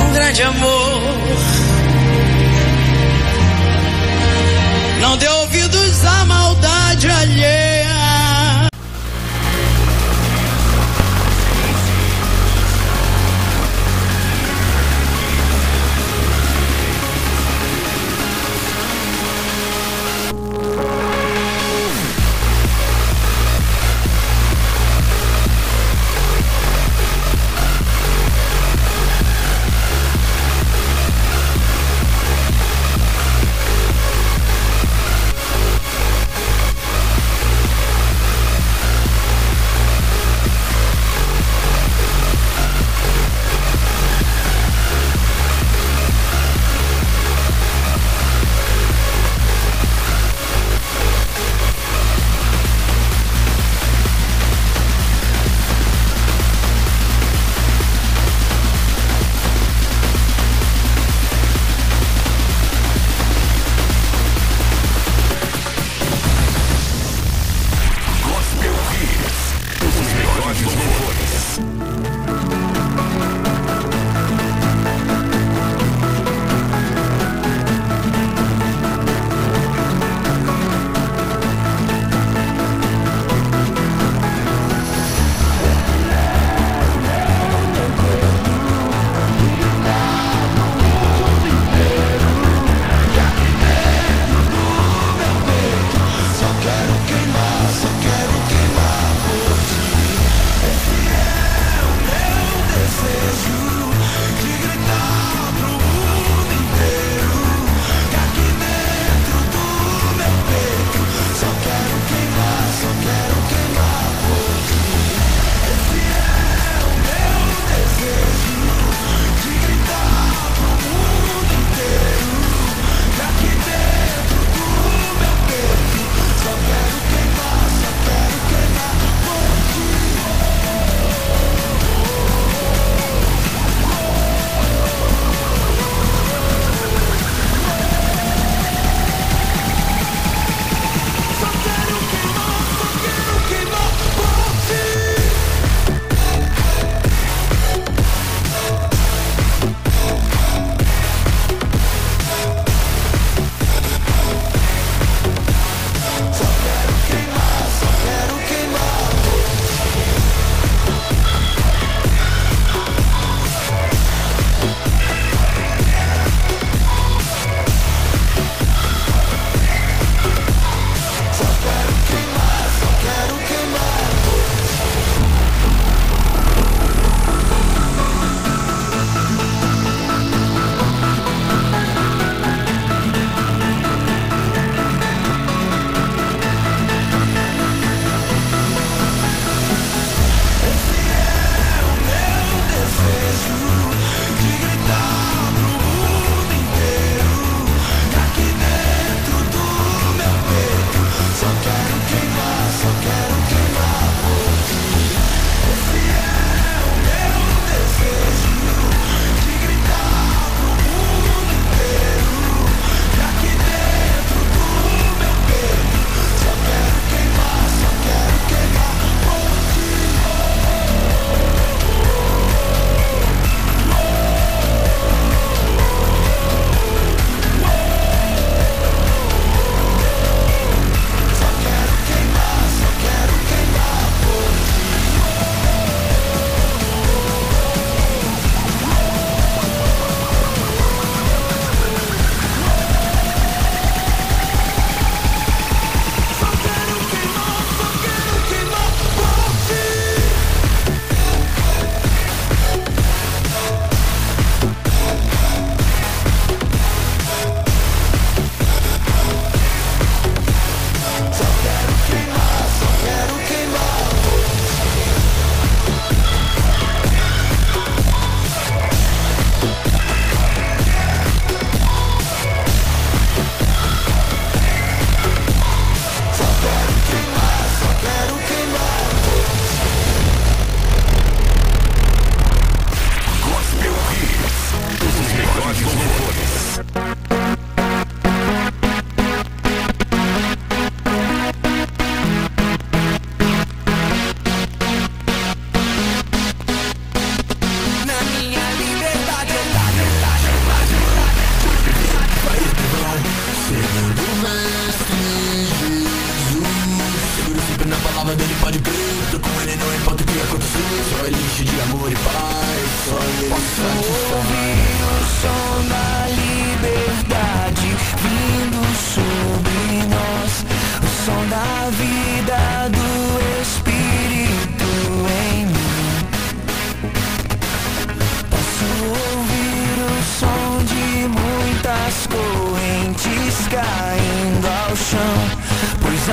um 0.00 0.12
grande 0.12 0.42
amor. 0.42 1.02
Não 5.00 5.16
dê 5.16 5.28
ouvidos 5.28 6.04
à 6.04 6.24
maldade 6.24 7.08
alheia. 7.08 7.73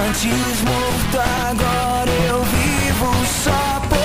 Antes 0.07 0.61
morto 0.63 1.19
agora 1.47 2.11
eu 2.27 2.43
vivo 2.43 3.11
só 3.43 3.79
por 3.87 4.00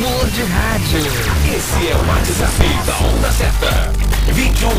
amor 0.00 0.26
de 0.30 0.42
rádio. 0.42 0.98
Esse 1.54 1.88
é 1.88 1.94
o 1.94 1.98
WhatsApp 2.08 2.66
da 2.86 2.96
Onda 3.06 3.30
Certa. 3.32 3.92
21 4.32 4.70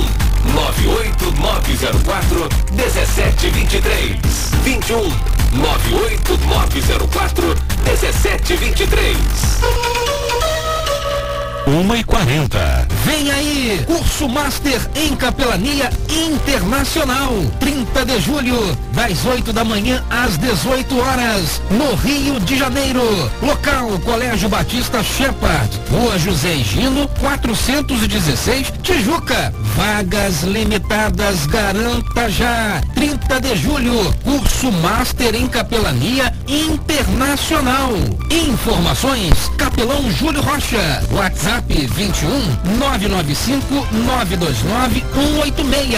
98904 0.54 2.50
1723. 2.72 4.18
21 4.64 5.14
98904 5.54 7.56
1723. 7.86 9.18
1 11.68 11.96
e 11.96 12.04
40. 12.04 12.88
Vem 13.06 13.32
aí, 13.32 13.84
curso 13.86 14.28
Master 14.28 14.82
em 14.96 15.16
Capelania 15.16 15.92
Internacional. 16.10 17.32
30 17.60 18.06
de 18.06 18.20
julho, 18.20 18.78
das 18.94 19.24
8 19.26 19.54
da 19.54 19.64
manhã 19.64 20.04
às 20.10 20.38
18 20.38 21.00
horas, 21.00 21.62
no 21.70 21.94
Rio 21.96 22.40
de 22.40 22.58
Janeiro. 22.58 23.04
Local, 23.42 24.00
Colégio 24.00 24.50
Batista 24.50 25.04
Shepard, 25.04 25.70
Rua 25.90 26.18
José 26.18 26.56
Gino, 26.58 27.08
416, 27.20 28.74
Tijuca. 28.82 29.54
Vagas 29.76 30.44
limitadas, 30.44 31.46
garanta 31.46 32.30
já. 32.30 32.82
30 32.94 33.42
de 33.42 33.56
julho, 33.56 34.14
curso 34.24 34.72
Master 34.72 35.36
em 35.36 35.48
Capelania 35.48 36.34
Internacional. 36.48 37.90
Informações, 38.30 39.50
Capelão 39.58 40.10
Júlio 40.12 40.42
Rocha. 40.42 41.02
WhatsApp 41.12 41.74
21 41.74 42.78
995 42.78 43.88
929 44.06 45.04
186. 45.14 45.92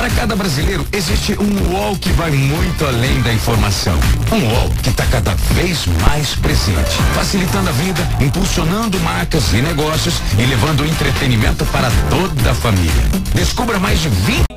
Para 0.08 0.16
cada 0.16 0.36
brasileiro, 0.38 0.88
existe 0.94 1.38
um 1.38 1.74
UOL 1.74 1.98
que 1.98 2.10
vai 2.14 2.32
muito 2.32 2.86
além 2.86 3.22
da 3.24 3.34
informação. 3.34 4.00
Um 4.32 4.54
UOL 4.54 4.70
que 4.82 4.90
está 4.90 5.06
cada 5.08 5.36
vez 5.54 5.86
mais 6.02 6.34
presente, 6.36 6.96
facilitando 7.14 7.68
a 7.68 7.74
vida, 7.74 8.08
impulsionando 8.22 8.98
marcas 9.02 9.52
e 9.52 9.62
negócios 9.62 10.22
e 10.40 10.46
levando 10.46 10.86
entretenimento 10.86 11.66
para 11.66 11.92
toda 12.10 12.52
a 12.52 12.56
família. 12.56 13.04
Descubra 13.36 13.80
mais 13.80 14.00
de 14.00 14.08
20 14.08 14.48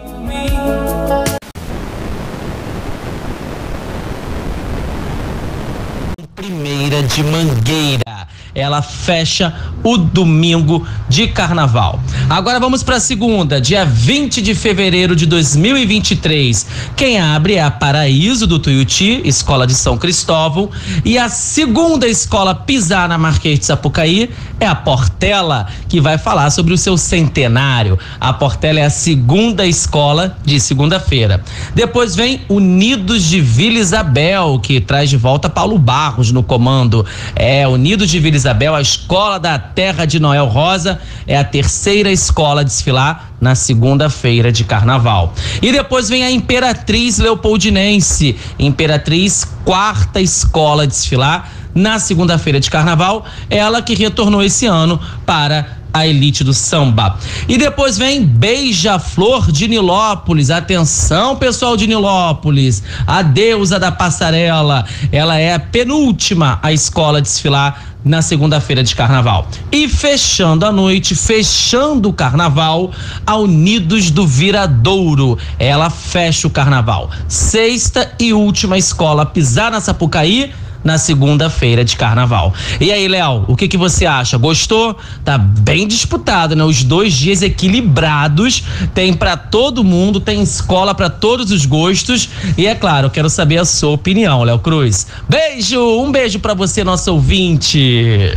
Primeira 6.40 7.02
de 7.02 7.22
Mangueira. 7.22 8.26
Ela 8.54 8.80
fecha 8.80 9.54
o 9.84 9.98
domingo 9.98 10.86
de 11.08 11.28
carnaval. 11.28 12.00
Agora 12.30 12.58
vamos 12.58 12.82
para 12.82 12.96
a 12.96 13.00
segunda, 13.00 13.60
dia 13.60 13.84
20 13.84 14.40
de 14.40 14.54
fevereiro 14.54 15.14
de 15.14 15.26
2023. 15.26 16.66
Quem 16.96 17.20
abre 17.20 17.54
é 17.54 17.62
a 17.62 17.70
Paraíso 17.70 18.46
do 18.46 18.58
Tuiuti, 18.58 19.20
Escola 19.24 19.66
de 19.66 19.74
São 19.74 19.98
Cristóvão. 19.98 20.70
E 21.04 21.18
a 21.18 21.28
segunda 21.28 22.08
escola 22.08 22.54
pisar 22.54 23.08
na 23.08 23.18
Marquês 23.18 23.58
de 23.58 23.66
Sapucaí 23.66 24.30
é 24.58 24.66
a 24.66 24.74
Portela, 24.74 25.68
que 25.88 26.00
vai 26.00 26.18
falar 26.18 26.50
sobre 26.50 26.72
o 26.72 26.78
seu 26.78 26.96
centenário. 26.96 27.98
A 28.18 28.32
Portela 28.32 28.80
é 28.80 28.84
a 28.84 28.90
segunda 28.90 29.66
escola 29.66 30.36
de 30.44 30.58
segunda-feira. 30.58 31.42
Depois 31.74 32.16
vem 32.16 32.40
Unidos 32.48 33.24
de 33.24 33.40
Vila 33.40 33.78
Isabel, 33.78 34.58
que 34.58 34.80
traz 34.80 35.08
de 35.08 35.16
volta 35.16 35.48
Paulo 35.48 35.78
Barros 35.78 36.29
no 36.32 36.42
comando. 36.42 37.04
É, 37.34 37.66
Unidos 37.66 38.08
de 38.10 38.18
Vila 38.18 38.36
Isabel, 38.36 38.74
a 38.74 38.80
escola 38.80 39.38
da 39.38 39.58
terra 39.58 40.04
de 40.04 40.18
Noel 40.18 40.46
Rosa, 40.46 41.00
é 41.26 41.36
a 41.36 41.44
terceira 41.44 42.10
escola 42.10 42.60
a 42.60 42.64
desfilar 42.64 43.32
na 43.40 43.54
segunda-feira 43.54 44.52
de 44.52 44.64
carnaval. 44.64 45.34
E 45.62 45.72
depois 45.72 46.08
vem 46.08 46.24
a 46.24 46.30
Imperatriz 46.30 47.18
Leopoldinense, 47.18 48.36
Imperatriz, 48.58 49.44
quarta 49.64 50.20
escola 50.20 50.82
a 50.82 50.86
desfilar 50.86 51.50
na 51.74 51.98
segunda-feira 51.98 52.58
de 52.58 52.70
carnaval, 52.70 53.24
ela 53.48 53.80
que 53.80 53.94
retornou 53.94 54.42
esse 54.42 54.66
ano 54.66 55.00
para 55.24 55.79
a 55.92 56.06
elite 56.06 56.44
do 56.44 56.54
samba. 56.54 57.16
E 57.48 57.56
depois 57.56 57.98
vem 57.98 58.24
Beija-Flor 58.24 59.50
de 59.50 59.68
Nilópolis. 59.68 60.50
Atenção, 60.50 61.36
pessoal 61.36 61.76
de 61.76 61.86
Nilópolis. 61.86 62.82
A 63.06 63.22
deusa 63.22 63.78
da 63.78 63.92
passarela. 63.92 64.84
Ela 65.12 65.38
é 65.38 65.54
a 65.54 65.58
penúltima 65.58 66.58
a 66.62 66.72
escola 66.72 67.18
a 67.18 67.20
desfilar 67.20 67.90
na 68.04 68.22
segunda-feira 68.22 68.82
de 68.82 68.94
carnaval. 68.94 69.46
E 69.70 69.88
fechando 69.88 70.64
a 70.64 70.72
noite, 70.72 71.14
fechando 71.14 72.08
o 72.08 72.12
carnaval, 72.12 72.90
a 73.26 73.36
Unidos 73.36 74.10
do 74.10 74.26
Viradouro. 74.26 75.38
Ela 75.58 75.90
fecha 75.90 76.46
o 76.46 76.50
carnaval. 76.50 77.10
Sexta 77.28 78.12
e 78.18 78.32
última 78.32 78.78
escola 78.78 79.22
a 79.22 79.26
pisar 79.26 79.70
na 79.70 79.80
Sapucaí 79.80 80.52
na 80.82 80.98
segunda-feira 80.98 81.84
de 81.84 81.96
carnaval. 81.96 82.54
E 82.80 82.90
aí, 82.92 83.06
Léo, 83.08 83.44
o 83.48 83.56
que 83.56 83.68
que 83.68 83.76
você 83.76 84.06
acha? 84.06 84.36
Gostou? 84.38 84.96
Tá 85.24 85.36
bem 85.38 85.86
disputado, 85.86 86.56
né? 86.56 86.64
Os 86.64 86.82
dois 86.82 87.12
dias 87.14 87.42
equilibrados, 87.42 88.64
tem 88.94 89.12
para 89.12 89.36
todo 89.36 89.84
mundo, 89.84 90.20
tem 90.20 90.42
escola 90.42 90.94
para 90.94 91.10
todos 91.10 91.50
os 91.50 91.66
gostos. 91.66 92.28
E 92.56 92.66
é 92.66 92.74
claro, 92.74 93.10
quero 93.10 93.28
saber 93.28 93.58
a 93.58 93.64
sua 93.64 93.90
opinião, 93.90 94.42
Léo 94.42 94.58
Cruz. 94.58 95.06
Beijo, 95.28 95.80
um 96.00 96.10
beijo 96.10 96.38
para 96.38 96.54
você, 96.54 96.82
nosso 96.82 97.12
ouvinte. 97.12 98.36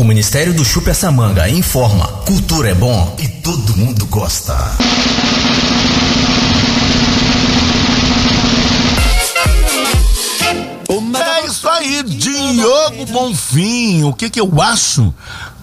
O 0.00 0.04
Ministério 0.04 0.54
do 0.54 0.64
Chupa 0.64 0.90
essa 0.90 1.10
manga 1.10 1.46
informa: 1.48 2.06
cultura 2.24 2.70
é 2.70 2.74
bom 2.74 3.16
e 3.18 3.28
todo 3.28 3.76
mundo 3.76 4.06
gosta. 4.06 4.56
Bonfim, 13.12 14.04
o 14.04 14.12
que 14.12 14.28
que 14.30 14.40
eu 14.40 14.60
acho? 14.62 15.12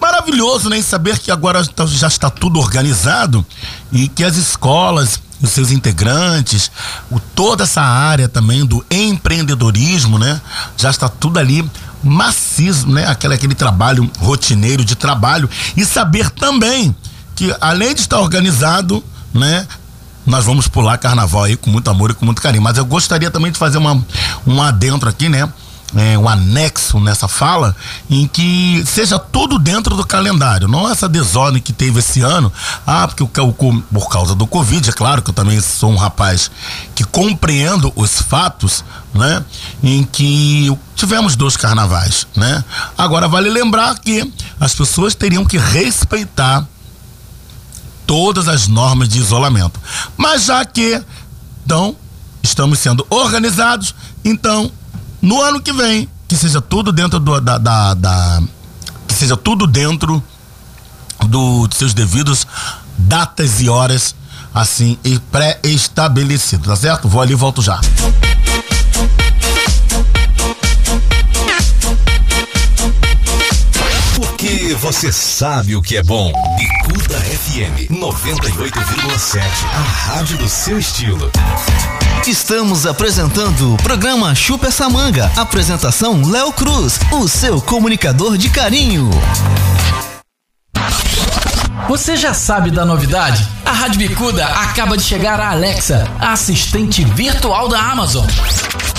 Maravilhoso, 0.00 0.68
né? 0.68 0.80
Saber 0.82 1.18
que 1.18 1.30
agora 1.30 1.64
tá- 1.66 1.86
já 1.86 2.06
está 2.06 2.30
tudo 2.30 2.58
organizado 2.58 3.44
e 3.92 4.08
que 4.08 4.24
as 4.24 4.36
escolas, 4.36 5.20
os 5.42 5.50
seus 5.50 5.70
integrantes, 5.70 6.70
o, 7.10 7.18
toda 7.20 7.64
essa 7.64 7.82
área 7.82 8.28
também 8.28 8.64
do 8.64 8.84
empreendedorismo, 8.90 10.18
né? 10.18 10.40
Já 10.76 10.90
está 10.90 11.08
tudo 11.08 11.38
ali 11.38 11.68
maciço, 12.02 12.88
né? 12.88 13.06
Aquele, 13.06 13.34
aquele 13.34 13.54
trabalho 13.54 14.08
rotineiro 14.18 14.84
de 14.84 14.94
trabalho 14.94 15.48
e 15.76 15.84
saber 15.84 16.30
também 16.30 16.94
que 17.34 17.54
além 17.60 17.94
de 17.94 18.00
estar 18.00 18.18
organizado, 18.20 19.02
né? 19.34 19.66
Nós 20.26 20.44
vamos 20.44 20.68
pular 20.68 20.98
carnaval 20.98 21.44
aí 21.44 21.56
com 21.56 21.70
muito 21.70 21.88
amor 21.88 22.10
e 22.10 22.14
com 22.14 22.26
muito 22.26 22.42
carinho. 22.42 22.62
Mas 22.62 22.76
eu 22.76 22.84
gostaria 22.84 23.30
também 23.30 23.50
de 23.50 23.58
fazer 23.58 23.78
uma, 23.78 24.04
um 24.46 24.60
adentro 24.62 25.08
aqui, 25.08 25.26
né? 25.26 25.48
É, 25.96 26.18
um 26.18 26.28
anexo 26.28 27.00
nessa 27.00 27.26
fala 27.26 27.74
em 28.10 28.26
que 28.26 28.84
seja 28.86 29.18
tudo 29.18 29.58
dentro 29.58 29.96
do 29.96 30.06
calendário, 30.06 30.68
não 30.68 30.86
essa 30.86 31.08
desordem 31.08 31.62
que 31.62 31.72
teve 31.72 32.00
esse 32.00 32.20
ano. 32.20 32.52
Ah, 32.86 33.08
porque 33.08 33.22
o, 33.40 33.48
o 33.48 33.82
por 33.82 34.08
causa 34.10 34.34
do 34.34 34.46
Covid, 34.46 34.90
é 34.90 34.92
claro 34.92 35.22
que 35.22 35.30
eu 35.30 35.34
também 35.34 35.58
sou 35.62 35.90
um 35.90 35.96
rapaz 35.96 36.50
que 36.94 37.04
compreendo 37.04 37.90
os 37.96 38.20
fatos, 38.20 38.84
né? 39.14 39.42
Em 39.82 40.04
que 40.04 40.76
tivemos 40.94 41.34
dois 41.36 41.56
carnavais, 41.56 42.26
né? 42.36 42.62
Agora 42.96 43.26
vale 43.26 43.48
lembrar 43.48 43.98
que 43.98 44.30
as 44.60 44.74
pessoas 44.74 45.14
teriam 45.14 45.44
que 45.44 45.56
respeitar 45.56 46.66
todas 48.06 48.46
as 48.46 48.68
normas 48.68 49.08
de 49.08 49.18
isolamento. 49.18 49.80
Mas 50.18 50.44
já 50.44 50.64
que 50.66 51.02
então 51.64 51.94
estamos 52.42 52.78
sendo 52.78 53.06
organizados, 53.10 53.94
então 54.24 54.72
no 55.20 55.40
ano 55.42 55.60
que 55.60 55.72
vem 55.72 56.08
que 56.26 56.36
seja 56.36 56.60
tudo 56.60 56.92
dentro 56.92 57.18
do, 57.18 57.40
da, 57.40 57.56
da- 57.58 57.94
da- 57.94 58.42
que 59.06 59.14
seja 59.14 59.36
tudo 59.36 59.66
dentro 59.66 60.22
do, 61.26 61.66
dos 61.66 61.78
seus 61.78 61.94
devidos 61.94 62.46
datas 62.96 63.60
e 63.60 63.68
horas 63.68 64.14
assim 64.54 64.98
pré-estabelecido, 65.30 66.68
tá 66.68 66.76
certo? 66.76 67.08
Vou 67.08 67.20
ali 67.22 67.32
e 67.32 67.36
volto 67.36 67.62
já. 67.62 67.80
Porque 74.18 74.74
você 74.74 75.12
sabe 75.12 75.76
o 75.76 75.80
que 75.80 75.96
é 75.96 76.02
bom. 76.02 76.32
Bicuda 76.56 77.20
FM 77.20 77.88
98,7. 77.88 79.40
A 79.72 79.80
rádio 79.80 80.36
do 80.38 80.48
seu 80.48 80.76
estilo. 80.76 81.30
Estamos 82.26 82.84
apresentando 82.84 83.74
o 83.74 83.76
programa 83.76 84.34
Chupa 84.34 84.66
essa 84.66 84.90
manga. 84.90 85.30
Apresentação 85.36 86.28
Léo 86.28 86.52
Cruz, 86.52 86.98
o 87.12 87.28
seu 87.28 87.62
comunicador 87.62 88.36
de 88.36 88.50
carinho. 88.50 89.08
Você 91.86 92.16
já 92.16 92.34
sabe 92.34 92.70
da 92.70 92.84
novidade? 92.84 93.46
A 93.64 93.72
Rádio 93.72 93.98
Bicuda 93.98 94.44
acaba 94.46 94.96
de 94.96 95.02
chegar 95.02 95.40
a 95.40 95.50
Alexa, 95.50 96.06
a 96.18 96.32
assistente 96.32 97.04
virtual 97.04 97.68
da 97.68 97.80
Amazon. 97.80 98.26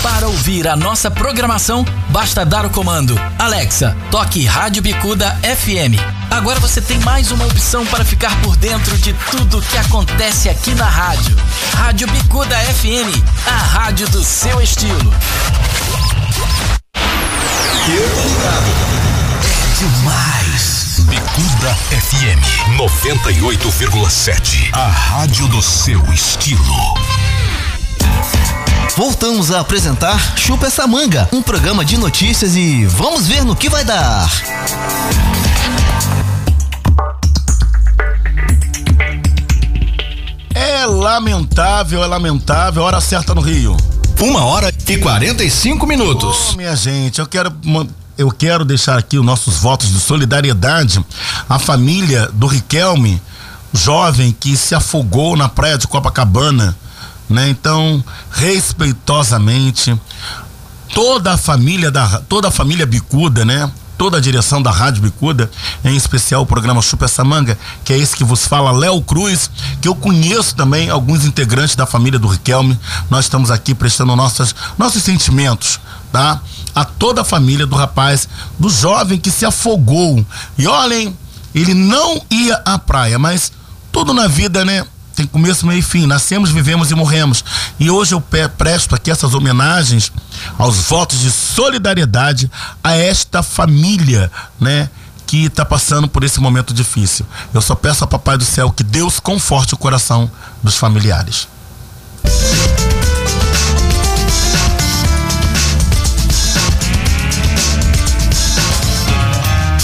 Para 0.02 0.28
ouvir 0.28 0.66
a 0.66 0.74
nossa 0.74 1.10
programação, 1.10 1.84
basta 2.08 2.44
dar 2.44 2.64
o 2.64 2.70
comando 2.70 3.20
Alexa, 3.38 3.94
toque 4.10 4.46
Rádio 4.46 4.82
Bicuda 4.82 5.36
FM. 5.42 6.00
Agora 6.30 6.58
você 6.58 6.80
tem 6.80 6.98
mais 7.00 7.30
uma 7.30 7.44
opção 7.44 7.84
para 7.86 8.04
ficar 8.04 8.40
por 8.40 8.56
dentro 8.56 8.96
de 8.98 9.12
tudo 9.30 9.60
que 9.62 9.76
acontece 9.76 10.48
aqui 10.48 10.74
na 10.74 10.86
rádio. 10.86 11.36
Rádio 11.76 12.08
Bicuda 12.08 12.56
FM, 12.56 13.12
a 13.46 13.56
rádio 13.56 14.08
do 14.08 14.24
seu 14.24 14.60
estilo. 14.62 15.12
Demais. 19.78 20.29
Bicuda 21.40 21.74
FM 21.74 22.76
98,7. 22.76 24.74
A 24.74 24.88
rádio 24.88 25.48
do 25.48 25.62
seu 25.62 25.98
estilo. 26.12 26.94
Voltamos 28.94 29.50
a 29.50 29.60
apresentar 29.60 30.36
Chupa 30.36 30.66
essa 30.66 30.86
manga, 30.86 31.26
um 31.32 31.40
programa 31.40 31.82
de 31.82 31.96
notícias 31.96 32.54
e 32.56 32.84
vamos 32.84 33.26
ver 33.26 33.42
no 33.42 33.56
que 33.56 33.70
vai 33.70 33.82
dar. 33.84 34.30
É 40.54 40.84
lamentável, 40.84 42.04
é 42.04 42.06
lamentável. 42.06 42.82
Hora 42.82 43.00
certa 43.00 43.34
no 43.34 43.40
Rio. 43.40 43.78
Uma 44.20 44.44
hora 44.44 44.70
e 44.86 44.98
45 44.98 45.86
minutos. 45.86 46.52
Ô, 46.52 46.56
minha 46.58 46.76
gente, 46.76 47.18
eu 47.18 47.26
quero 47.26 47.50
eu 48.20 48.30
quero 48.30 48.66
deixar 48.66 48.98
aqui 48.98 49.18
os 49.18 49.24
nossos 49.24 49.56
votos 49.56 49.88
de 49.88 49.98
solidariedade 49.98 51.02
à 51.48 51.58
família 51.58 52.28
do 52.34 52.46
Riquelme, 52.46 53.20
jovem 53.72 54.30
que 54.38 54.58
se 54.58 54.74
afogou 54.74 55.34
na 55.38 55.48
praia 55.48 55.78
de 55.78 55.88
Copacabana, 55.88 56.76
né? 57.30 57.48
Então, 57.48 58.04
respeitosamente, 58.30 59.98
toda 60.94 61.32
a 61.32 61.38
família 61.38 61.90
da 61.90 62.18
toda 62.28 62.48
a 62.48 62.50
família 62.50 62.84
Bicuda, 62.84 63.42
né? 63.42 63.70
Toda 64.00 64.16
a 64.16 64.20
direção 64.20 64.62
da 64.62 64.70
Rádio 64.70 65.02
Bicuda, 65.02 65.50
em 65.84 65.94
especial 65.94 66.40
o 66.40 66.46
programa 66.46 66.80
Chupa 66.80 67.04
essa 67.04 67.22
manga, 67.22 67.58
que 67.84 67.92
é 67.92 67.98
esse 67.98 68.16
que 68.16 68.24
vos 68.24 68.46
fala 68.46 68.72
Léo 68.72 69.02
Cruz, 69.02 69.50
que 69.78 69.86
eu 69.86 69.94
conheço 69.94 70.56
também 70.56 70.88
alguns 70.88 71.26
integrantes 71.26 71.76
da 71.76 71.84
família 71.84 72.18
do 72.18 72.26
Riquelme. 72.26 72.80
Nós 73.10 73.26
estamos 73.26 73.50
aqui 73.50 73.74
prestando 73.74 74.16
nossas, 74.16 74.54
nossos 74.78 75.02
sentimentos, 75.02 75.78
tá? 76.10 76.40
A 76.74 76.82
toda 76.82 77.20
a 77.20 77.24
família 77.24 77.66
do 77.66 77.76
rapaz, 77.76 78.26
do 78.58 78.70
jovem 78.70 79.20
que 79.20 79.30
se 79.30 79.44
afogou. 79.44 80.24
E 80.56 80.66
olhem, 80.66 81.14
ele 81.54 81.74
não 81.74 82.22
ia 82.30 82.54
à 82.64 82.78
praia, 82.78 83.18
mas 83.18 83.52
tudo 83.92 84.14
na 84.14 84.26
vida, 84.26 84.64
né? 84.64 84.82
Tem 85.14 85.26
começo, 85.26 85.66
meio 85.66 85.80
e 85.80 85.82
fim. 85.82 86.06
Nascemos, 86.06 86.50
vivemos 86.50 86.90
e 86.90 86.94
morremos. 86.94 87.44
E 87.78 87.90
hoje 87.90 88.14
eu 88.14 88.22
presto 88.56 88.94
aqui 88.94 89.10
essas 89.10 89.34
homenagens 89.34 90.12
aos 90.58 90.76
votos 90.76 91.20
de 91.20 91.30
solidariedade 91.30 92.50
a 92.82 92.94
esta 92.96 93.42
família, 93.42 94.30
né? 94.60 94.88
Que 95.26 95.44
está 95.44 95.64
passando 95.64 96.08
por 96.08 96.24
esse 96.24 96.40
momento 96.40 96.74
difícil. 96.74 97.26
Eu 97.52 97.60
só 97.60 97.74
peço 97.74 98.04
ao 98.04 98.08
Papai 98.08 98.36
do 98.36 98.44
Céu 98.44 98.70
que 98.70 98.82
Deus 98.82 99.20
conforte 99.20 99.74
o 99.74 99.76
coração 99.76 100.30
dos 100.62 100.76
familiares. 100.76 101.46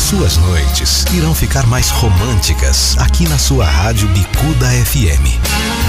Suas 0.06 0.36
noites 0.36 1.04
irão 1.12 1.34
ficar 1.34 1.66
mais 1.66 1.90
românticas 1.90 2.96
aqui 2.96 3.28
na 3.28 3.36
sua 3.36 3.64
rádio 3.66 4.06
Bicuda 4.10 4.68
FM. 4.68 5.26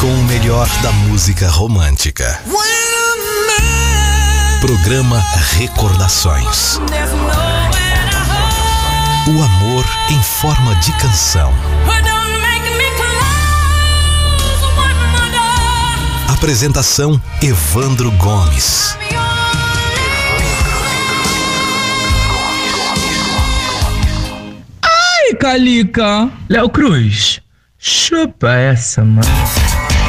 Com 0.01 0.07
o 0.07 0.23
melhor 0.23 0.67
da 0.81 0.91
música 0.91 1.47
romântica. 1.47 2.41
Programa 4.59 5.23
Recordações. 5.51 6.79
O 9.27 9.43
amor 9.43 9.85
em 10.09 10.23
forma 10.23 10.75
de 10.77 10.91
canção. 10.93 11.53
Apresentação 16.27 17.21
Evandro 17.43 18.09
Gomes. 18.13 18.97
Calica. 25.37 26.29
Léo 26.49 26.69
Cruz, 26.69 27.41
chupa 27.77 28.51
essa, 28.51 29.03
mano. 29.03 29.27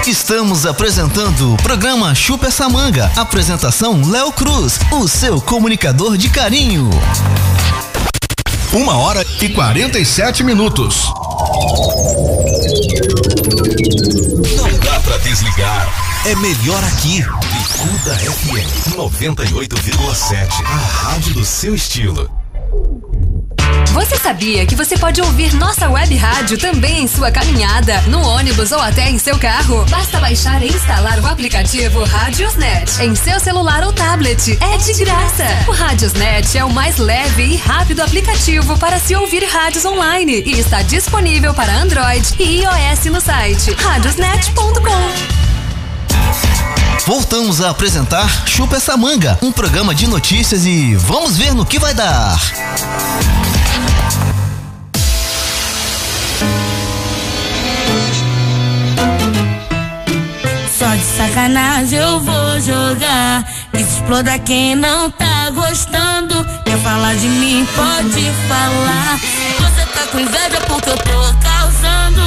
Estamos 0.07 0.65
apresentando 0.65 1.53
o 1.53 1.57
programa 1.59 2.15
Chupa 2.15 2.47
essa 2.47 2.69
manga. 2.69 3.11
Apresentação 3.15 4.11
Léo 4.11 4.33
Cruz, 4.33 4.81
o 4.91 5.07
seu 5.07 5.41
comunicador 5.41 6.17
de 6.17 6.31
carinho. 6.31 6.89
Uma 8.73 8.97
hora 8.97 9.25
e 9.41 9.49
47 9.51 10.43
minutos. 10.43 11.13
Não 14.57 14.79
dá 14.79 15.01
pra 15.01 15.19
desligar. 15.19 15.93
É 16.27 16.35
melhor 16.37 16.83
aqui. 16.85 17.19
Bicuda 17.19 18.17
FM 18.17 18.97
98,7. 18.97 20.65
A 20.65 20.77
rádio 20.77 21.35
do 21.35 21.45
seu 21.45 21.75
estilo. 21.75 22.31
Você 23.93 24.17
sabia 24.17 24.67
que 24.67 24.77
você 24.77 24.99
pode 24.99 25.21
ouvir 25.21 25.55
nossa 25.55 25.89
web 25.89 26.15
rádio 26.15 26.59
também 26.59 27.03
em 27.03 27.09
sua 27.09 27.31
caminhada, 27.31 28.01
no 28.03 28.21
ônibus 28.21 28.71
ou 28.71 28.81
até 28.81 29.09
em 29.09 29.19
seu 29.19 29.39
carro? 29.39 29.85
Basta 29.89 30.21
baixar 30.21 30.63
e 30.63 30.69
instalar 30.69 31.19
o 31.19 31.27
aplicativo 31.27 32.05
Radiosnet 32.05 33.03
em 33.03 33.15
seu 33.15 33.41
celular 33.41 33.83
ou 33.85 33.93
tablet. 33.93 34.59
É 34.61 34.77
de 34.77 35.05
graça. 35.05 35.45
O 35.67 35.73
Radiosnet 35.73 36.57
é 36.59 36.65
o 36.65 36.71
mais 36.71 36.99
leve 36.99 37.43
e 37.43 37.57
rápido 37.57 38.01
aplicativo 38.01 38.79
para 38.79 38.99
se 38.99 39.17
ouvir 39.17 39.45
rádios 39.45 39.85
online 39.85 40.43
e 40.45 40.59
está 40.59 40.83
disponível 40.83 41.55
para 41.55 41.73
Android 41.73 42.35
e 42.39 42.63
iOS 42.63 43.07
no 43.07 43.21
site 43.21 43.73
radiosnet.com. 43.73 45.39
Voltamos 47.07 47.63
a 47.63 47.71
apresentar 47.71 48.47
Chupa 48.47 48.77
essa 48.77 48.95
manga, 48.95 49.39
um 49.41 49.51
programa 49.51 49.95
de 49.95 50.07
notícias 50.07 50.67
e 50.67 50.95
vamos 50.95 51.39
ver 51.39 51.55
no 51.55 51.65
que 51.65 51.79
vai 51.79 51.95
dar. 51.95 52.39
Só 60.79 60.95
de 60.95 61.03
sacanagem 61.03 61.99
eu 61.99 62.21
vou 62.21 62.61
jogar. 62.61 63.45
Que 63.73 63.83
exploda 63.83 64.39
quem 64.39 64.77
não 64.77 65.11
tá 65.11 65.51
gostando. 65.51 66.47
Quer 66.65 66.79
falar 66.79 67.17
de 67.17 67.27
mim, 67.27 67.67
pode 67.75 68.31
falar. 68.47 69.19
Você 69.59 69.87
tá 69.87 70.07
com 70.13 70.21
inveja 70.21 70.61
porque 70.69 70.91
eu 70.91 70.97
tô 70.99 71.35
causando. 71.43 72.23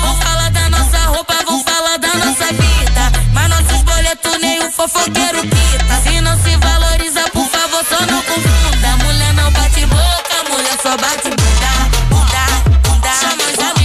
Vão 0.00 0.16
falar 0.16 0.50
da 0.52 0.70
nossa 0.70 0.98
roupa, 1.00 1.34
vão 1.44 1.62
falar 1.64 1.98
da 1.98 2.08
nossa 2.14 2.46
vida. 2.54 3.12
Mas 3.34 3.50
nossos 3.50 3.82
boletos 3.82 4.38
nem 4.40 4.66
o 4.66 4.72
fofoqueiro 4.72 5.42
quita. 5.42 5.94
Se 6.02 6.18
não 6.22 6.34
se 6.38 6.56
valoriza, 6.56 7.20
por 7.30 7.46
favor, 7.46 7.84
só 7.90 8.00
não 8.06 8.22
confunda. 8.22 9.04
Mulher 9.04 9.34
não 9.34 9.52
bate 9.52 9.84
boca, 9.84 10.50
mulher 10.50 10.78
só 10.82 10.96
bate 10.96 11.28
bunda. 11.28 12.08
Bunda, 12.08 12.88
bunda. 12.88 13.10
Chama 13.20 13.44
as 13.50 13.81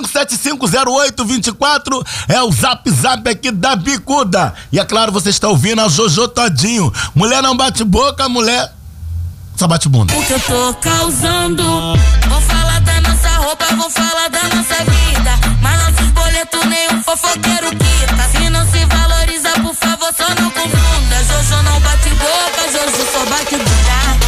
975750824 0.00 2.06
é 2.28 2.42
o 2.42 2.52
zap 2.52 2.90
zap 2.90 3.26
aqui 3.28 3.50
da 3.50 3.74
bicuda. 3.76 4.54
E 4.72 4.78
é 4.78 4.84
claro, 4.84 5.12
você 5.12 5.30
está 5.30 5.48
ouvindo 5.48 5.80
a 5.80 5.88
Jojo 5.88 6.28
Todinho. 6.28 6.92
Mulher 7.14 7.42
não 7.42 7.56
bate 7.56 7.82
boca, 7.84 8.28
mulher 8.28 8.78
só 9.58 9.66
bate 9.66 9.88
bunda. 9.88 10.14
O 10.14 10.24
que 10.24 10.32
eu 10.32 10.38
tô 10.40 10.72
causando? 10.74 11.64
Vou 12.28 12.40
falar 12.42 12.80
da 12.80 13.00
nossa 13.00 13.28
roupa, 13.38 13.64
vou 13.74 13.90
falar 13.90 14.28
da 14.28 14.44
nossa 14.44 14.84
vida. 14.84 15.32
Mas 15.60 15.82
nossos 15.82 16.12
boletos 16.12 16.64
nem 16.66 16.88
um 16.96 17.02
fofoqueiro 17.02 17.70
quita. 17.70 18.28
Se 18.30 18.48
não 18.50 18.64
se 18.70 18.84
valoriza, 18.84 19.50
por 19.60 19.74
favor, 19.74 20.14
só 20.16 20.28
não 20.40 20.48
confunda. 20.50 21.24
Jojo 21.24 21.60
não 21.64 21.80
bate 21.80 22.08
boca, 22.10 22.70
Jojo 22.70 23.04
só 23.12 23.24
bate 23.26 23.56
bunda. 23.56 24.27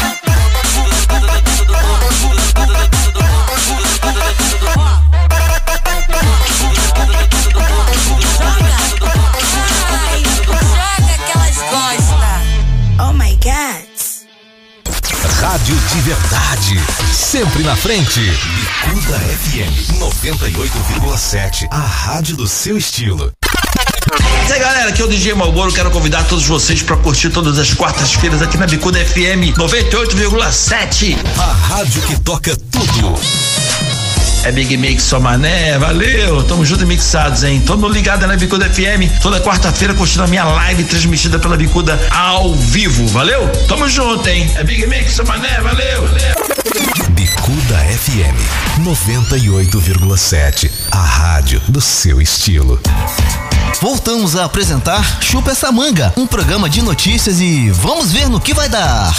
Rádio 15.61 15.75
de 15.75 16.01
verdade. 16.01 16.79
Sempre 17.13 17.61
na 17.61 17.75
frente. 17.75 18.19
Bicuda 18.19 19.19
FM 19.19 19.99
98,7. 19.99 21.67
A 21.69 21.77
rádio 21.77 22.35
do 22.35 22.47
seu 22.47 22.79
estilo. 22.79 23.31
E 24.49 24.53
aí 24.53 24.59
galera, 24.59 24.89
aqui 24.89 25.03
é 25.03 25.05
o 25.05 25.07
DJ 25.07 25.35
Malboro, 25.35 25.71
quero 25.71 25.91
convidar 25.91 26.23
todos 26.23 26.47
vocês 26.47 26.81
para 26.81 26.97
curtir 26.97 27.29
todas 27.29 27.59
as 27.59 27.75
quartas-feiras 27.75 28.41
aqui 28.41 28.57
na 28.57 28.65
Bicuda 28.65 29.05
FM 29.05 29.55
98,7. 29.55 31.15
A 31.37 31.53
rádio 31.53 32.01
que 32.01 32.19
toca 32.21 32.57
tudo. 32.57 33.50
É 34.43 34.51
Big 34.51 34.75
Mix 34.75 35.03
só 35.03 35.19
mané, 35.19 35.77
valeu, 35.77 36.43
tamo 36.43 36.65
junto 36.65 36.83
e 36.83 36.85
mixados, 36.87 37.43
hein? 37.43 37.61
Tamo 37.65 37.87
ligado 37.87 38.25
na 38.25 38.35
Bicuda 38.35 38.67
FM, 38.67 39.21
toda 39.21 39.39
quarta-feira 39.39 39.93
curtindo 39.93 40.23
a 40.23 40.27
minha 40.27 40.43
live 40.43 40.83
transmitida 40.85 41.37
pela 41.37 41.55
Bicuda 41.55 41.99
ao 42.09 42.55
vivo, 42.55 43.07
valeu? 43.07 43.47
Tamo 43.67 43.87
junto, 43.87 44.27
hein? 44.27 44.49
É 44.55 44.63
Big 44.63 44.87
Mix 44.87 45.13
só 45.13 45.23
mané, 45.25 45.61
valeu, 45.61 46.07
valeu. 46.07 46.35
Bicuda 47.11 47.77
FM 47.99 48.35
98,7. 48.83 50.71
A 50.89 50.97
rádio 50.97 51.61
do 51.67 51.79
seu 51.79 52.19
estilo. 52.19 52.81
Voltamos 53.79 54.35
a 54.35 54.45
apresentar 54.45 55.21
Chupa 55.21 55.51
essa 55.51 55.71
manga, 55.71 56.13
um 56.17 56.25
programa 56.25 56.67
de 56.69 56.81
notícias 56.81 57.39
e 57.39 57.69
vamos 57.69 58.11
ver 58.11 58.27
no 58.27 58.39
que 58.39 58.53
vai 58.53 58.67
dar. 58.69 59.15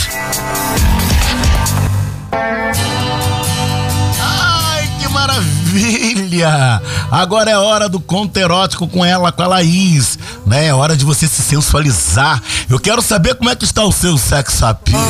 Maravilha! 5.22 6.82
Agora 7.10 7.50
é 7.50 7.56
hora 7.56 7.88
do 7.88 8.00
conto 8.00 8.36
erótico 8.36 8.88
com 8.88 9.04
ela, 9.04 9.30
com 9.30 9.42
a 9.42 9.46
Laís, 9.46 10.18
né? 10.44 10.66
É 10.66 10.74
hora 10.74 10.96
de 10.96 11.04
você 11.04 11.28
se 11.28 11.42
sensualizar. 11.42 12.42
Eu 12.68 12.80
quero 12.80 13.00
saber 13.00 13.34
como 13.36 13.50
é 13.50 13.56
que 13.56 13.64
está 13.64 13.84
o 13.84 13.92
seu 13.92 14.18
sexo 14.18 14.66
appeal. 14.66 15.00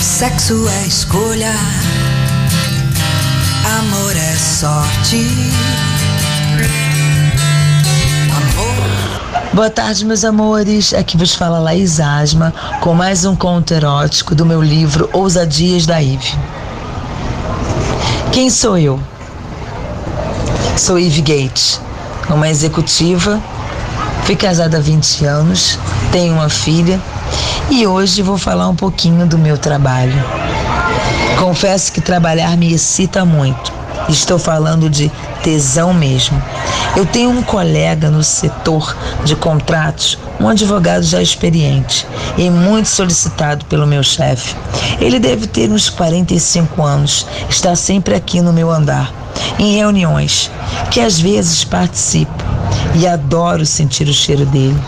Sexo 0.00 0.68
é 0.68 0.86
escolha, 0.86 1.52
amor 3.80 4.16
é 4.16 4.36
sorte. 4.36 5.26
Boa 9.52 9.70
tarde, 9.70 10.04
meus 10.04 10.24
amores. 10.24 10.94
Aqui 10.94 11.16
vos 11.16 11.34
fala 11.34 11.58
Laís 11.58 11.98
Asma 11.98 12.54
com 12.80 12.94
mais 12.94 13.24
um 13.24 13.34
conto 13.34 13.74
erótico 13.74 14.34
do 14.34 14.46
meu 14.46 14.62
livro 14.62 15.10
Ousadias 15.12 15.84
da 15.84 16.00
Ive. 16.00 16.36
Quem 18.32 18.50
sou 18.50 18.78
eu? 18.78 19.00
Sou 20.76 20.98
Eve 20.98 21.22
Gates, 21.22 21.80
uma 22.28 22.48
executiva. 22.48 23.40
Fui 24.24 24.36
casada 24.36 24.76
há 24.76 24.80
20 24.80 25.24
anos, 25.24 25.78
tenho 26.12 26.34
uma 26.34 26.48
filha 26.48 27.00
e 27.70 27.86
hoje 27.86 28.22
vou 28.22 28.38
falar 28.38 28.68
um 28.68 28.76
pouquinho 28.76 29.26
do 29.26 29.38
meu 29.38 29.56
trabalho. 29.56 30.12
Confesso 31.38 31.92
que 31.92 32.00
trabalhar 32.00 32.56
me 32.56 32.72
excita 32.72 33.24
muito. 33.24 33.72
Estou 34.08 34.38
falando 34.38 34.88
de 34.88 35.10
tesão 35.48 35.94
mesmo. 35.94 36.42
Eu 36.94 37.06
tenho 37.06 37.30
um 37.30 37.42
colega 37.42 38.10
no 38.10 38.22
setor 38.22 38.94
de 39.24 39.34
contratos, 39.34 40.18
um 40.38 40.46
advogado 40.46 41.02
já 41.02 41.22
experiente 41.22 42.06
e 42.36 42.50
muito 42.50 42.90
solicitado 42.90 43.64
pelo 43.64 43.86
meu 43.86 44.02
chefe. 44.02 44.54
Ele 45.00 45.18
deve 45.18 45.46
ter 45.46 45.70
uns 45.70 45.88
45 45.88 46.82
anos, 46.82 47.26
está 47.48 47.74
sempre 47.74 48.14
aqui 48.14 48.42
no 48.42 48.52
meu 48.52 48.70
andar, 48.70 49.10
em 49.58 49.74
reuniões, 49.74 50.50
que 50.90 51.00
às 51.00 51.18
vezes 51.18 51.64
participo 51.64 52.44
e 52.94 53.06
adoro 53.06 53.64
sentir 53.64 54.06
o 54.06 54.12
cheiro 54.12 54.44
dele. 54.44 54.78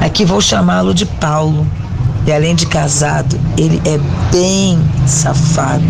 Aqui 0.00 0.24
vou 0.24 0.40
chamá-lo 0.40 0.94
de 0.94 1.06
Paulo. 1.06 1.66
E 2.24 2.30
além 2.30 2.54
de 2.54 2.66
casado, 2.66 3.36
ele 3.58 3.82
é 3.84 3.98
bem 4.30 4.78
safado. 5.08 5.82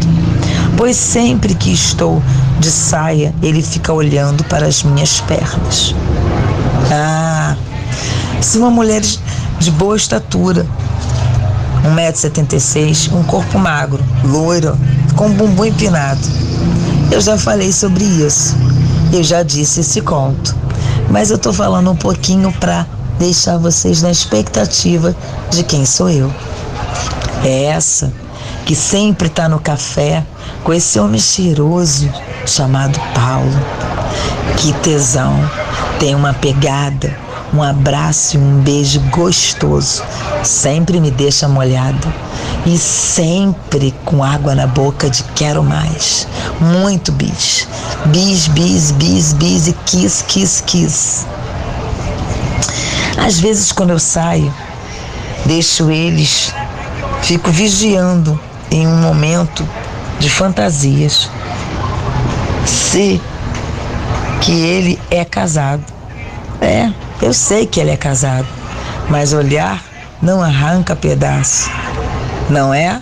Pois 0.82 0.96
sempre 0.96 1.54
que 1.54 1.72
estou 1.72 2.20
de 2.58 2.68
saia, 2.68 3.32
ele 3.40 3.62
fica 3.62 3.92
olhando 3.92 4.42
para 4.42 4.66
as 4.66 4.82
minhas 4.82 5.20
pernas. 5.20 5.94
Ah, 6.90 7.54
sou 8.40 8.62
uma 8.62 8.70
mulher 8.72 9.00
de 9.60 9.70
boa 9.70 9.94
estatura. 9.96 10.66
1,76m, 11.84 13.12
um 13.12 13.22
corpo 13.22 13.60
magro, 13.60 14.02
loiro, 14.24 14.76
com 15.14 15.26
um 15.26 15.34
bumbum 15.34 15.66
empinado. 15.66 16.20
Eu 17.12 17.20
já 17.20 17.38
falei 17.38 17.70
sobre 17.70 18.02
isso. 18.02 18.56
Eu 19.12 19.22
já 19.22 19.44
disse 19.44 19.82
esse 19.82 20.00
conto. 20.00 20.52
Mas 21.08 21.30
eu 21.30 21.38
tô 21.38 21.52
falando 21.52 21.92
um 21.92 21.96
pouquinho 21.96 22.50
para 22.54 22.88
deixar 23.20 23.56
vocês 23.56 24.02
na 24.02 24.10
expectativa 24.10 25.14
de 25.48 25.62
quem 25.62 25.86
sou 25.86 26.10
eu. 26.10 26.28
É 27.44 27.66
essa 27.66 28.12
que 28.64 28.74
sempre 28.74 29.28
tá 29.28 29.48
no 29.48 29.58
café 29.58 30.24
com 30.62 30.72
esse 30.72 30.98
homem 30.98 31.20
cheiroso 31.20 32.10
chamado 32.46 32.98
Paulo. 33.14 33.52
Que 34.56 34.72
tesão, 34.74 35.34
tem 35.98 36.14
uma 36.14 36.32
pegada, 36.34 37.16
um 37.52 37.62
abraço 37.62 38.36
e 38.36 38.40
um 38.40 38.60
beijo 38.60 39.00
gostoso. 39.10 40.02
Sempre 40.42 41.00
me 41.00 41.10
deixa 41.10 41.48
molhado. 41.48 42.12
E 42.64 42.78
sempre 42.78 43.92
com 44.04 44.22
água 44.22 44.54
na 44.54 44.68
boca 44.68 45.10
de 45.10 45.24
quero 45.34 45.64
mais. 45.64 46.28
Muito 46.60 47.10
bis. 47.10 47.66
Bis, 48.06 48.46
bis, 48.48 48.92
bis, 48.92 49.32
bis 49.32 49.66
e 49.66 49.72
kiss, 49.84 50.24
kiss, 50.28 50.62
kiss. 50.64 51.26
Às 53.18 53.40
vezes 53.40 53.72
quando 53.72 53.90
eu 53.90 53.98
saio, 53.98 54.52
deixo 55.44 55.90
eles, 55.90 56.54
fico 57.22 57.50
vigiando 57.50 58.38
em 58.72 58.86
um 58.86 58.96
momento 58.96 59.68
de 60.18 60.30
fantasias. 60.30 61.30
Se 62.66 63.20
que 64.40 64.52
ele 64.52 64.98
é 65.10 65.24
casado. 65.24 65.84
É, 66.60 66.90
eu 67.20 67.32
sei 67.32 67.66
que 67.66 67.78
ele 67.80 67.90
é 67.90 67.96
casado, 67.96 68.46
mas 69.08 69.32
olhar 69.32 69.82
não 70.20 70.42
arranca 70.42 70.94
pedaço, 70.94 71.70
não 72.48 72.72
é? 72.72 73.00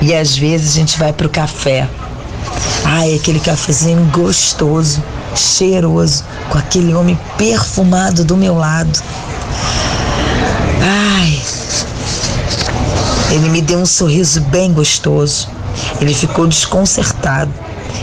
E 0.00 0.14
às 0.14 0.36
vezes 0.36 0.72
a 0.72 0.74
gente 0.74 0.98
vai 0.98 1.12
pro 1.12 1.28
café. 1.28 1.88
Ai, 2.84 3.14
aquele 3.14 3.40
cafezinho 3.40 4.04
gostoso, 4.10 5.02
cheiroso, 5.34 6.24
com 6.50 6.58
aquele 6.58 6.94
homem 6.94 7.18
perfumado 7.36 8.24
do 8.24 8.36
meu 8.36 8.54
lado. 8.54 9.00
Ai, 10.82 11.40
ele 13.30 13.48
me 13.48 13.60
deu 13.60 13.78
um 13.78 13.86
sorriso 13.86 14.40
bem 14.42 14.72
gostoso. 14.72 15.48
Ele 16.00 16.14
ficou 16.14 16.46
desconcertado 16.46 17.52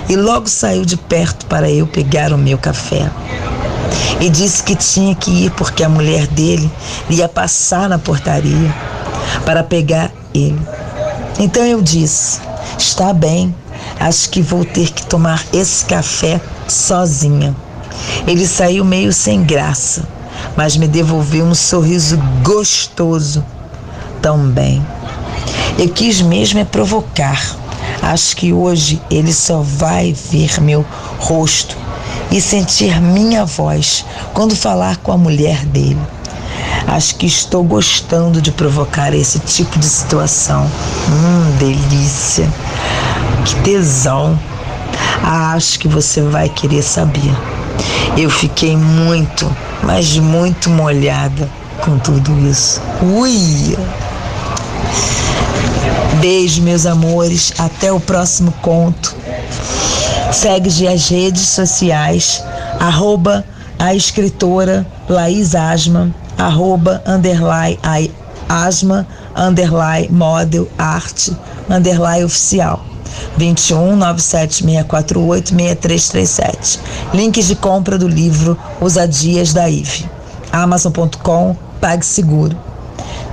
e 0.09 0.15
logo 0.15 0.47
saiu 0.47 0.83
de 0.83 0.97
perto 0.97 1.45
para 1.45 1.69
eu 1.69 1.87
pegar 1.87 2.33
o 2.33 2.37
meu 2.37 2.57
café. 2.57 3.09
E 4.19 4.29
disse 4.29 4.63
que 4.63 4.75
tinha 4.75 5.15
que 5.15 5.45
ir 5.45 5.51
porque 5.51 5.83
a 5.83 5.89
mulher 5.89 6.27
dele 6.27 6.71
ia 7.09 7.27
passar 7.27 7.89
na 7.89 7.97
portaria 7.97 8.73
para 9.45 9.63
pegar 9.63 10.11
ele. 10.33 10.59
Então 11.39 11.65
eu 11.65 11.81
disse: 11.81 12.39
está 12.77 13.13
bem, 13.13 13.55
acho 13.99 14.29
que 14.29 14.41
vou 14.41 14.65
ter 14.65 14.91
que 14.91 15.05
tomar 15.05 15.43
esse 15.53 15.85
café 15.85 16.39
sozinha. 16.67 17.55
Ele 18.27 18.47
saiu 18.47 18.83
meio 18.83 19.11
sem 19.13 19.43
graça, 19.43 20.07
mas 20.55 20.77
me 20.77 20.87
devolveu 20.87 21.45
um 21.45 21.55
sorriso 21.55 22.17
gostoso 22.43 23.43
também. 24.21 24.85
Eu 25.77 25.89
quis 25.89 26.21
mesmo 26.21 26.59
é 26.59 26.65
provocar. 26.65 27.57
Acho 28.01 28.35
que 28.35 28.53
hoje 28.53 29.01
ele 29.09 29.33
só 29.33 29.61
vai 29.61 30.13
ver 30.13 30.59
meu 30.61 30.85
rosto 31.19 31.77
e 32.31 32.39
sentir 32.39 33.01
minha 33.01 33.45
voz 33.45 34.05
quando 34.33 34.55
falar 34.55 34.97
com 34.97 35.11
a 35.11 35.17
mulher 35.17 35.65
dele. 35.65 35.99
Acho 36.87 37.15
que 37.15 37.25
estou 37.25 37.63
gostando 37.63 38.41
de 38.41 38.51
provocar 38.51 39.13
esse 39.13 39.39
tipo 39.39 39.77
de 39.77 39.85
situação. 39.85 40.69
Hum, 41.09 41.57
delícia. 41.57 42.49
Que 43.45 43.55
tesão. 43.63 44.37
Acho 45.23 45.79
que 45.79 45.87
você 45.87 46.21
vai 46.21 46.49
querer 46.49 46.81
saber. 46.81 47.31
Eu 48.17 48.29
fiquei 48.29 48.75
muito, 48.75 49.49
mas 49.83 50.17
muito 50.17 50.69
molhada 50.69 51.49
com 51.81 51.97
tudo 51.97 52.37
isso. 52.47 52.81
Ui! 53.01 53.77
Beijo, 56.21 56.61
meus 56.61 56.85
amores. 56.85 57.51
Até 57.57 57.91
o 57.91 57.99
próximo 57.99 58.51
conto. 58.61 59.15
Segue 60.31 60.87
as 60.87 61.09
redes 61.09 61.41
sociais, 61.41 62.43
arroba 62.79 63.43
a 63.79 63.95
escritora 63.95 64.85
Laís 65.09 65.55
Asma, 65.55 66.13
arroba 66.37 67.01
underline 67.07 67.79
Asma, 68.47 69.07
underline 69.35 70.09
model 70.11 70.67
arte, 70.77 71.35
underline 71.67 72.23
oficial. 72.23 72.85
21 73.37 73.95
97648 73.95 75.49
6337. 75.49 76.79
Links 77.15 77.47
de 77.47 77.55
compra 77.55 77.97
do 77.97 78.07
livro 78.07 78.55
Ousadias 78.79 79.53
da 79.53 79.67
IVE. 79.67 80.07
Amazon.com, 80.51 81.55
PagSeguro. 81.81 82.55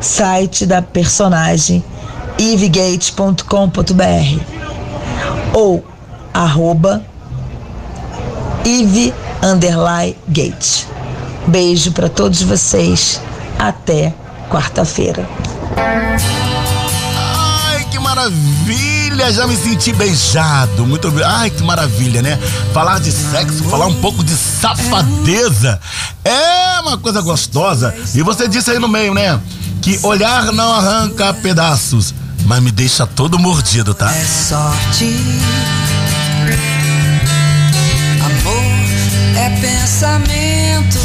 Site 0.00 0.64
da 0.64 0.80
personagem 0.80 1.84
ivegate.com.br 2.38 4.58
ou 5.52 5.84
arroba 6.32 7.02
ive 8.64 9.12
gate. 10.28 10.86
Beijo 11.46 11.92
para 11.92 12.08
todos 12.08 12.42
vocês. 12.42 13.20
Até 13.58 14.14
quarta-feira. 14.50 15.28
Ai, 15.76 17.84
que 17.90 17.98
maravilha! 17.98 19.32
Já 19.32 19.46
me 19.46 19.56
senti 19.56 19.92
beijado. 19.92 20.86
Muito 20.86 21.12
Ai, 21.24 21.50
que 21.50 21.62
maravilha, 21.62 22.22
né? 22.22 22.38
Falar 22.72 23.00
de 23.00 23.10
sexo, 23.10 23.64
falar 23.64 23.86
um 23.86 23.94
pouco 23.94 24.22
de 24.22 24.32
safadeza 24.32 25.80
é 26.24 26.80
uma 26.80 26.98
coisa 26.98 27.20
gostosa. 27.20 27.94
E 28.14 28.22
você 28.22 28.46
disse 28.46 28.70
aí 28.70 28.78
no 28.78 28.88
meio, 28.88 29.14
né? 29.14 29.40
Que 29.82 29.98
olhar 30.02 30.52
não 30.52 30.72
arranca 30.72 31.32
pedaços, 31.34 32.14
mas 32.48 32.62
me 32.62 32.70
deixa 32.70 33.06
todo 33.06 33.38
mordido, 33.38 33.92
tá? 33.92 34.10
É 34.10 34.24
sorte. 34.24 35.20
Amor 38.24 38.64
é 39.36 39.50
pensamento. 39.60 40.98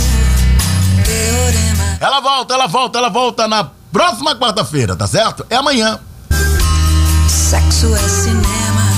Teorema. 1.03 1.97
Ela 1.99 2.21
volta, 2.21 2.53
ela 2.53 2.67
volta, 2.67 2.97
ela 2.97 3.09
volta 3.09 3.47
na 3.49 3.65
próxima 3.91 4.33
quarta-feira, 4.37 4.95
tá 4.95 5.05
certo? 5.05 5.45
É 5.49 5.57
amanhã. 5.57 5.99
Sexo 7.27 7.93
é 7.93 8.07
cinema. 8.07 8.93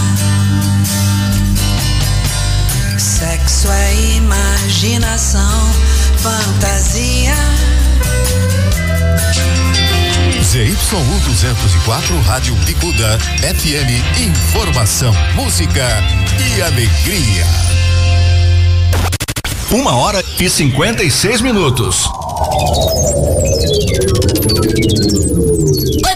Sexo 3.00 3.72
é 3.72 3.96
imaginação, 4.18 5.74
fantasia. 6.20 7.34
ZYU 10.56 10.74
204 10.74 12.18
Rádio 12.22 12.56
Bicuda 12.64 13.20
FM 13.42 14.22
Informação, 14.22 15.14
música 15.34 15.86
e 16.56 16.62
alegria. 16.62 17.46
Uma 19.70 19.98
hora 19.98 20.24
e 20.40 20.50
56 20.50 21.42
minutos. 21.42 22.10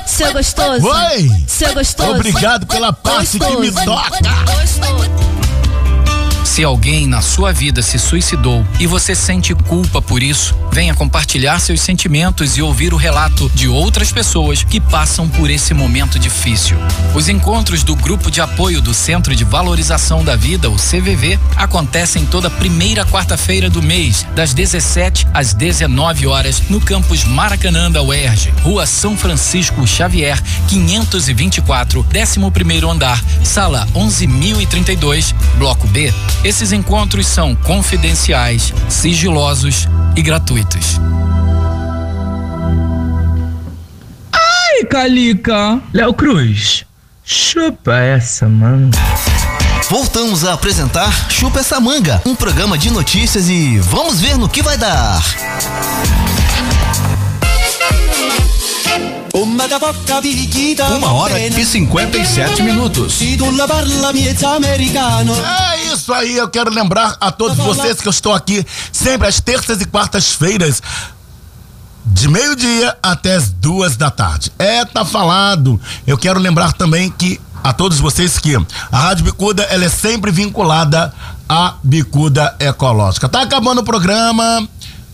Seu 0.06 0.32
gostoso. 0.32 0.88
Oi! 0.88 1.30
Seu 1.46 1.74
gostoso. 1.74 2.12
Obrigado 2.12 2.66
pela 2.66 2.94
parte 2.94 3.38
que 3.38 3.58
me 3.58 3.70
toca. 3.74 4.20
Se 6.44 6.64
alguém 6.64 7.08
na 7.08 7.22
sua 7.22 7.54
vida 7.54 7.82
se 7.82 8.00
suicidou 8.00 8.66
e 8.80 8.88
você 8.88 9.14
sente 9.16 9.54
culpa 9.54 10.02
por 10.02 10.22
isso, 10.22 10.56
venha 10.72 10.94
compartilhar 10.94 11.60
seus 11.60 11.82
sentimentos 11.82 12.58
e 12.58 12.62
ouvir 12.62 12.94
o 12.94 12.98
relato 12.98 13.50
de 13.54 13.68
outras 13.68 14.12
pessoas 14.12 14.64
que 14.64 14.80
passam 14.80 15.28
por 15.28 15.50
esse 15.50 15.74
momento 15.74 16.18
difícil. 16.18 16.78
Os 17.14 17.30
encontros 17.30 17.84
do 17.84 17.96
Grupo 17.96 18.30
de 18.32 18.42
Apoio 18.42 18.82
do 18.82 18.94
Centro 18.94 19.36
de 19.36 19.44
Valorização 19.44 20.24
da 20.24 20.36
Vida, 20.36 20.70
o 20.70 20.76
CVV, 20.76 21.40
acontecem 21.56 22.26
toda 22.26 22.50
primeira 22.50 23.06
quarta-feira 23.06 23.70
do 23.70 23.82
mês, 23.82 24.26
das 24.36 24.54
17 24.54 25.28
às 25.34 25.54
19 25.54 26.28
horas, 26.28 26.64
no 26.70 26.82
campus 26.82 27.24
Maracanã 27.24 27.92
da 27.92 28.02
UERJ, 28.02 28.54
Rua 28.64 28.86
São 28.86 29.18
Francisco 29.18 29.86
Xavier, 29.86 30.42
524, 30.68 32.04
11º 32.04 32.90
andar, 32.90 33.24
sala 33.44 33.88
11032, 33.94 35.34
bloco 35.58 35.88
B. 35.88 36.14
Esses 36.44 36.72
encontros 36.72 37.28
são 37.28 37.56
confidenciais, 37.56 38.74
sigilosos 38.88 39.88
e 40.16 40.22
gratuitos. 40.22 41.00
Ai, 44.32 44.86
Calica. 44.86 45.82
Léo 45.94 46.14
Cruz. 46.14 46.86
Chupa 47.24 47.96
essa, 47.98 48.48
mano. 48.48 48.90
Voltamos 49.90 50.46
a 50.46 50.54
apresentar 50.54 51.32
Chupa 51.32 51.60
essa 51.60 51.80
manga, 51.80 52.22
um 52.24 52.36
programa 52.36 52.78
de 52.78 52.92
notícias 52.92 53.50
e 53.50 53.80
vamos 53.80 54.22
ver 54.22 54.38
no 54.38 54.48
que 54.48 54.62
vai 54.62 54.78
dar. 54.78 55.24
Uma 60.98 61.14
hora 61.14 61.40
e 61.62 61.66
57 61.66 62.62
minutos. 62.64 63.22
É 65.40 65.94
isso 65.94 66.14
aí, 66.14 66.36
eu 66.36 66.50
quero 66.50 66.72
lembrar 66.72 67.16
a 67.20 67.32
todos 67.32 67.58
vocês 67.58 68.00
que 68.02 68.08
eu 68.08 68.12
estou 68.12 68.34
aqui 68.34 68.66
sempre 68.92 69.28
às 69.28 69.40
terças 69.40 69.82
e 69.82 69.86
quartas-feiras. 69.86 70.82
De 72.06 72.28
meio-dia 72.28 72.98
até 73.04 73.36
as 73.36 73.50
duas 73.50 73.96
da 73.96 74.10
tarde. 74.10 74.52
É, 74.58 74.84
tá 74.84 75.06
falado. 75.06 75.80
Eu 76.08 76.18
quero 76.18 76.40
lembrar 76.40 76.74
também 76.74 77.12
que 77.12 77.40
a 77.64 77.72
todos 77.72 78.00
vocês 78.00 78.38
que 78.40 78.56
a 78.92 78.98
Rádio 78.98 79.26
Bicuda 79.26 79.64
ela 79.64 79.86
é 79.86 79.90
sempre 79.90 80.32
vinculada 80.32 81.14
à 81.48 81.76
Bicuda 81.84 82.56
Ecológica. 82.60 83.30
Tá 83.30 83.42
acabando 83.42 83.82
o 83.82 83.84
programa. 83.84 84.68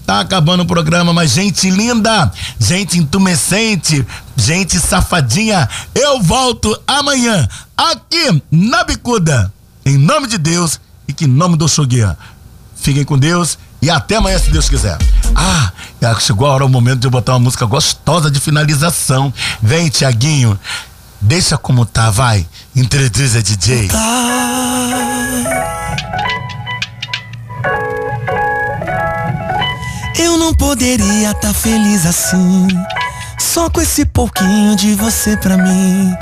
Tá 0.06 0.20
acabando 0.20 0.62
o 0.62 0.68
programa, 0.68 1.12
mas 1.14 1.32
gente 1.32 1.70
linda, 1.70 2.32
gente 2.60 3.00
intumescente, 3.00 4.06
gente 4.36 4.80
safadinha, 4.80 5.68
eu 5.96 6.22
volto 6.22 6.80
amanhã 6.88 7.48
aqui 7.76 8.42
na 8.52 8.84
Bicuda. 8.84 9.52
Em 9.84 9.98
nome 9.98 10.28
de 10.28 10.38
Deus 10.38 10.80
e 11.08 11.14
que 11.14 11.26
em 11.26 11.28
nome 11.28 11.58
do 11.58 11.68
Xoguia. 11.68 12.16
Fiquem 12.76 13.04
com 13.04 13.18
Deus 13.18 13.58
e 13.82 13.90
até 13.90 14.18
amanhã, 14.18 14.38
se 14.38 14.52
Deus 14.52 14.70
quiser. 14.70 14.98
Ah, 15.36 15.72
chegou 16.20 16.48
a 16.48 16.52
hora, 16.52 16.66
o 16.66 16.70
momento 16.70 17.00
de 17.00 17.08
eu 17.08 17.12
botar 17.12 17.34
uma 17.34 17.40
música 17.40 17.66
gostosa 17.66 18.30
de 18.30 18.40
finalização. 18.40 19.34
Vem, 19.62 19.90
Tiaguinho, 19.90 20.60
deixa 21.20 21.58
como 21.58 21.84
tá, 21.86 22.12
vai. 22.12 22.46
Introduz 22.76 23.36
a 23.36 23.42
DJ. 23.42 23.90
Eu 30.18 30.38
não 30.38 30.54
poderia 30.54 31.32
estar 31.32 31.54
feliz 31.54 32.06
assim. 32.06 32.68
Só 33.38 33.70
com 33.70 33.82
esse 33.82 34.06
pouquinho 34.06 34.76
de 34.76 34.96
você 34.96 35.36
pra 35.38 35.58
mim. 35.58 36.14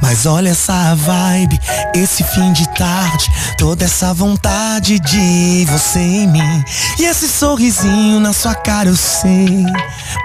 Mas 0.00 0.24
olha 0.26 0.50
essa 0.50 0.94
vibe, 0.94 1.58
esse 1.94 2.22
fim 2.24 2.52
de 2.52 2.68
tarde, 2.74 3.30
toda 3.58 3.84
essa 3.84 4.14
vontade 4.14 4.98
de 5.00 5.66
você 5.68 5.98
em 5.98 6.28
mim. 6.28 6.64
E 6.98 7.04
esse 7.04 7.28
sorrisinho 7.28 8.20
na 8.20 8.32
sua 8.32 8.54
cara 8.54 8.88
eu 8.88 8.96
sei. 8.96 9.66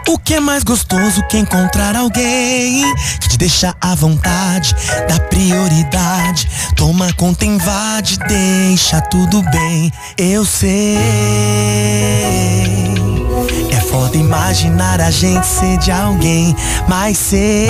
O 0.08 0.18
que 0.20 0.36
é 0.36 0.40
mais 0.40 0.64
gostoso 0.64 1.24
que 1.28 1.38
encontrar 1.38 1.96
alguém 1.96 2.84
que 3.20 3.30
te 3.30 3.38
deixa 3.38 3.76
à 3.82 3.96
vontade, 3.96 4.76
dá 5.08 5.20
prioridade, 5.20 6.48
toma 6.76 7.12
conta, 7.14 7.46
invade, 7.46 8.18
deixa 8.28 9.02
tudo 9.02 9.42
bem. 9.52 9.92
Eu 10.18 10.46
sei. 10.46 10.98
É 13.76 13.80
foda 13.82 14.16
imaginar 14.16 15.02
a 15.02 15.12
gente 15.12 15.46
ser 15.46 15.78
de 15.80 15.92
alguém, 15.92 16.56
mas 16.88 17.18
sei 17.18 17.70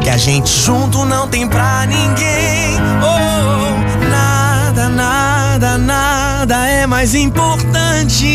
que 0.00 0.08
a 0.08 0.16
gente 0.16 0.48
junto 0.48 1.04
não 1.04 1.28
tem 1.28 1.46
pra 1.46 1.84
ninguém. 1.84 2.78
Oh, 3.02 4.08
nada, 4.08 4.88
nada, 4.88 5.76
nada 5.76 6.66
é 6.66 6.86
mais 6.86 7.14
importante. 7.14 8.26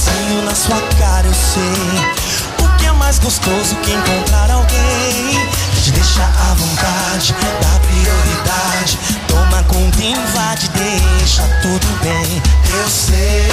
Sorrisinho 0.00 0.42
na 0.42 0.54
sua 0.54 0.80
cara 0.98 1.26
eu 1.26 1.34
sei. 1.34 2.64
O 2.64 2.76
que 2.78 2.86
é 2.86 2.92
mais 2.92 3.18
gostoso 3.18 3.76
que 3.76 3.92
encontrar 3.92 4.50
alguém 4.50 5.48
que 5.74 5.82
te 5.82 5.90
deixa 5.92 6.22
à 6.22 6.54
vontade, 6.54 7.34
dá 7.60 7.78
prioridade, 7.80 8.98
toma 9.28 9.62
conta, 9.64 10.02
invade, 10.02 10.70
deixa 10.70 11.42
tudo 11.62 11.86
bem. 12.02 12.42
Eu 12.70 12.88
sei. 12.88 13.48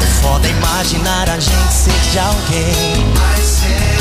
É 0.00 0.22
foda 0.22 0.48
imaginar 0.48 1.28
a 1.30 1.38
gente 1.38 1.72
ser 1.72 2.10
de 2.10 2.18
alguém. 2.18 3.12
Mas 3.16 3.44
sei 3.46 3.98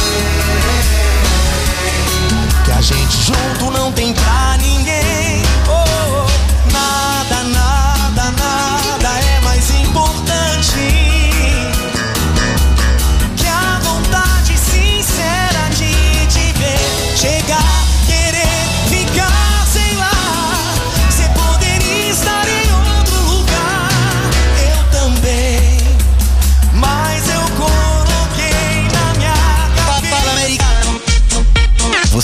que 2.66 2.72
a 2.72 2.82
gente 2.82 3.18
junto 3.24 3.72
não 3.72 3.92
tem 3.92 4.14
pra 4.14 4.58
ninguém. 4.58 5.27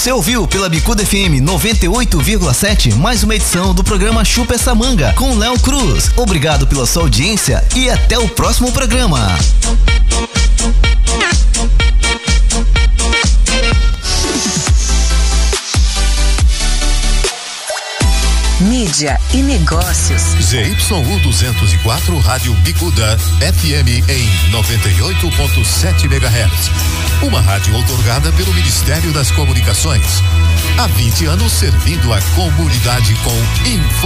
Você 0.03 0.11
ouviu 0.11 0.45
pela 0.45 0.67
Bicuda 0.67 1.05
FM 1.05 1.39
98,7 1.41 2.93
mais 2.93 3.23
uma 3.23 3.35
edição 3.35 3.73
do 3.73 3.85
programa 3.85 4.25
Chupa 4.25 4.53
essa 4.53 4.75
manga 4.75 5.13
com 5.13 5.33
Léo 5.37 5.57
Cruz. 5.57 6.11
Obrigado 6.17 6.67
pela 6.67 6.85
sua 6.85 7.03
audiência 7.03 7.63
e 7.73 7.89
até 7.89 8.19
o 8.19 8.27
próximo 8.27 8.69
programa. 8.73 9.25
Mídia 18.59 19.17
e 19.33 19.37
negócios. 19.37 20.21
ZYU 20.41 21.19
204 21.23 22.19
Rádio 22.19 22.53
Bicuda 22.55 23.17
FM 23.39 24.09
em 24.09 24.51
98.7 24.51 26.03
MHz. 26.03 26.92
Uma 27.23 27.39
rádio 27.39 27.73
outorgada 27.75 28.33
pelo 28.33 28.53
Ministério 28.53 29.13
das 29.13 29.31
Comunicações. 29.31 30.21
Há 30.77 30.87
20 30.87 31.25
anos 31.25 31.53
servindo 31.53 32.11
a 32.13 32.19
comunidade 32.35 33.15
com 33.15 33.69
informação. 33.69 33.93